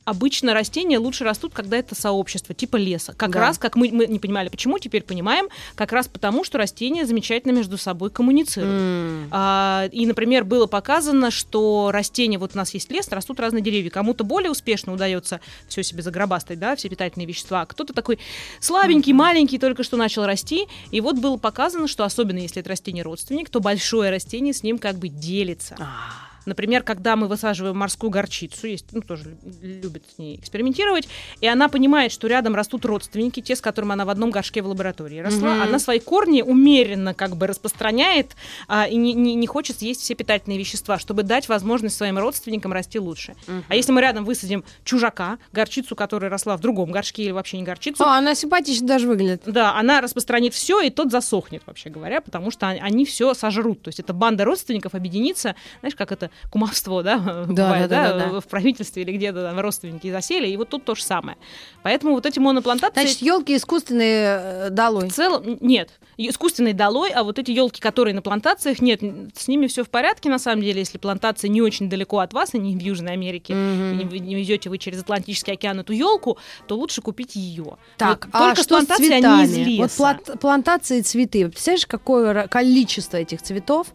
обычно 0.09 0.53
растения 0.53 0.97
лучше 0.99 1.23
растут, 1.23 1.53
когда 1.53 1.77
это 1.77 1.95
сообщество, 1.95 2.55
типа 2.55 2.77
леса. 2.77 3.13
Как 3.15 3.31
Да. 3.31 3.39
раз, 3.39 3.57
как 3.57 3.75
мы, 3.75 3.89
мы 3.91 4.07
не 4.07 4.19
понимали, 4.19 4.49
почему, 4.49 4.79
теперь 4.79 5.03
понимаем, 5.03 5.47
как 5.75 5.91
раз 5.91 6.07
потому, 6.07 6.43
что 6.43 6.57
растения 6.57 7.05
замечательно 7.05 7.51
между 7.51 7.77
собой 7.77 8.09
коммуницируют. 8.09 8.81
М. 8.81 9.27
А, 9.31 9.87
и, 9.91 10.05
например, 10.05 10.43
было 10.43 10.65
показано, 10.65 11.31
что 11.31 11.91
растения, 11.91 12.37
вот 12.37 12.51
у 12.55 12.57
нас 12.57 12.73
есть 12.73 12.91
лес, 12.91 13.07
растут 13.09 13.39
разные 13.39 13.61
деревья. 13.61 13.89
Кому-то 13.89 14.23
более 14.23 14.51
успешно 14.51 14.93
удается 14.93 15.39
все 15.67 15.83
себе 15.83 16.01
загробастать, 16.01 16.59
да, 16.59 16.75
все 16.75 16.89
питательные 16.89 17.27
вещества. 17.27 17.61
а 17.61 17.65
Кто-то 17.65 17.93
такой 17.93 18.19
слабенький, 18.59 19.13
маленький, 19.13 19.57
только 19.59 19.83
что 19.83 19.97
начал 19.97 20.25
расти. 20.25 20.67
И 20.91 21.01
вот 21.01 21.17
было 21.17 21.37
показано, 21.37 21.87
что 21.87 22.03
особенно 22.03 22.39
если 22.39 22.61
это 22.61 22.69
растение 22.69 23.03
родственник, 23.03 23.49
то 23.49 23.59
большое 23.59 24.11
растение 24.11 24.53
с 24.53 24.63
ним 24.63 24.77
как 24.79 24.95
бы 24.95 25.07
делится. 25.09 25.75
А. 25.79 26.28
Например, 26.45 26.83
когда 26.83 27.15
мы 27.15 27.27
высаживаем 27.27 27.77
морскую 27.77 28.09
горчицу, 28.09 28.67
есть, 28.67 28.85
ну, 28.91 29.01
тоже 29.01 29.25
лю- 29.29 29.37
любят 29.61 30.03
с 30.13 30.17
ней 30.17 30.37
экспериментировать, 30.37 31.07
и 31.41 31.47
она 31.47 31.67
понимает, 31.69 32.11
что 32.11 32.27
рядом 32.27 32.55
растут 32.55 32.85
родственники, 32.85 33.41
те, 33.41 33.55
с 33.55 33.61
которыми 33.61 33.93
она 33.93 34.05
в 34.05 34.09
одном 34.09 34.31
горшке 34.31 34.61
в 34.61 34.67
лаборатории 34.67 35.19
росла, 35.19 35.53
Мгм. 35.55 35.61
она 35.63 35.79
свои 35.79 35.99
корни 35.99 36.41
умеренно 36.41 37.13
как 37.13 37.35
бы 37.35 37.47
распространяет 37.47 38.35
а, 38.67 38.87
и 38.87 38.95
не, 38.95 39.13
не- 39.13 39.35
не 39.35 39.47
хочет 39.47 39.79
съесть 39.79 40.01
все 40.01 40.15
питательные 40.15 40.57
вещества, 40.59 40.97
чтобы 40.99 41.23
дать 41.23 41.47
возможность 41.49 41.95
своим 41.97 42.17
родственникам 42.17 42.73
расти 42.73 42.99
лучше. 42.99 43.35
А 43.67 43.75
если 43.75 43.91
мы 43.91 44.01
рядом 44.01 44.25
высадим 44.25 44.63
чужака, 44.83 45.37
горчицу, 45.53 45.95
которая 45.95 46.29
росла 46.29 46.57
в 46.57 46.61
другом 46.61 46.91
горшке 46.91 47.23
или 47.23 47.31
вообще 47.31 47.57
не 47.57 47.63
горчицу, 47.63 48.03
А, 48.03 48.17
она 48.17 48.35
симпатично 48.35 48.87
даже 48.87 49.07
выглядит. 49.07 49.43
да, 49.45 49.75
она 49.77 50.01
распространит 50.01 50.53
все, 50.53 50.81
и 50.81 50.89
тот 50.89 51.11
засохнет, 51.11 51.63
вообще 51.65 51.89
говоря, 51.89 52.21
потому 52.21 52.51
что 52.51 52.67
они 52.67 53.05
все 53.05 53.33
сожрут. 53.33 53.81
То 53.81 53.89
есть 53.89 53.99
это 53.99 54.13
банда 54.13 54.45
родственников 54.45 54.95
объединится, 54.95 55.55
знаешь, 55.81 55.95
как 55.95 56.11
это 56.11 56.28
кумовство, 56.51 57.03
да, 57.03 57.17
бывает, 57.47 57.89
да, 57.89 58.13
да, 58.13 58.29
да. 58.29 58.39
в 58.41 58.47
правительстве 58.47 59.03
или 59.03 59.11
где-то 59.15 59.43
там 59.43 59.59
родственники 59.59 60.11
засели, 60.11 60.47
и 60.47 60.57
вот 60.57 60.69
тут 60.69 60.85
то 60.85 60.95
же 60.95 61.03
самое. 61.03 61.37
Поэтому 61.83 62.13
вот 62.13 62.25
эти 62.25 62.39
моноплантации... 62.39 63.01
Значит, 63.01 63.21
елки 63.21 63.55
искусственные 63.55 64.39
э, 64.41 64.69
долой. 64.69 65.09
в 65.09 65.13
целом 65.13 65.57
нет, 65.61 65.89
искусственный 66.17 66.73
долой, 66.73 67.11
а 67.11 67.23
вот 67.23 67.39
эти 67.39 67.51
елки, 67.51 67.79
которые 67.79 68.13
на 68.13 68.21
плантациях, 68.21 68.81
нет, 68.81 69.01
с 69.35 69.47
ними 69.47 69.67
все 69.67 69.83
в 69.83 69.89
порядке 69.89 70.29
на 70.29 70.39
самом 70.39 70.61
деле, 70.61 70.79
если 70.79 70.97
плантация 70.97 71.49
не 71.49 71.61
очень 71.61 71.89
далеко 71.89 72.19
от 72.19 72.33
вас, 72.33 72.53
и 72.53 72.59
не 72.59 72.75
в 72.75 72.81
Южной 72.81 73.13
Америке, 73.13 73.53
и 73.53 73.55
не, 73.95 74.05
вы- 74.05 74.19
не 74.19 74.35
везете 74.35 74.69
вы 74.69 74.77
через 74.77 75.01
Атлантический 75.01 75.53
океан 75.53 75.79
эту 75.79 75.93
елку, 75.93 76.37
то 76.67 76.75
лучше 76.75 77.01
купить 77.01 77.35
ее. 77.35 77.77
Так, 77.97 78.25
только 78.31 78.51
а 78.51 78.55
с 78.55 78.59
что 78.59 78.63
с 78.63 78.67
плантацией 78.85 79.09
цветами? 79.21 79.43
они 79.43 79.43
из 79.53 79.57
Вот 79.57 79.83
леса. 79.85 79.97
плат- 79.97 80.39
плантации 80.39 81.01
цветы. 81.01 81.47
Представляешь, 81.47 81.85
какое 81.85 82.47
количество 82.47 83.17
этих 83.17 83.41
цветов 83.41 83.87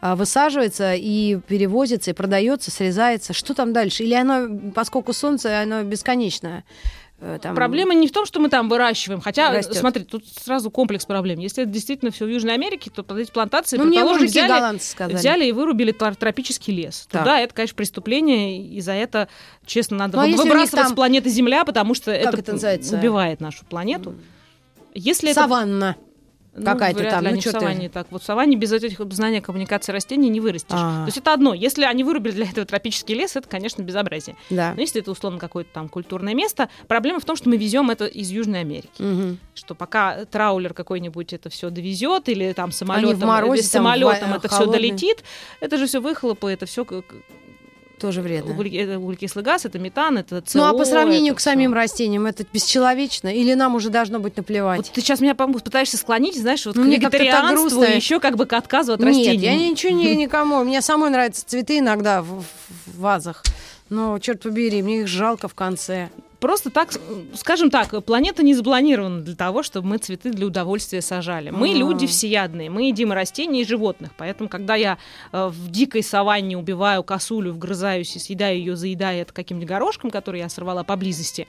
а, 0.00 0.16
высаживается 0.16 0.94
и 0.94 1.38
перевозится, 1.80 2.10
и 2.10 2.14
продается, 2.14 2.70
срезается. 2.70 3.32
Что 3.32 3.54
там 3.54 3.72
дальше? 3.72 4.02
Или 4.04 4.14
оно, 4.14 4.70
поскольку 4.74 5.12
солнце, 5.12 5.62
оно 5.62 5.82
бесконечное? 5.82 6.64
э, 7.22 7.38
там- 7.42 7.54
Проблема 7.54 7.92
не 7.92 8.08
в 8.08 8.12
том, 8.12 8.24
что 8.24 8.40
мы 8.40 8.48
там 8.48 8.70
выращиваем, 8.70 9.20
хотя, 9.20 9.52
Растёт. 9.52 9.76
смотри, 9.76 10.04
тут 10.04 10.24
сразу 10.26 10.70
комплекс 10.70 11.04
проблем. 11.04 11.38
Если 11.38 11.64
это 11.64 11.70
действительно 11.70 12.10
все 12.10 12.24
в 12.24 12.28
Южной 12.30 12.54
Америке, 12.54 12.90
то 12.90 13.02
под 13.02 13.18
эти 13.18 13.30
плантации, 13.30 13.76
Ну, 13.76 13.84
мне 13.84 13.98
предположим, 13.98 14.22
мужики 14.22 14.40
взяли, 14.42 14.78
сказали. 14.78 15.16
взяли 15.18 15.44
и 15.44 15.52
вырубили 15.52 15.92
тропический 15.92 16.74
лес. 16.74 17.06
Так. 17.10 17.24
да, 17.26 17.38
это, 17.40 17.52
конечно, 17.54 17.76
преступление, 17.76 18.62
и 18.66 18.80
за 18.80 18.92
это, 18.92 19.28
честно, 19.66 19.98
надо 19.98 20.16
Ну, 20.16 20.22
а 20.22 20.26
выбрасывать 20.34 20.70
там- 20.84 20.92
с 20.92 20.94
планеты 20.94 21.28
Земля, 21.28 21.66
потому 21.66 21.92
что 21.94 22.10
это, 22.10 22.38
это 22.38 22.52
называется? 22.52 22.96
убивает 22.96 23.40
нашу 23.42 23.66
планету. 23.66 24.14
Если 24.94 25.30
это 25.30 25.42
Саванна. 25.42 25.96
Ну, 26.54 26.64
какая-то 26.64 27.02
там, 27.04 27.20
ли 27.22 27.26
ну, 27.26 27.32
они 27.32 27.40
в 27.40 27.44
чё 27.44 27.52
ты? 27.52 27.88
так. 27.88 28.06
Вот 28.10 28.22
в 28.22 28.24
саванне 28.24 28.56
без 28.56 28.72
этих 28.72 28.98
знания 29.12 29.40
коммуникации 29.40 29.92
растений 29.92 30.28
не 30.28 30.40
вырастешь. 30.40 30.70
А. 30.72 31.02
То 31.04 31.06
есть 31.06 31.18
это 31.18 31.32
одно. 31.32 31.54
Если 31.54 31.84
они 31.84 32.04
вырубили 32.04 32.32
для 32.32 32.46
этого 32.46 32.66
тропический 32.66 33.14
лес, 33.14 33.36
это, 33.36 33.48
конечно, 33.48 33.82
безобразие. 33.82 34.36
Да. 34.50 34.74
Но 34.74 34.80
если 34.80 35.00
это 35.00 35.10
условно 35.10 35.38
какое-то 35.38 35.70
там 35.72 35.88
культурное 35.88 36.34
место, 36.34 36.68
проблема 36.88 37.20
в 37.20 37.24
том, 37.24 37.36
что 37.36 37.48
мы 37.48 37.56
везем 37.56 37.90
это 37.90 38.06
из 38.06 38.30
Южной 38.30 38.60
Америки. 38.60 38.90
Мгм. 38.98 39.38
Что 39.54 39.74
пока 39.74 40.24
траулер 40.24 40.74
какой-нибудь 40.74 41.32
это 41.32 41.50
все 41.50 41.70
довезет, 41.70 42.28
или 42.28 42.52
там 42.52 42.72
самолетом, 42.72 43.28
морозе, 43.28 43.62
или 43.62 43.68
там, 43.68 43.70
самолетом 43.84 44.32
в- 44.32 44.36
это 44.36 44.48
все 44.48 44.66
долетит, 44.66 45.22
это 45.60 45.78
же 45.78 45.86
все 45.86 46.00
выхлопы, 46.00 46.50
это 46.50 46.66
все 46.66 46.84
Тоже 48.00 48.22
вредно. 48.22 48.52
углекислый 48.98 49.44
газ, 49.44 49.64
это 49.66 49.78
метан, 49.78 50.18
это 50.18 50.42
СО. 50.46 50.58
Ну 50.58 50.64
а 50.64 50.72
по 50.72 50.84
сравнению 50.84 51.32
это 51.32 51.38
к 51.38 51.40
самим 51.40 51.70
всё. 51.72 51.76
растениям, 51.76 52.26
это 52.26 52.44
бесчеловечно? 52.52 53.28
Или 53.28 53.54
нам 53.54 53.74
уже 53.74 53.90
должно 53.90 54.18
быть 54.18 54.36
наплевать? 54.36 54.78
Вот 54.78 54.90
ты 54.90 55.00
сейчас 55.00 55.20
меня 55.20 55.34
пытаешься 55.34 55.96
склонить, 55.96 56.36
знаешь, 56.36 56.64
вот 56.66 56.76
Ну, 56.76 56.82
к 56.82 56.86
мне 56.86 56.96
вегетарианству 56.96 57.82
и 57.82 57.94
еще 57.96 58.20
как 58.20 58.36
бы 58.36 58.46
к 58.46 58.52
отказу 58.54 58.92
от 58.94 59.00
Нет, 59.00 59.08
растений. 59.08 59.36
я 59.44 59.54
ничего 59.54 59.92
не 59.92 60.16
никому. 60.16 60.64
Мне 60.64 60.80
самой 60.80 61.10
нравятся 61.10 61.44
цветы 61.46 61.78
иногда 61.78 62.22
в, 62.22 62.42
в 62.86 62.98
вазах. 63.00 63.44
Но, 63.88 64.18
черт 64.18 64.40
побери, 64.42 64.82
мне 64.82 65.00
их 65.00 65.08
жалко 65.08 65.48
в 65.48 65.54
конце. 65.54 66.10
Просто 66.40 66.70
так, 66.70 66.90
скажем 67.34 67.70
так, 67.70 68.02
планета 68.04 68.42
не 68.42 68.54
запланирована 68.54 69.20
для 69.20 69.36
того, 69.36 69.62
чтобы 69.62 69.88
мы 69.88 69.98
цветы 69.98 70.30
для 70.30 70.46
удовольствия 70.46 71.02
сажали. 71.02 71.50
Мы 71.50 71.70
А. 71.70 71.74
люди 71.74 72.06
всеядные, 72.06 72.70
мы 72.70 72.84
едим 72.88 73.12
растения, 73.12 73.60
и 73.60 73.64
животных. 73.66 74.10
Поэтому, 74.16 74.48
когда 74.48 74.74
я 74.74 74.96
э, 75.32 75.48
в 75.48 75.70
дикой 75.70 76.02
саванне 76.02 76.56
убиваю 76.56 77.02
косулю, 77.02 77.52
вгрызаюсь 77.52 78.16
и 78.16 78.18
съедаю 78.18 78.58
ее, 78.58 78.74
заедая 78.76 79.22
это 79.22 79.32
каким-нибудь 79.34 79.68
горошком, 79.68 80.10
который 80.10 80.40
я 80.40 80.48
сорвала 80.48 80.82
поблизости, 80.82 81.46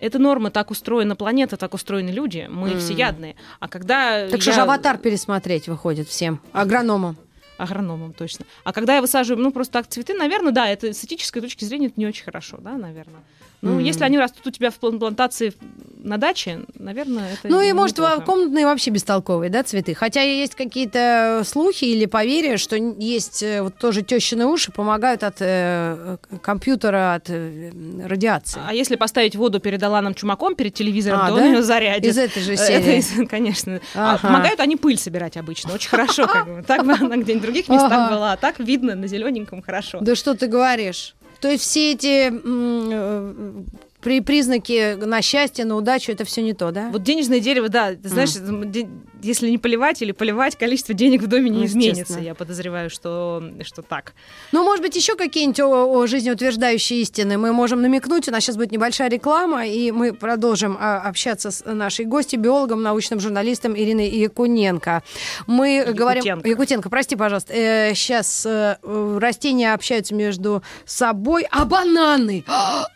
это 0.00 0.18
норма, 0.18 0.50
так 0.50 0.70
устроена 0.70 1.16
планета, 1.16 1.56
так 1.56 1.74
устроены 1.74 2.10
люди, 2.10 2.46
мы 2.50 2.76
всеядные. 2.78 3.36
А 3.60 3.68
когда 3.68 4.28
Так 4.28 4.40
что 4.40 4.50
я- 4.50 4.54
же 4.56 4.62
аватар 4.62 4.98
пересмотреть 4.98 5.68
выходит 5.68 6.08
всем. 6.08 6.40
Агрономам. 6.52 7.16
агрономом 7.56 8.12
точно. 8.14 8.46
А 8.64 8.72
когда 8.72 8.96
я 8.96 9.00
высаживаю, 9.00 9.40
ну, 9.42 9.52
просто 9.52 9.74
так 9.74 9.86
цветы, 9.86 10.12
наверное, 10.14 10.50
да, 10.52 10.68
это 10.68 10.92
с 10.92 11.04
этической 11.04 11.40
точки 11.40 11.64
зрения 11.64 11.86
это 11.86 11.94
не 12.00 12.06
очень 12.06 12.24
хорошо, 12.24 12.56
да, 12.60 12.72
наверное. 12.72 13.20
Ну, 13.64 13.76
Мгм. 13.76 13.78
если 13.78 14.04
они 14.04 14.18
растут 14.18 14.46
у 14.46 14.50
тебя 14.50 14.70
в 14.70 14.74
план- 14.74 14.98
плантации 14.98 15.54
на 16.02 16.18
даче, 16.18 16.60
наверное, 16.78 17.32
это 17.32 17.48
Ну 17.48 17.62
и, 17.62 17.72
может, 17.72 17.96
неплохо. 17.96 18.20
комнатные 18.20 18.66
вообще 18.66 18.90
бестолковые, 18.90 19.48
да, 19.48 19.62
цветы. 19.62 19.94
Хотя 19.94 20.20
есть 20.20 20.54
какие-то 20.54 21.42
слухи 21.46 21.84
или 21.86 22.04
поверья, 22.04 22.58
что 22.58 22.76
есть 22.76 23.42
э, 23.42 23.62
вот 23.62 23.78
тоже 23.78 24.02
тещины 24.02 24.44
уши 24.44 24.70
помогают 24.70 25.22
от 25.22 25.36
э, 25.40 26.18
компьютера, 26.42 27.14
от 27.14 27.30
э, 27.30 27.70
радиации. 28.04 28.60
А 28.68 28.74
если 28.74 28.96
поставить 28.96 29.34
воду 29.34 29.60
перед 29.60 29.82
Аланом 29.82 30.12
Чумаком, 30.14 30.54
перед 30.56 30.74
телевизором, 30.74 31.20
А, 31.22 31.28
то 31.30 31.36
да? 31.36 31.42
он 31.42 31.52
ее 31.54 31.62
зарядит. 31.62 32.10
Из 32.12 32.18
этой 32.18 32.42
же 32.42 32.52
Э, 32.52 32.56
серии. 32.58 32.76
Это, 32.82 32.90
из- 32.98 33.28
конечно. 33.30 33.80
А 33.94 34.14
Ага. 34.16 34.28
помогают 34.28 34.60
они 34.60 34.76
пыль 34.76 34.98
собирать 34.98 35.38
обычно. 35.38 35.72
Очень 35.72 35.88
хорошо. 35.88 36.26
Как 36.26 36.46
бы. 36.46 36.62
Так 36.66 36.84
бы 36.84 36.92
она 36.92 37.16
где-нибудь 37.16 37.38
в 37.38 37.42
других 37.44 37.68
местах 37.70 37.90
Ага. 37.92 38.14
была, 38.14 38.32
а 38.32 38.36
так 38.36 38.58
видно 38.58 38.94
на 38.94 39.06
зелененьком 39.06 39.62
хорошо. 39.62 40.00
Да 40.02 40.14
что 40.14 40.34
ты 40.34 40.48
говоришь? 40.48 41.14
То 41.40 41.48
есть 41.50 41.64
все 41.64 41.92
эти 41.92 42.30
э, 42.32 43.64
при 44.04 44.20
признаки 44.20 44.94
на 45.02 45.22
счастье, 45.22 45.64
на 45.64 45.76
удачу, 45.76 46.12
это 46.12 46.24
все 46.26 46.42
не 46.42 46.52
то, 46.52 46.70
да? 46.70 46.90
Вот 46.92 47.02
денежное 47.02 47.40
дерево, 47.40 47.70
да, 47.70 47.94
ты 47.94 48.06
знаешь, 48.08 48.32
де- 48.34 48.86
если 49.22 49.48
не 49.48 49.56
поливать 49.56 50.02
или 50.02 50.12
поливать, 50.12 50.56
количество 50.56 50.92
денег 50.94 51.22
в 51.22 51.26
доме 51.26 51.48
не 51.48 51.60
Ну, 51.60 51.64
изменится. 51.64 52.20
Я 52.20 52.34
подозреваю, 52.34 52.90
что, 52.90 53.42
что 53.64 53.80
так. 53.80 54.12
Ну, 54.52 54.62
может 54.62 54.82
быть, 54.84 54.94
еще 54.94 55.16
какие-нибудь 55.16 55.60
о- 55.60 55.86
о 55.98 56.06
жизнеутверждающие 56.06 57.00
истины 57.00 57.38
мы 57.38 57.54
можем 57.54 57.80
намекнуть. 57.80 58.28
У 58.28 58.30
нас 58.30 58.44
сейчас 58.44 58.56
будет 58.58 58.70
небольшая 58.72 59.08
реклама, 59.08 59.66
и 59.66 59.90
мы 59.90 60.12
продолжим 60.12 60.76
а, 60.78 60.98
общаться 61.00 61.50
с 61.50 61.64
нашей 61.64 62.04
гостью, 62.04 62.38
биологом, 62.40 62.82
научным 62.82 63.18
журналистом 63.20 63.74
Ириной 63.74 64.10
Якуненко. 64.10 65.02
Мы 65.46 65.82
говорим... 65.94 66.22
Якутенко. 66.22 66.48
Якутенко, 66.48 66.90
прости, 66.90 67.16
пожалуйста. 67.16 67.54
сейчас 67.94 68.46
растения 68.84 69.72
общаются 69.72 70.14
между 70.14 70.62
собой. 70.84 71.46
А 71.50 71.64
бананы! 71.64 72.44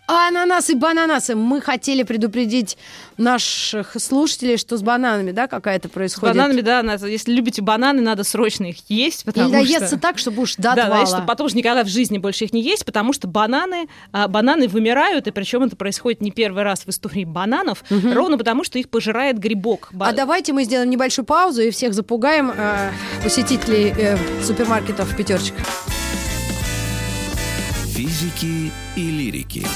Ананасы, 0.09 0.75
бананасы! 0.75 1.35
Мы 1.35 1.61
хотели 1.61 2.03
предупредить 2.03 2.79
наших 3.19 3.95
слушателей, 4.01 4.57
что 4.57 4.79
с 4.79 4.83
бананами, 4.83 5.33
да, 5.33 5.47
какая-то 5.49 5.89
С 5.89 5.91
происходит... 5.91 6.35
бананами, 6.35 6.63
да, 6.63 6.83
надо- 6.83 7.07
если 7.09 7.31
любите 7.33 7.61
бананы, 7.61 8.01
надо 8.01 8.25
срочно 8.25 8.65
их 8.65 8.79
есть, 8.89 9.25
потому 9.25 9.51
Или 9.51 9.65
что... 9.67 9.79
доесться 9.79 9.99
так, 9.99 10.17
чтобы 10.17 10.43
уж 10.43 10.57
до 10.57 10.75
Да, 10.75 10.87
знаешь, 10.87 11.09
что 11.09 11.23
потом 11.23 11.51
же 11.51 11.57
никогда 11.57 11.85
в 11.85 11.89
жизни 11.89 12.17
больше 12.17 12.45
их 12.45 12.55
не 12.55 12.63
есть, 12.63 12.87
потому 12.87 13.13
что 13.13 13.29
бананы, 13.29 13.87
а, 14.11 14.29
бананы 14.29 14.67
вымирают, 14.67 15.27
и 15.27 15.31
причем 15.31 15.65
это 15.65 15.77
происходит 15.77 16.23
не 16.23 16.31
первый 16.31 16.63
раз 16.63 16.87
в 16.87 16.89
истории 16.89 17.25
бананов, 17.27 17.85
ровно 17.91 18.39
потому, 18.39 18.65
что 18.65 18.79
их 18.79 18.89
пожирает 18.89 19.39
грибок. 19.39 19.89
Ба- 19.93 20.09
А 20.09 20.13
давайте 20.13 20.55
мы 20.55 20.65
сделаем 20.65 20.89
небольшую 20.89 21.27
паузу 21.27 21.61
и 21.61 21.71
всех 21.71 21.93
запугаем 21.93 22.51
э, 22.57 22.91
посетителей 23.23 23.93
э, 23.95 24.17
супермаркетов 24.43 25.15
пятерочка. 25.15 25.61
Физики 28.09 28.73
и 28.97 29.11
лирики. 29.11 29.67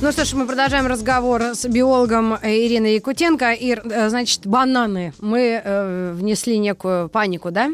Ну 0.00 0.12
что 0.12 0.24
ж, 0.24 0.34
мы 0.34 0.46
продолжаем 0.46 0.86
разговор 0.86 1.42
с 1.42 1.66
биологом 1.66 2.36
Ириной 2.44 2.94
Якутенко. 2.94 3.50
Ир, 3.50 3.82
э, 3.84 4.08
значит, 4.08 4.46
бананы. 4.46 5.14
Мы 5.18 5.60
э, 5.64 6.12
внесли 6.12 6.58
некую 6.58 7.08
панику, 7.08 7.50
да? 7.50 7.70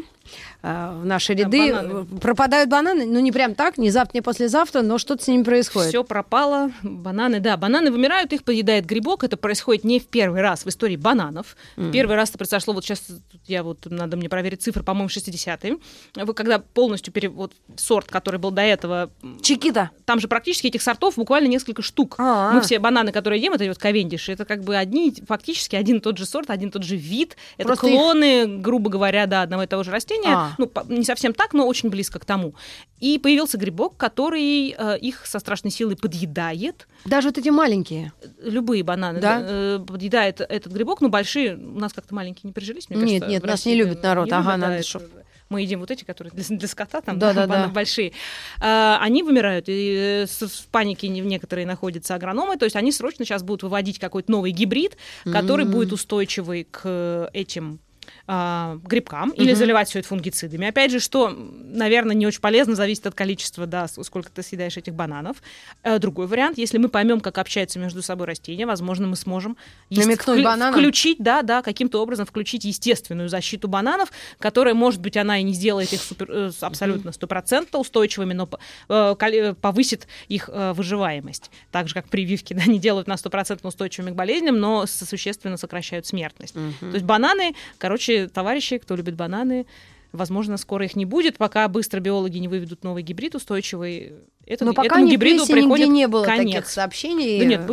Э, 0.63 0.91
в 1.01 1.05
наши 1.05 1.33
ряды. 1.33 1.73
бананы. 1.73 2.05
Пропадают 2.19 2.69
бананы, 2.69 3.05
ну 3.05 3.19
не 3.19 3.31
прям 3.31 3.53
так, 3.53 3.77
не 3.77 3.89
завтра, 3.91 4.17
не 4.17 4.21
послезавтра, 4.21 4.81
но 4.81 4.97
что-то 4.97 5.23
с 5.23 5.27
ними 5.27 5.43
происходит. 5.43 5.89
Все 5.89 6.03
пропало, 6.03 6.71
бананы, 6.81 7.39
да, 7.39 7.57
бананы 7.57 7.91
вымирают, 7.91 8.33
их 8.33 8.43
поедает 8.43 8.85
грибок. 8.85 9.23
Это 9.23 9.37
происходит 9.37 9.83
не 9.83 9.99
в 9.99 10.07
первый 10.07 10.41
раз 10.41 10.65
в 10.65 10.69
истории 10.69 10.95
бананов. 10.95 11.55
Первый 11.91 12.15
раз 12.15 12.29
это 12.29 12.37
произошло, 12.39 12.73
вот 12.73 12.83
сейчас 12.83 13.03
я 13.45 13.61
вот 13.63 13.85
надо 13.85 14.17
мне 14.17 14.29
проверить 14.29 14.61
цифры, 14.63 14.83
по-моему, 14.83 15.09
60-е. 15.09 15.77
Вы 16.15 16.33
Когда 16.33 16.59
полностью 16.59 17.13
пере... 17.13 17.29
вот 17.29 17.53
сорт, 17.77 18.07
который 18.09 18.39
был 18.39 18.51
до 18.51 18.61
этого, 18.61 19.11
Чикита. 19.41 19.91
там 20.05 20.19
же 20.19 20.27
практически 20.27 20.67
этих 20.67 20.81
сортов 20.81 21.15
буквально 21.17 21.47
несколько 21.47 21.81
штук. 21.81 22.15
А-а. 22.17 22.53
Мы 22.53 22.61
все 22.61 22.79
бананы, 22.79 23.11
которые 23.11 23.39
едим, 23.39 23.53
это 23.53 23.65
вот 23.65 23.77
ковендиши, 23.77 24.31
это 24.31 24.45
как 24.45 24.63
бы 24.63 24.75
одни, 24.75 25.13
фактически 25.27 25.75
один 25.75 25.97
и 25.97 25.99
тот 25.99 26.17
же 26.17 26.25
сорт, 26.25 26.49
один 26.49 26.69
и 26.69 26.71
тот 26.71 26.83
же 26.83 26.95
вид. 26.95 27.35
Это 27.57 27.67
Просто 27.67 27.87
их- 27.87 27.93
клоны, 27.95 28.45
грубо 28.59 28.89
говоря, 28.89 29.25
да, 29.25 29.41
одного 29.41 29.63
и 29.63 29.67
того 29.67 29.83
же 29.83 29.91
растения. 29.91 30.33
А. 30.33 30.52
Ну, 30.57 30.71
не 30.87 31.03
совсем 31.03 31.33
так, 31.33 31.53
но 31.53 31.67
очень 31.67 31.89
близко 31.89 32.19
к 32.19 32.25
тому. 32.25 32.53
И 32.99 33.17
появился 33.19 33.57
грибок, 33.57 33.97
который 33.97 34.75
э, 34.77 34.97
их 34.99 35.25
со 35.25 35.39
страшной 35.39 35.71
силой 35.71 35.95
подъедает. 35.97 36.87
Даже 37.05 37.27
вот 37.29 37.37
эти 37.37 37.49
маленькие. 37.49 38.13
Любые 38.41 38.83
бананы 38.83 39.19
Да? 39.19 39.39
э, 39.41 39.79
подъедает 39.85 40.41
этот 40.41 40.71
грибок, 40.73 41.01
но 41.01 41.09
большие 41.09 41.55
у 41.55 41.79
нас 41.79 41.93
как-то 41.93 42.13
маленькие 42.15 42.41
не 42.47 42.53
прижились, 42.53 42.89
мне 42.89 42.97
Нет, 42.99 43.05
кажется. 43.09 43.29
нет, 43.29 43.43
в 43.43 43.45
нас 43.45 43.65
не 43.65 43.75
любит 43.75 44.01
народ. 44.03 44.27
не 44.27 44.31
Ага, 44.33 44.57
надо 44.57 44.83
чтоб- 44.83 45.03
Мы 45.49 45.61
едим 45.61 45.81
вот 45.81 45.91
эти, 45.91 46.03
которые 46.03 46.31
для, 46.33 46.57
для 46.57 46.67
скота, 46.67 47.01
там, 47.01 47.19
Да, 47.19 47.31
да, 47.33 47.45
да. 47.45 47.67
большие. 47.67 48.13
А, 48.59 48.97
они 49.01 49.21
вымирают, 49.21 49.65
и 49.67 50.23
э, 50.23 50.25
в 50.47 50.67
панике 50.71 51.09
не- 51.09 51.19
некоторые 51.19 51.67
находятся 51.67 52.15
агрономы, 52.15 52.57
то 52.57 52.65
есть 52.65 52.75
они 52.75 52.91
срочно 52.91 53.23
сейчас 53.23 53.43
будут 53.43 53.61
выводить 53.61 53.99
какой-то 53.99 54.31
новый 54.31 54.51
гибрид, 54.51 54.97
который 55.25 55.65
будет 55.65 55.91
устойчивый 55.93 56.63
к 56.71 57.29
этим 57.33 57.79
а, 58.25 58.77
грибкам 58.85 59.31
или 59.31 59.53
заливать 59.53 59.89
все 59.89 59.99
это 59.99 60.07
фунгицидами. 60.07 60.67
Опять 60.67 60.91
же, 60.91 60.99
что, 61.01 61.29
наверное, 61.29 62.15
не 62.15 62.25
очень 62.25 62.39
полезно, 62.39 62.73
зависит 62.75 63.05
от 63.05 63.15
количества, 63.15 63.65
да, 63.65 63.87
сколько 63.87 64.31
ты 64.31 64.41
съедаешь 64.43 64.77
этих 64.77 64.93
бананов. 64.93 65.37
Э, 65.83 65.99
Другой 65.99 66.27
вариант, 66.27 66.57
если 66.57 66.77
мы 66.77 66.87
поймем, 66.87 67.19
как 67.19 67.37
общаются 67.37 67.79
между 67.79 68.01
собой 68.01 68.27
растения, 68.27 68.65
возможно, 68.65 69.07
мы 69.07 69.15
сможем 69.17 69.57
есть- 69.89 70.07
вклю- 70.37 70.43
включить, 70.77 71.17
да, 71.19 71.41
да, 71.41 71.61
каким-то 71.61 72.01
образом 72.01 72.25
включить 72.25 72.63
естественную 72.63 73.27
защиту 73.27 73.67
бананов, 73.67 74.09
которая, 74.39 74.73
может 74.73 75.01
быть, 75.01 75.17
она 75.17 75.39
и 75.39 75.43
не 75.43 75.53
сделает 75.53 75.91
их 75.91 76.01
супер, 76.01 76.27
э, 76.31 76.51
абсолютно 76.61 77.11
стопроцентно 77.11 77.79
устойчивыми, 77.79 78.33
но 78.33 78.49
э, 78.87 79.15
коле- 79.19 79.53
повысит 79.55 80.07
их 80.29 80.49
э, 80.51 80.71
выживаемость. 80.73 81.51
Так 81.71 81.87
же, 81.89 81.93
как 81.93 82.07
прививки, 82.07 82.53
да, 82.57 82.63
не 82.65 82.79
делают 82.79 83.07
нас 83.07 83.19
стопроцентно 83.19 83.67
устойчивыми 83.67 84.11
к 84.11 84.15
болезням, 84.15 84.59
но 84.59 84.85
существенно 84.85 85.57
сокращают 85.57 86.05
смертность. 86.05 86.53
То 86.53 86.85
есть 86.93 87.05
бананы, 87.05 87.53
короче, 87.77 88.12
товарищи, 88.33 88.77
кто 88.77 88.95
любит 88.95 89.15
бананы, 89.15 89.65
возможно, 90.11 90.57
скоро 90.57 90.85
их 90.85 90.95
не 90.95 91.05
будет, 91.05 91.37
пока 91.37 91.67
быстро 91.67 91.99
биологи 91.99 92.37
не 92.37 92.47
выведут 92.47 92.83
новый 92.83 93.03
гибрид 93.03 93.35
устойчивый. 93.35 94.13
Это, 94.45 94.65
Но 94.65 94.73
пока 94.73 94.87
этому 94.87 95.07
в 95.07 95.09
гибриду 95.09 95.45
прессе 95.45 95.53
нигде 95.53 95.61
приходит 95.63 95.89
не 95.89 96.07
было 96.07 96.25
конец. 96.25 96.53
таких 96.55 96.69
сообщений. 96.69 97.39
Да 97.39 97.45
нет, 97.45 97.65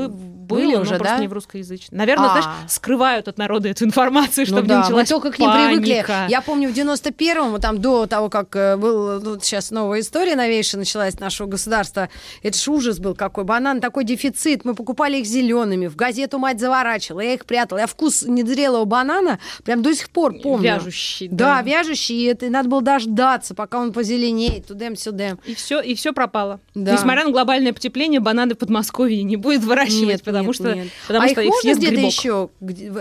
бы- 0.51 0.57
Были 0.57 0.73
было, 0.75 0.83
уже, 0.83 0.93
но 0.93 0.99
просто 0.99 1.15
да? 1.17 1.21
не 1.23 1.29
в 1.29 1.33
русскоязычном. 1.33 1.99
Наверное, 1.99 2.27
А. 2.29 2.31
знаешь, 2.33 2.47
скрывают 2.69 3.29
от 3.29 3.39
народа 3.39 3.69
эту 3.69 3.85
информацию, 3.85 4.47
чтобы 4.47 4.63
ну 4.63 4.67
не 4.67 4.69
да, 4.69 4.77
мы 4.77 4.83
началась 4.85 5.09
только 5.09 5.31
к 5.33 5.37
паника. 5.39 5.69
привыкли. 5.83 6.31
Я 6.31 6.41
помню, 6.41 6.69
в 6.69 6.73
91-м, 6.73 7.61
там 7.61 7.81
до 7.81 8.07
того, 8.07 8.29
как 8.29 8.55
э, 8.57 8.77
был, 8.77 9.21
ну, 9.21 9.39
сейчас 9.41 9.71
новая 9.71 10.01
история 10.01 10.37
новейшая 10.37 10.79
началась 10.81 11.19
нашего 11.21 11.47
государства, 11.47 12.09
это 12.43 12.59
ж 12.59 12.69
ужас 12.69 12.99
был 12.99 13.15
какой. 13.15 13.45
Банан 13.45 13.81
такой 13.81 14.05
дефицит. 14.05 14.65
Мы 14.65 14.75
покупали 14.75 15.19
их 15.19 15.27
зелеными, 15.27 15.87
в 15.87 15.97
газету 15.97 16.39
мать 16.39 16.61
заворачивала, 16.61 17.21
я 17.21 17.35
их 17.35 17.45
прятала. 17.47 17.79
Я 17.79 17.87
вкус 17.87 18.23
незрелого 18.23 18.85
банана 18.85 19.39
прям 19.65 19.83
до 19.83 19.95
сих 19.95 20.11
пор 20.11 20.35
помню. 20.43 20.75
Вяжущий, 20.75 21.29
Да, 21.29 21.57
да. 21.57 21.63
вяжущий. 21.63 22.17
И 22.21 22.25
это 22.25 22.49
надо 22.51 22.69
было 22.69 22.83
дождаться, 22.83 23.55
пока 23.55 23.79
он 23.79 23.93
позеленеет, 23.93 24.67
тудем-сюдем. 24.67 25.39
И 25.47 25.55
все, 25.55 25.81
и 25.81 25.95
все 25.95 26.13
пропало. 26.13 26.61
Да. 26.75 26.93
Несмотря 26.93 27.25
на 27.25 27.31
глобальное 27.31 27.73
потепление, 27.73 28.21
бананы 28.21 28.55
в 28.55 28.59
Подмосковье 28.59 29.23
не 29.23 29.37
будет 29.37 29.63
выращивать, 29.63 30.09
Нет, 30.09 30.23
потому 30.25 30.39
нет, 30.47 30.55
что, 30.55 30.74
нет. 30.74 30.88
потому 31.07 31.26
а 31.26 31.28
что 31.28 31.41
их 31.41 31.51
их 31.51 31.64
можно 31.64 31.80
где-то 31.80 32.01
еще? 32.01 32.51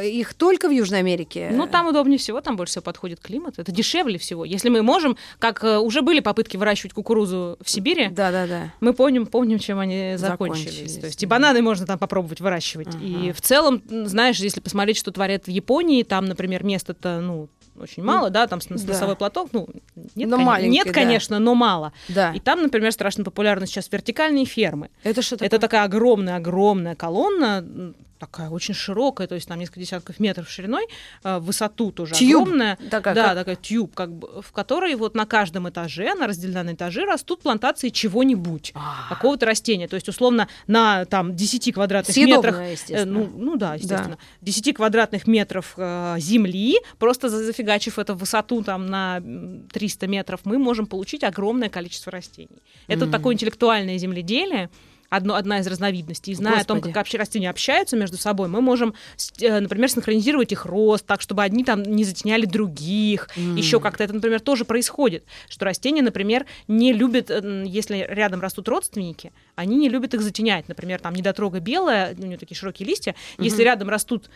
Их 0.03 0.33
только 0.33 0.67
в 0.67 0.71
Южной 0.71 0.99
Америке? 0.99 1.49
Ну, 1.51 1.67
там 1.67 1.87
удобнее 1.87 2.17
всего, 2.17 2.41
там 2.41 2.55
больше 2.55 2.71
всего 2.71 2.83
подходит 2.83 3.19
климат. 3.19 3.59
Это 3.59 3.71
дешевле 3.71 4.17
всего. 4.17 4.45
Если 4.45 4.69
мы 4.69 4.81
можем, 4.81 5.17
как 5.39 5.63
э, 5.63 5.77
уже 5.77 6.01
были 6.01 6.19
попытки 6.19 6.57
выращивать 6.57 6.93
кукурузу 6.93 7.57
в 7.61 7.69
Сибири, 7.69 8.09
Да-да-да. 8.09 8.73
мы 8.79 8.93
помним, 8.93 9.25
помним, 9.25 9.59
чем 9.59 9.79
они 9.79 10.15
Закончились, 10.17 10.65
закончились. 10.65 10.97
То 10.97 11.05
есть 11.07 11.19
да. 11.19 11.25
и 11.25 11.27
бананы 11.27 11.61
можно 11.61 11.85
там 11.85 11.97
попробовать 11.99 12.41
выращивать. 12.41 12.95
И 13.01 13.31
в 13.31 13.41
целом, 13.41 13.81
знаешь, 13.89 14.37
если 14.37 14.59
посмотреть, 14.59 14.97
что 14.97 15.11
творят 15.11 15.45
в 15.45 15.49
Японии, 15.49 16.03
там, 16.03 16.25
например, 16.25 16.63
места-то, 16.63 17.21
ну, 17.21 17.49
очень 17.80 18.03
мало, 18.03 18.30
да, 18.30 18.47
там 18.47 18.61
с- 18.61 18.67
да. 18.67 18.93
носовой 18.93 19.15
платок, 19.15 19.49
ну, 19.51 19.67
нет, 20.15 20.30
Но 20.30 20.38
кон- 20.38 20.61
нет 20.69 20.88
да. 20.88 20.93
конечно, 20.93 21.39
но 21.39 21.55
мало. 21.55 21.93
Да. 22.09 22.32
И 22.34 22.39
там, 22.39 22.61
например, 22.61 22.91
страшно 22.91 23.23
популярны 23.23 23.65
сейчас 23.67 23.91
вертикальные 23.91 24.45
фермы. 24.45 24.89
Это 25.03 25.21
что 25.21 25.36
такое? 25.38 25.47
Это 25.47 25.59
такая 25.59 25.84
огромная-огромная 25.84 26.95
колонна, 26.95 27.93
такая 28.20 28.49
очень 28.49 28.74
широкая, 28.74 29.28
то 29.28 29.36
есть 29.36 29.47
там 29.47 29.57
несколько 29.59 29.80
десятков 29.80 30.20
метров 30.20 30.49
шириной, 30.49 30.86
в 31.24 31.39
высоту 31.39 31.91
тоже 31.91 32.13
Тьюб. 32.15 32.43
огромная. 32.43 32.78
Такая, 32.91 33.15
да, 33.15 33.24
как- 33.28 33.36
такая 33.36 33.55
тюб, 33.55 33.95
как 33.95 34.11
бы, 34.13 34.41
в 34.41 34.51
которой 34.51 34.93
вот 34.95 35.15
на 35.15 35.26
каждом 35.26 35.70
этаже, 35.70 36.11
она 36.11 36.28
разделена 36.28 36.63
на 36.63 36.74
этажи, 36.74 37.05
растут 37.05 37.41
плантации 37.41 37.89
чего-нибудь, 37.89 38.74
А. 38.76 39.07
какого-то 39.09 39.45
растения. 39.45 39.88
То 39.88 39.95
есть, 39.95 40.09
условно, 40.09 40.47
на 40.67 41.05
там 41.05 41.36
10 41.36 41.72
квадратных 41.72 42.13
Съедобное, 42.13 42.72
метрах... 42.72 42.89
э, 42.89 43.05
ну, 43.05 43.30
ну 43.36 43.55
да, 43.55 43.76
естественно. 43.76 44.17
10 44.41 44.74
квадратных 44.76 45.26
метров 45.26 45.74
э, 45.78 46.15
земли, 46.20 46.76
просто 46.97 47.30
за- 47.30 47.43
зафигачив 47.43 47.97
это 47.99 48.13
в 48.13 48.17
высоту 48.17 48.63
там 48.63 48.88
на 48.88 49.17
м, 49.17 49.67
300 49.72 50.07
метров, 50.07 50.41
мы 50.43 50.57
можем 50.57 50.86
получить 50.88 51.24
огромное 51.24 51.70
количество 51.70 52.11
растений. 52.11 52.49
Это 52.88 53.05
Мгм. 53.05 53.11
такое 53.13 53.34
интеллектуальное 53.36 53.97
земледелие, 53.97 54.70
одно, 55.10 55.36
одна 55.36 55.60
из 55.60 55.68
разновидностей. 55.68 56.34
И 56.34 56.36
зная 56.36 56.62
о 56.62 56.64
том, 56.64 56.78
Господи. 56.78 56.93
как 56.93 57.01
вообще 57.01 57.18
растения 57.18 57.49
общаются 57.49 57.95
между 57.97 58.18
собой, 58.18 58.47
мы 58.47 58.62
можем, 58.62 58.93
э, 59.41 59.60
например, 59.60 59.89
синхронизировать 59.89 60.51
их 60.51 60.66
рост 60.66 61.05
так, 61.05 61.22
чтобы 61.22 61.43
одни 61.43 61.64
там 61.64 61.82
не 61.84 62.03
затеняли 62.03 62.45
других. 62.45 63.30
Еще 63.36 63.80
как-то 63.80 64.03
это, 64.03 64.14
например, 64.14 64.39
тоже 64.39 64.66
происходит, 64.66 65.24
что 65.49 65.66
растения, 65.66 66.01
например, 66.01 66.45
не 66.68 66.93
любят, 66.93 67.30
э, 67.30 67.64
если 67.66 68.05
рядом 68.10 68.41
растут 68.41 68.68
родственники, 68.70 69.32
они 69.55 69.76
не 69.78 69.89
любят 69.89 70.14
их 70.14 70.22
затенять. 70.22 70.68
Например, 70.68 70.99
там 70.99 71.14
недотрога 71.14 71.60
белая, 71.60 72.16
у 72.18 72.26
нее 72.26 72.38
такие 72.38 72.57
широкие 72.57 72.88
листья. 72.88 73.16
Если 73.38 73.64
рядом 73.64 73.89
растут 73.89 74.30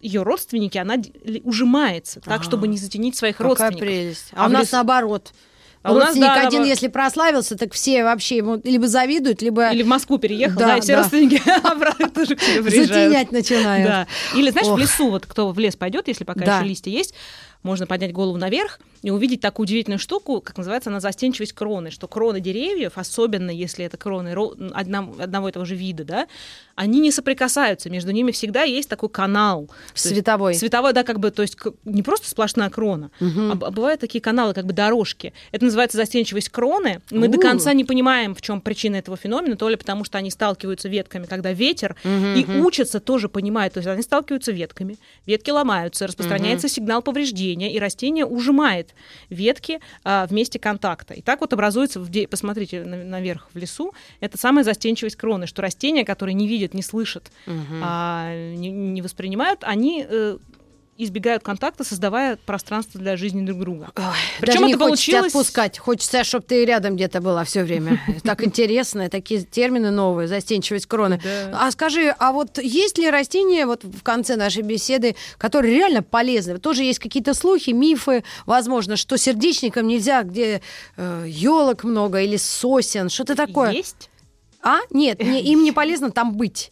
ее 0.00 0.22
родственники, 0.24 0.78
она 0.78 0.96
ужимается 1.44 2.20
так, 2.20 2.34
Ага. 2.34 2.42
чтобы 2.44 2.66
не 2.68 2.76
затенить 2.76 3.16
своих 3.16 3.36
Какая 3.36 3.48
родственников. 3.50 3.80
прелесть. 3.80 4.28
А, 4.32 4.44
А 4.44 4.48
у 4.48 4.50
нас 4.50 4.62
лес- 4.62 4.72
наоборот. 4.72 5.32
А 5.82 5.92
у 5.92 5.98
нас, 5.98 6.16
да, 6.16 6.34
один, 6.46 6.64
если 6.64 6.86
прославился, 6.88 7.56
так 7.58 7.72
все 7.72 8.04
вообще 8.04 8.36
ему 8.36 8.60
либо 8.62 8.86
завидуют, 8.86 9.42
либо 9.42 9.70
Или 9.72 9.82
в 9.82 9.86
Москву 9.88 10.18
переехал, 10.18 10.58
Да, 10.60 10.66
да, 10.68 10.76
и 10.76 10.80
все 10.80 10.92
да. 10.92 10.98
родственники 11.00 11.42
обратно 11.66 12.08
тоже 12.10 12.36
к 12.36 12.40
тебе 12.40 12.62
приезжают. 12.62 12.88
затенять 12.88 13.32
начинают. 13.32 13.88
Да. 13.88 14.06
Или, 14.36 14.50
знаешь, 14.50 14.68
Ох. 14.68 14.76
в 14.76 14.80
лесу, 14.80 15.10
вот 15.10 15.26
кто 15.26 15.50
в 15.50 15.58
лес 15.58 15.74
пойдет, 15.74 16.06
если 16.08 16.22
пока 16.24 16.44
Да. 16.44 16.58
еще 16.58 16.68
листья 16.68 16.90
есть, 16.90 17.14
можно 17.62 17.86
поднять 17.86 18.12
голову 18.12 18.36
наверх 18.38 18.80
и 19.02 19.10
увидеть 19.10 19.40
такую 19.40 19.64
удивительную 19.64 19.98
штуку, 19.98 20.40
как 20.40 20.56
называется 20.56 20.90
она 20.90 21.00
застенчивость 21.00 21.52
кроны, 21.52 21.90
что 21.90 22.06
кроны 22.08 22.40
деревьев, 22.40 22.92
особенно 22.96 23.50
если 23.50 23.84
это 23.84 23.96
кроны 23.96 24.30
ро- 24.30 24.70
одном- 24.72 25.14
одного 25.20 25.48
и 25.48 25.52
того 25.52 25.64
же 25.64 25.74
вида, 25.74 26.04
да, 26.04 26.26
они 26.76 27.00
не 27.00 27.10
соприкасаются, 27.10 27.90
между 27.90 28.12
ними 28.12 28.30
всегда 28.32 28.62
есть 28.62 28.88
такой 28.88 29.08
канал. 29.08 29.68
Есть 29.94 30.08
Световой. 30.08 30.54
Световой, 30.54 30.92
да, 30.92 31.02
как 31.02 31.18
бы, 31.20 31.30
то 31.30 31.42
есть 31.42 31.56
не 31.84 32.02
просто 32.02 32.28
сплошная 32.28 32.70
крона, 32.70 33.10
а, 33.20 33.54
б- 33.54 33.66
а 33.66 33.70
бывают 33.70 34.00
такие 34.00 34.20
каналы, 34.20 34.54
как 34.54 34.66
бы 34.66 34.72
дорожки. 34.72 35.32
Это 35.50 35.64
называется 35.64 35.96
застенчивость 35.98 36.48
кроны. 36.48 37.00
Мы 37.10 37.28
до 37.28 37.38
У. 37.38 37.40
конца 37.40 37.72
не 37.72 37.84
понимаем, 37.84 38.34
в 38.34 38.42
чем 38.42 38.60
причина 38.60 38.96
этого 38.96 39.16
феномена, 39.16 39.56
то 39.56 39.68
ли 39.68 39.76
потому, 39.76 40.04
что 40.04 40.18
они 40.18 40.30
сталкиваются 40.30 40.88
ветками, 40.88 41.26
когда 41.26 41.52
ветер, 41.52 41.96
и 42.04 42.46
учатся 42.60 43.00
тоже 43.00 43.28
понимать. 43.28 43.72
То 43.72 43.78
есть 43.78 43.88
они 43.88 44.02
сталкиваются 44.02 44.52
ветками, 44.52 44.96
ветки 45.26 45.50
ломаются, 45.50 46.06
распространяется 46.06 46.68
сигнал 46.68 47.02
повреждения, 47.52 47.72
и 47.74 47.78
растение 47.78 48.24
ужимает 48.26 48.94
ветки 49.30 49.80
а, 50.04 50.26
в 50.26 50.32
месте 50.32 50.58
контакта. 50.58 51.14
И 51.14 51.22
так 51.22 51.40
вот 51.40 51.52
образуется, 51.52 52.00
в 52.00 52.08
де- 52.08 52.26
посмотрите 52.26 52.84
на- 52.84 53.04
наверх 53.04 53.48
в 53.54 53.58
лесу, 53.58 53.92
это 54.20 54.38
самая 54.38 54.64
застенчивость 54.64 55.16
кроны, 55.16 55.46
что 55.46 55.62
растения, 55.62 56.04
которые 56.04 56.34
не 56.34 56.48
видят, 56.48 56.74
не 56.74 56.82
слышат, 56.82 57.30
а, 57.82 58.32
не, 58.56 58.70
не 58.70 59.02
воспринимают, 59.02 59.60
они 59.64 60.06
э, 60.08 60.38
избегают 61.04 61.42
контакта, 61.42 61.84
создавая 61.84 62.36
пространство 62.46 63.00
для 63.00 63.16
жизни 63.16 63.44
друг 63.44 63.58
друга. 63.60 63.90
Ой, 63.96 64.02
Причем 64.40 64.66
это 64.66 64.78
получилось- 64.78 65.26
отпускать. 65.34 65.78
Хочется, 65.78 66.24
чтобы 66.24 66.44
ты 66.46 66.64
рядом 66.64 66.96
где-то 66.96 67.20
была 67.20 67.44
все 67.44 67.62
время. 67.62 68.00
Так 68.22 68.44
интересно, 68.44 69.08
такие 69.08 69.42
термины 69.42 69.90
новые, 69.90 70.28
застенчивость 70.28 70.86
кроны. 70.86 71.20
А 71.52 71.70
скажи, 71.70 72.14
а 72.18 72.32
вот 72.32 72.58
есть 72.58 72.98
ли 72.98 73.10
растения 73.10 73.66
вот 73.66 73.84
в 73.84 74.02
конце 74.02 74.36
нашей 74.36 74.62
беседы, 74.62 75.16
которые 75.38 75.74
реально 75.74 76.02
полезны? 76.02 76.58
Тоже 76.58 76.82
есть 76.84 76.98
какие-то 76.98 77.34
слухи, 77.34 77.70
мифы, 77.70 78.24
возможно, 78.46 78.96
что 78.96 79.16
сердечникам 79.16 79.86
нельзя, 79.86 80.22
где 80.22 80.62
елок 80.96 81.84
много 81.84 82.20
или 82.22 82.36
сосен, 82.36 83.08
что-то 83.08 83.34
такое. 83.34 83.70
Есть? 83.72 84.08
А? 84.62 84.78
Нет, 84.90 85.22
не- 85.22 85.42
им 85.42 85.64
не 85.64 85.72
полезно 85.72 86.10
там 86.10 86.34
быть. 86.36 86.70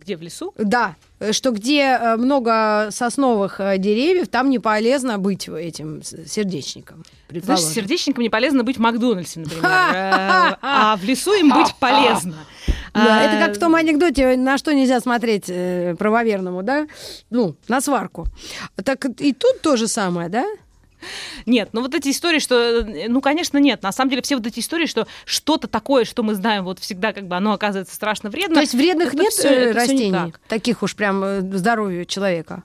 Где, 0.00 0.16
в 0.16 0.22
лесу? 0.22 0.54
Да, 0.56 0.96
э, 1.18 1.32
что 1.32 1.50
где 1.50 1.80
э, 1.80 2.16
много 2.16 2.88
сосновых 2.90 3.60
э, 3.60 3.78
деревьев, 3.78 4.28
там 4.28 4.48
не 4.48 4.58
полезно 4.58 5.18
быть 5.18 5.48
этим 5.48 6.02
сердечником. 6.02 7.04
Знаешь, 7.30 7.62
сердечникам 7.62 8.22
не 8.22 8.30
полезно 8.30 8.64
быть 8.64 8.76
в 8.76 8.80
Макдональдсе, 8.80 9.40
например. 9.40 9.64
А 10.60 10.96
в 10.96 11.04
лесу 11.04 11.32
им 11.34 11.50
быть 11.50 11.74
полезно. 11.80 12.36
Да, 12.94 13.20
А, 13.20 13.22
это 13.22 13.46
как 13.46 13.56
в 13.56 13.58
том 13.60 13.74
анекдоте, 13.74 14.36
на 14.36 14.56
что 14.58 14.72
нельзя 14.72 15.00
смотреть 15.00 15.46
правоверному, 15.98 16.62
да? 16.62 16.86
Ну, 17.30 17.56
на 17.68 17.80
сварку. 17.80 18.26
Так 18.84 19.04
и 19.20 19.32
тут 19.32 19.60
то 19.60 19.76
же 19.76 19.88
самое, 19.88 20.28
да? 20.28 20.46
Нет, 21.46 21.70
ну 21.72 21.82
вот 21.82 21.94
эти 21.94 22.10
истории, 22.10 22.38
что, 22.38 22.54
э, 22.80 23.08
ну, 23.08 23.20
конечно, 23.20 23.58
нет. 23.58 23.82
На 23.82 23.92
самом 23.92 24.10
деле 24.10 24.22
все 24.22 24.36
вот 24.36 24.46
эти 24.46 24.60
истории, 24.60 24.86
что 24.86 25.06
что-то 25.24 25.68
такое, 25.68 26.04
что 26.04 26.22
мы 26.22 26.34
знаем, 26.34 26.64
вот 26.64 26.78
всегда 26.78 27.12
как 27.12 27.26
бы 27.26 27.36
оно 27.36 27.52
оказывается 27.52 27.94
страшно 27.94 28.30
вредно. 28.30 28.54
То 28.56 28.60
есть 28.60 28.74
вредных 28.74 29.14
это 29.14 29.22
нет 29.22 29.32
всё- 29.32 29.48
э, 29.48 29.52
всё 29.52 29.66
не 29.66 29.72
растений, 29.72 30.12
так. 30.12 30.40
таких 30.48 30.82
уж 30.82 30.94
прям 30.96 31.22
э, 31.24 31.40
здоровью 31.40 32.04
человека. 32.04 32.62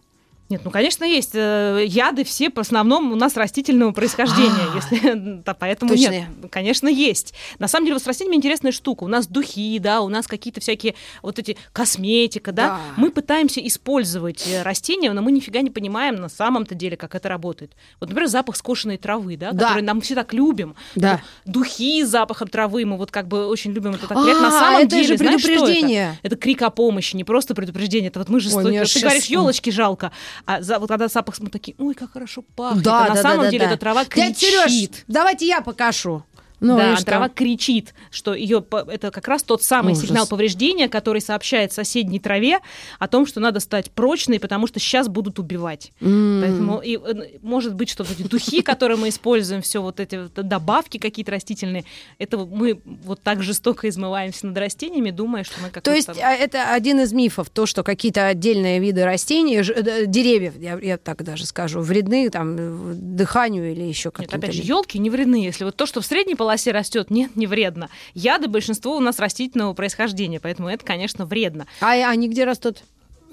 Нет, 0.49 0.61
ну, 0.65 0.71
конечно, 0.71 1.03
есть. 1.05 1.31
Э, 1.33 1.83
Яды 1.87 2.23
все 2.23 2.49
в 2.51 2.59
основном 2.59 3.11
у 3.11 3.15
нас 3.15 3.35
растительного 3.37 3.91
происхождения. 3.91 4.53
А. 4.71 4.75
Если, 4.75 5.13
да, 5.45 5.53
поэтому 5.53 5.91
Точно. 5.91 6.09
нет, 6.11 6.25
конечно, 6.51 6.87
есть. 6.87 7.33
На 7.59 7.67
самом 7.67 7.85
деле, 7.85 7.95
вот 7.95 8.03
с 8.03 8.07
растениями 8.07 8.35
интересная 8.35 8.71
штука. 8.71 9.03
У 9.03 9.07
нас 9.07 9.25
духи, 9.27 9.79
да, 9.79 10.01
у 10.01 10.09
нас 10.09 10.27
какие-то 10.27 10.59
всякие 10.61 10.95
вот 11.21 11.39
эти 11.39 11.57
косметика, 11.71 12.51
да. 12.51 12.63
Да. 12.67 12.79
Мы 12.97 13.09
пытаемся 13.11 13.65
использовать 13.65 14.45
э, 14.47 14.61
растения, 14.63 15.11
но 15.13 15.21
мы 15.21 15.31
нифига 15.31 15.61
не 15.61 15.69
понимаем 15.71 16.15
на 16.17 16.29
самом-то 16.29 16.75
деле, 16.75 16.97
как 16.97 17.15
это 17.15 17.29
работает. 17.29 17.71
Вот, 17.99 18.09
например, 18.09 18.27
запах 18.29 18.55
скошенной 18.57 18.97
травы, 18.97 19.37
да, 19.37 19.51
Да. 19.53 19.67
который 19.69 19.83
нам 19.83 20.01
все 20.01 20.13
так 20.15 20.33
любим. 20.33 20.75
Да. 20.95 21.21
Духи 21.45 22.03
с 22.03 22.09
запахом 22.09 22.47
травы, 22.47 22.85
мы 22.85 22.97
вот 22.97 23.11
как 23.11 23.27
бы 23.27 23.47
очень 23.47 23.71
любим 23.71 23.91
это 23.95 24.07
так 24.07 24.21
приятно. 24.21 24.49
На 24.49 24.57
А, 24.57 24.59
самом 24.59 24.77
это 24.81 24.95
деле, 24.95 25.07
же 25.07 25.17
знаешь, 25.17 25.41
что 25.41 25.51
это? 25.51 25.59
предупреждение. 25.61 26.19
Это 26.21 26.35
крик 26.35 26.61
о 26.61 26.69
помощи, 26.69 27.15
не 27.15 27.23
просто 27.23 27.55
предупреждение. 27.55 28.09
Это 28.09 28.19
вот 28.19 28.29
мы 28.29 28.39
же 28.39 28.55
Ой, 28.55 28.63
мне 28.65 28.81
Ты 28.81 28.87
щас- 28.87 29.01
говоришь, 29.03 29.25
елочки 29.25 29.69
жалко. 29.69 30.11
А 30.45 30.61
за, 30.61 30.79
вот 30.79 30.89
когда 30.89 31.07
запах, 31.07 31.39
мы 31.39 31.49
такие, 31.49 31.75
ой, 31.77 31.93
как 31.93 32.13
хорошо 32.13 32.41
пахнет. 32.41 32.83
Да, 32.83 33.05
а 33.05 33.09
на 33.09 33.15
да, 33.15 33.21
самом 33.21 33.45
да, 33.45 33.51
деле 33.51 33.65
да. 33.65 33.71
эта 33.71 33.79
трава 33.79 34.05
Дядь 34.05 34.37
Серёж, 34.37 34.65
кричит. 34.65 35.03
давайте 35.07 35.47
я 35.47 35.61
покашу. 35.61 36.25
Ну, 36.63 36.77
да, 36.77 36.95
трава 36.95 37.29
кричит, 37.29 37.93
что 38.09 38.33
ее 38.33 38.63
это 38.87 39.11
как 39.11 39.27
раз 39.27 39.43
тот 39.43 39.61
самый 39.61 39.93
Ужас. 39.93 40.05
сигнал 40.05 40.25
повреждения, 40.25 40.87
который 40.87 41.19
сообщает 41.19 41.73
соседней 41.73 42.19
траве 42.19 42.59
о 42.99 43.07
том, 43.09 43.25
что 43.27 43.41
надо 43.41 43.59
стать 43.59 43.91
прочной, 43.91 44.39
потому 44.39 44.65
что 44.67 44.79
сейчас 44.79 45.09
будут 45.09 45.39
убивать. 45.39 45.91
М. 45.99 46.41
Поэтому 46.41 46.79
и, 46.79 46.97
э, 46.97 47.37
может 47.41 47.75
быть, 47.75 47.89
что 47.89 48.03
вот 48.03 48.17
эти 48.17 48.25
духи, 48.27 48.61
которые 48.61 48.97
мы 48.97 49.09
используем, 49.09 49.61
все 49.61 49.81
вот 49.81 49.99
эти 49.99 50.29
добавки 50.35 50.97
какие-то 50.97 51.31
растительные, 51.31 51.83
это 52.17 52.37
мы 52.37 52.79
вот 53.03 53.21
так 53.21 53.43
жестоко 53.43 53.89
измываемся 53.89 54.47
над 54.47 54.57
растениями, 54.57 55.11
думая, 55.11 55.43
что 55.43 55.55
мы 55.61 55.69
как 55.69 55.83
То 55.83 55.93
есть 55.93 56.09
а, 56.09 56.33
это 56.33 56.71
один 56.71 57.01
из 57.01 57.11
мифов, 57.11 57.49
то, 57.49 57.65
что 57.65 57.83
какие-то 57.83 58.27
отдельные 58.27 58.79
виды 58.79 59.03
растений, 59.03 59.57
э, 59.57 60.05
деревьев, 60.05 60.53
я, 60.57 60.79
я 60.79 60.97
так 60.97 61.23
даже 61.23 61.45
скажу, 61.45 61.81
вредны 61.81 62.29
там 62.29 62.55
э, 62.57 62.93
дыханию 62.95 63.71
или 63.71 63.83
еще 63.83 64.07
Нет, 64.07 64.15
каким-то. 64.15 64.37
опять 64.37 64.55
же, 64.55 64.61
елки 64.63 64.97
не 64.97 65.09
вредны. 65.09 65.43
Если 65.43 65.65
вот 65.65 65.75
то, 65.75 65.85
что 65.85 65.99
в 65.99 66.05
средней 66.05 66.35
полосе 66.35 66.52
растет, 66.71 67.09
нет, 67.09 67.35
не 67.35 67.47
вредно. 67.47 67.89
Яды 68.13 68.47
большинство 68.47 68.95
у 68.95 68.99
нас 68.99 69.19
растительного 69.19 69.73
происхождения, 69.73 70.39
поэтому 70.39 70.69
это, 70.69 70.85
конечно, 70.85 71.25
вредно. 71.25 71.67
А 71.81 71.91
они 71.91 72.27
где 72.29 72.43
растут? 72.45 72.83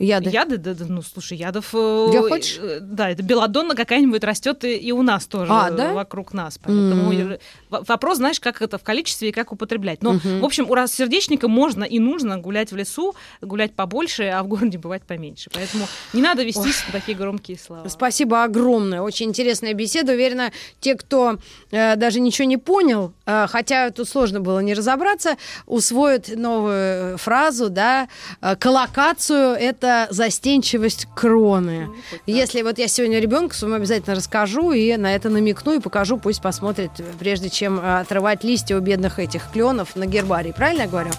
Яды. 0.02 0.30
Яды, 0.30 0.56
да, 0.56 0.72
да, 0.72 0.84
ну 0.88 1.02
слушай, 1.02 1.36
ядов. 1.36 1.66
э, 1.74 2.06
Где 2.08 2.20
хочешь? 2.22 2.58
э, 2.58 2.78
Да, 2.80 3.10
это 3.10 3.22
белладонна 3.22 3.74
какая-нибудь 3.74 4.24
растет 4.24 4.64
и, 4.64 4.74
и 4.76 4.92
у 4.92 5.02
нас 5.02 5.26
тоже 5.26 5.52
А, 5.52 5.68
э, 5.70 5.74
да? 5.76 5.92
вокруг 5.92 6.32
нас. 6.32 6.58
Поэтому 6.58 7.12
э, 7.12 7.38
в- 7.68 7.84
вопрос, 7.86 8.16
знаешь, 8.16 8.40
как 8.40 8.62
это 8.62 8.78
в 8.78 8.82
количестве 8.82 9.28
и 9.28 9.32
как 9.32 9.52
употреблять. 9.52 10.02
Но, 10.02 10.14
Мгм. 10.14 10.40
в 10.40 10.44
общем, 10.46 10.70
у 10.70 10.74
раз 10.74 10.94
сердечника 10.94 11.48
можно 11.48 11.84
и 11.84 11.98
нужно 11.98 12.38
гулять 12.38 12.72
в 12.72 12.76
лесу, 12.76 13.14
гулять 13.42 13.74
побольше, 13.74 14.22
а 14.24 14.42
в 14.42 14.48
городе 14.48 14.78
бывать 14.78 15.02
поменьше. 15.02 15.50
Поэтому 15.52 15.86
не 16.14 16.22
надо 16.22 16.44
вестись 16.44 16.82
на 16.86 16.92
такие 16.98 17.16
громкие 17.18 17.58
слова. 17.58 17.86
Спасибо 17.90 18.42
огромное. 18.42 19.02
Очень 19.02 19.28
интересная 19.28 19.74
беседа. 19.74 20.12
Уверена, 20.14 20.50
те, 20.80 20.94
кто 20.94 21.36
э, 21.70 21.96
даже 21.96 22.20
ничего 22.20 22.48
не 22.48 22.56
понял, 22.56 23.12
э, 23.26 23.46
хотя 23.50 23.90
тут 23.90 24.08
сложно 24.08 24.40
было 24.40 24.60
не 24.60 24.72
разобраться, 24.72 25.36
усвоят 25.66 26.28
новую 26.34 27.18
фразу, 27.18 27.68
да, 27.68 28.08
э, 28.40 28.56
коллокацию– 28.56 29.50
это 29.60 29.89
застенчивость 30.10 31.06
кроны. 31.14 31.86
Ну. 31.86 31.94
Если 32.26 32.62
вот 32.62 32.78
я 32.78 32.88
сегодня 32.88 33.18
ребенку 33.18 33.54
своему 33.54 33.76
обязательно 33.76 34.16
расскажу 34.16 34.72
и 34.72 34.96
на 34.96 35.14
это 35.14 35.28
намекну 35.28 35.74
и 35.74 35.80
покажу, 35.80 36.16
пусть 36.18 36.42
посмотрит, 36.42 36.90
прежде 37.18 37.50
чем 37.50 37.78
э, 37.78 38.00
отрывать 38.00 38.44
листья 38.44 38.76
у 38.76 38.80
бедных 38.80 39.18
этих 39.18 39.50
кленов 39.52 39.96
на 39.96 40.06
гербарии. 40.06 40.52
Правильно 40.52 40.82
я 40.82 40.88
говорю? 40.88 41.10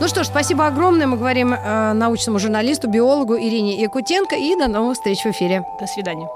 Ну 0.00 0.08
что 0.08 0.24
ж, 0.24 0.26
спасибо 0.26 0.66
огромное. 0.66 1.06
Мы 1.06 1.16
говорим 1.16 1.52
э, 1.52 1.92
научному 1.92 2.38
журналисту, 2.38 2.88
биологу 2.88 3.36
Ирине 3.36 3.80
Якутенко. 3.80 4.36
И 4.36 4.56
до 4.56 4.68
новых 4.68 4.96
встреч 4.96 5.20
в 5.24 5.26
эфире. 5.26 5.64
До 5.80 5.86
свидания. 5.86 6.28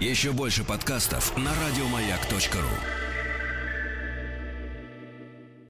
Еще 0.00 0.32
больше 0.32 0.64
подкастов 0.64 1.36
на 1.36 1.50
радиомаяк.ру. 1.50 3.01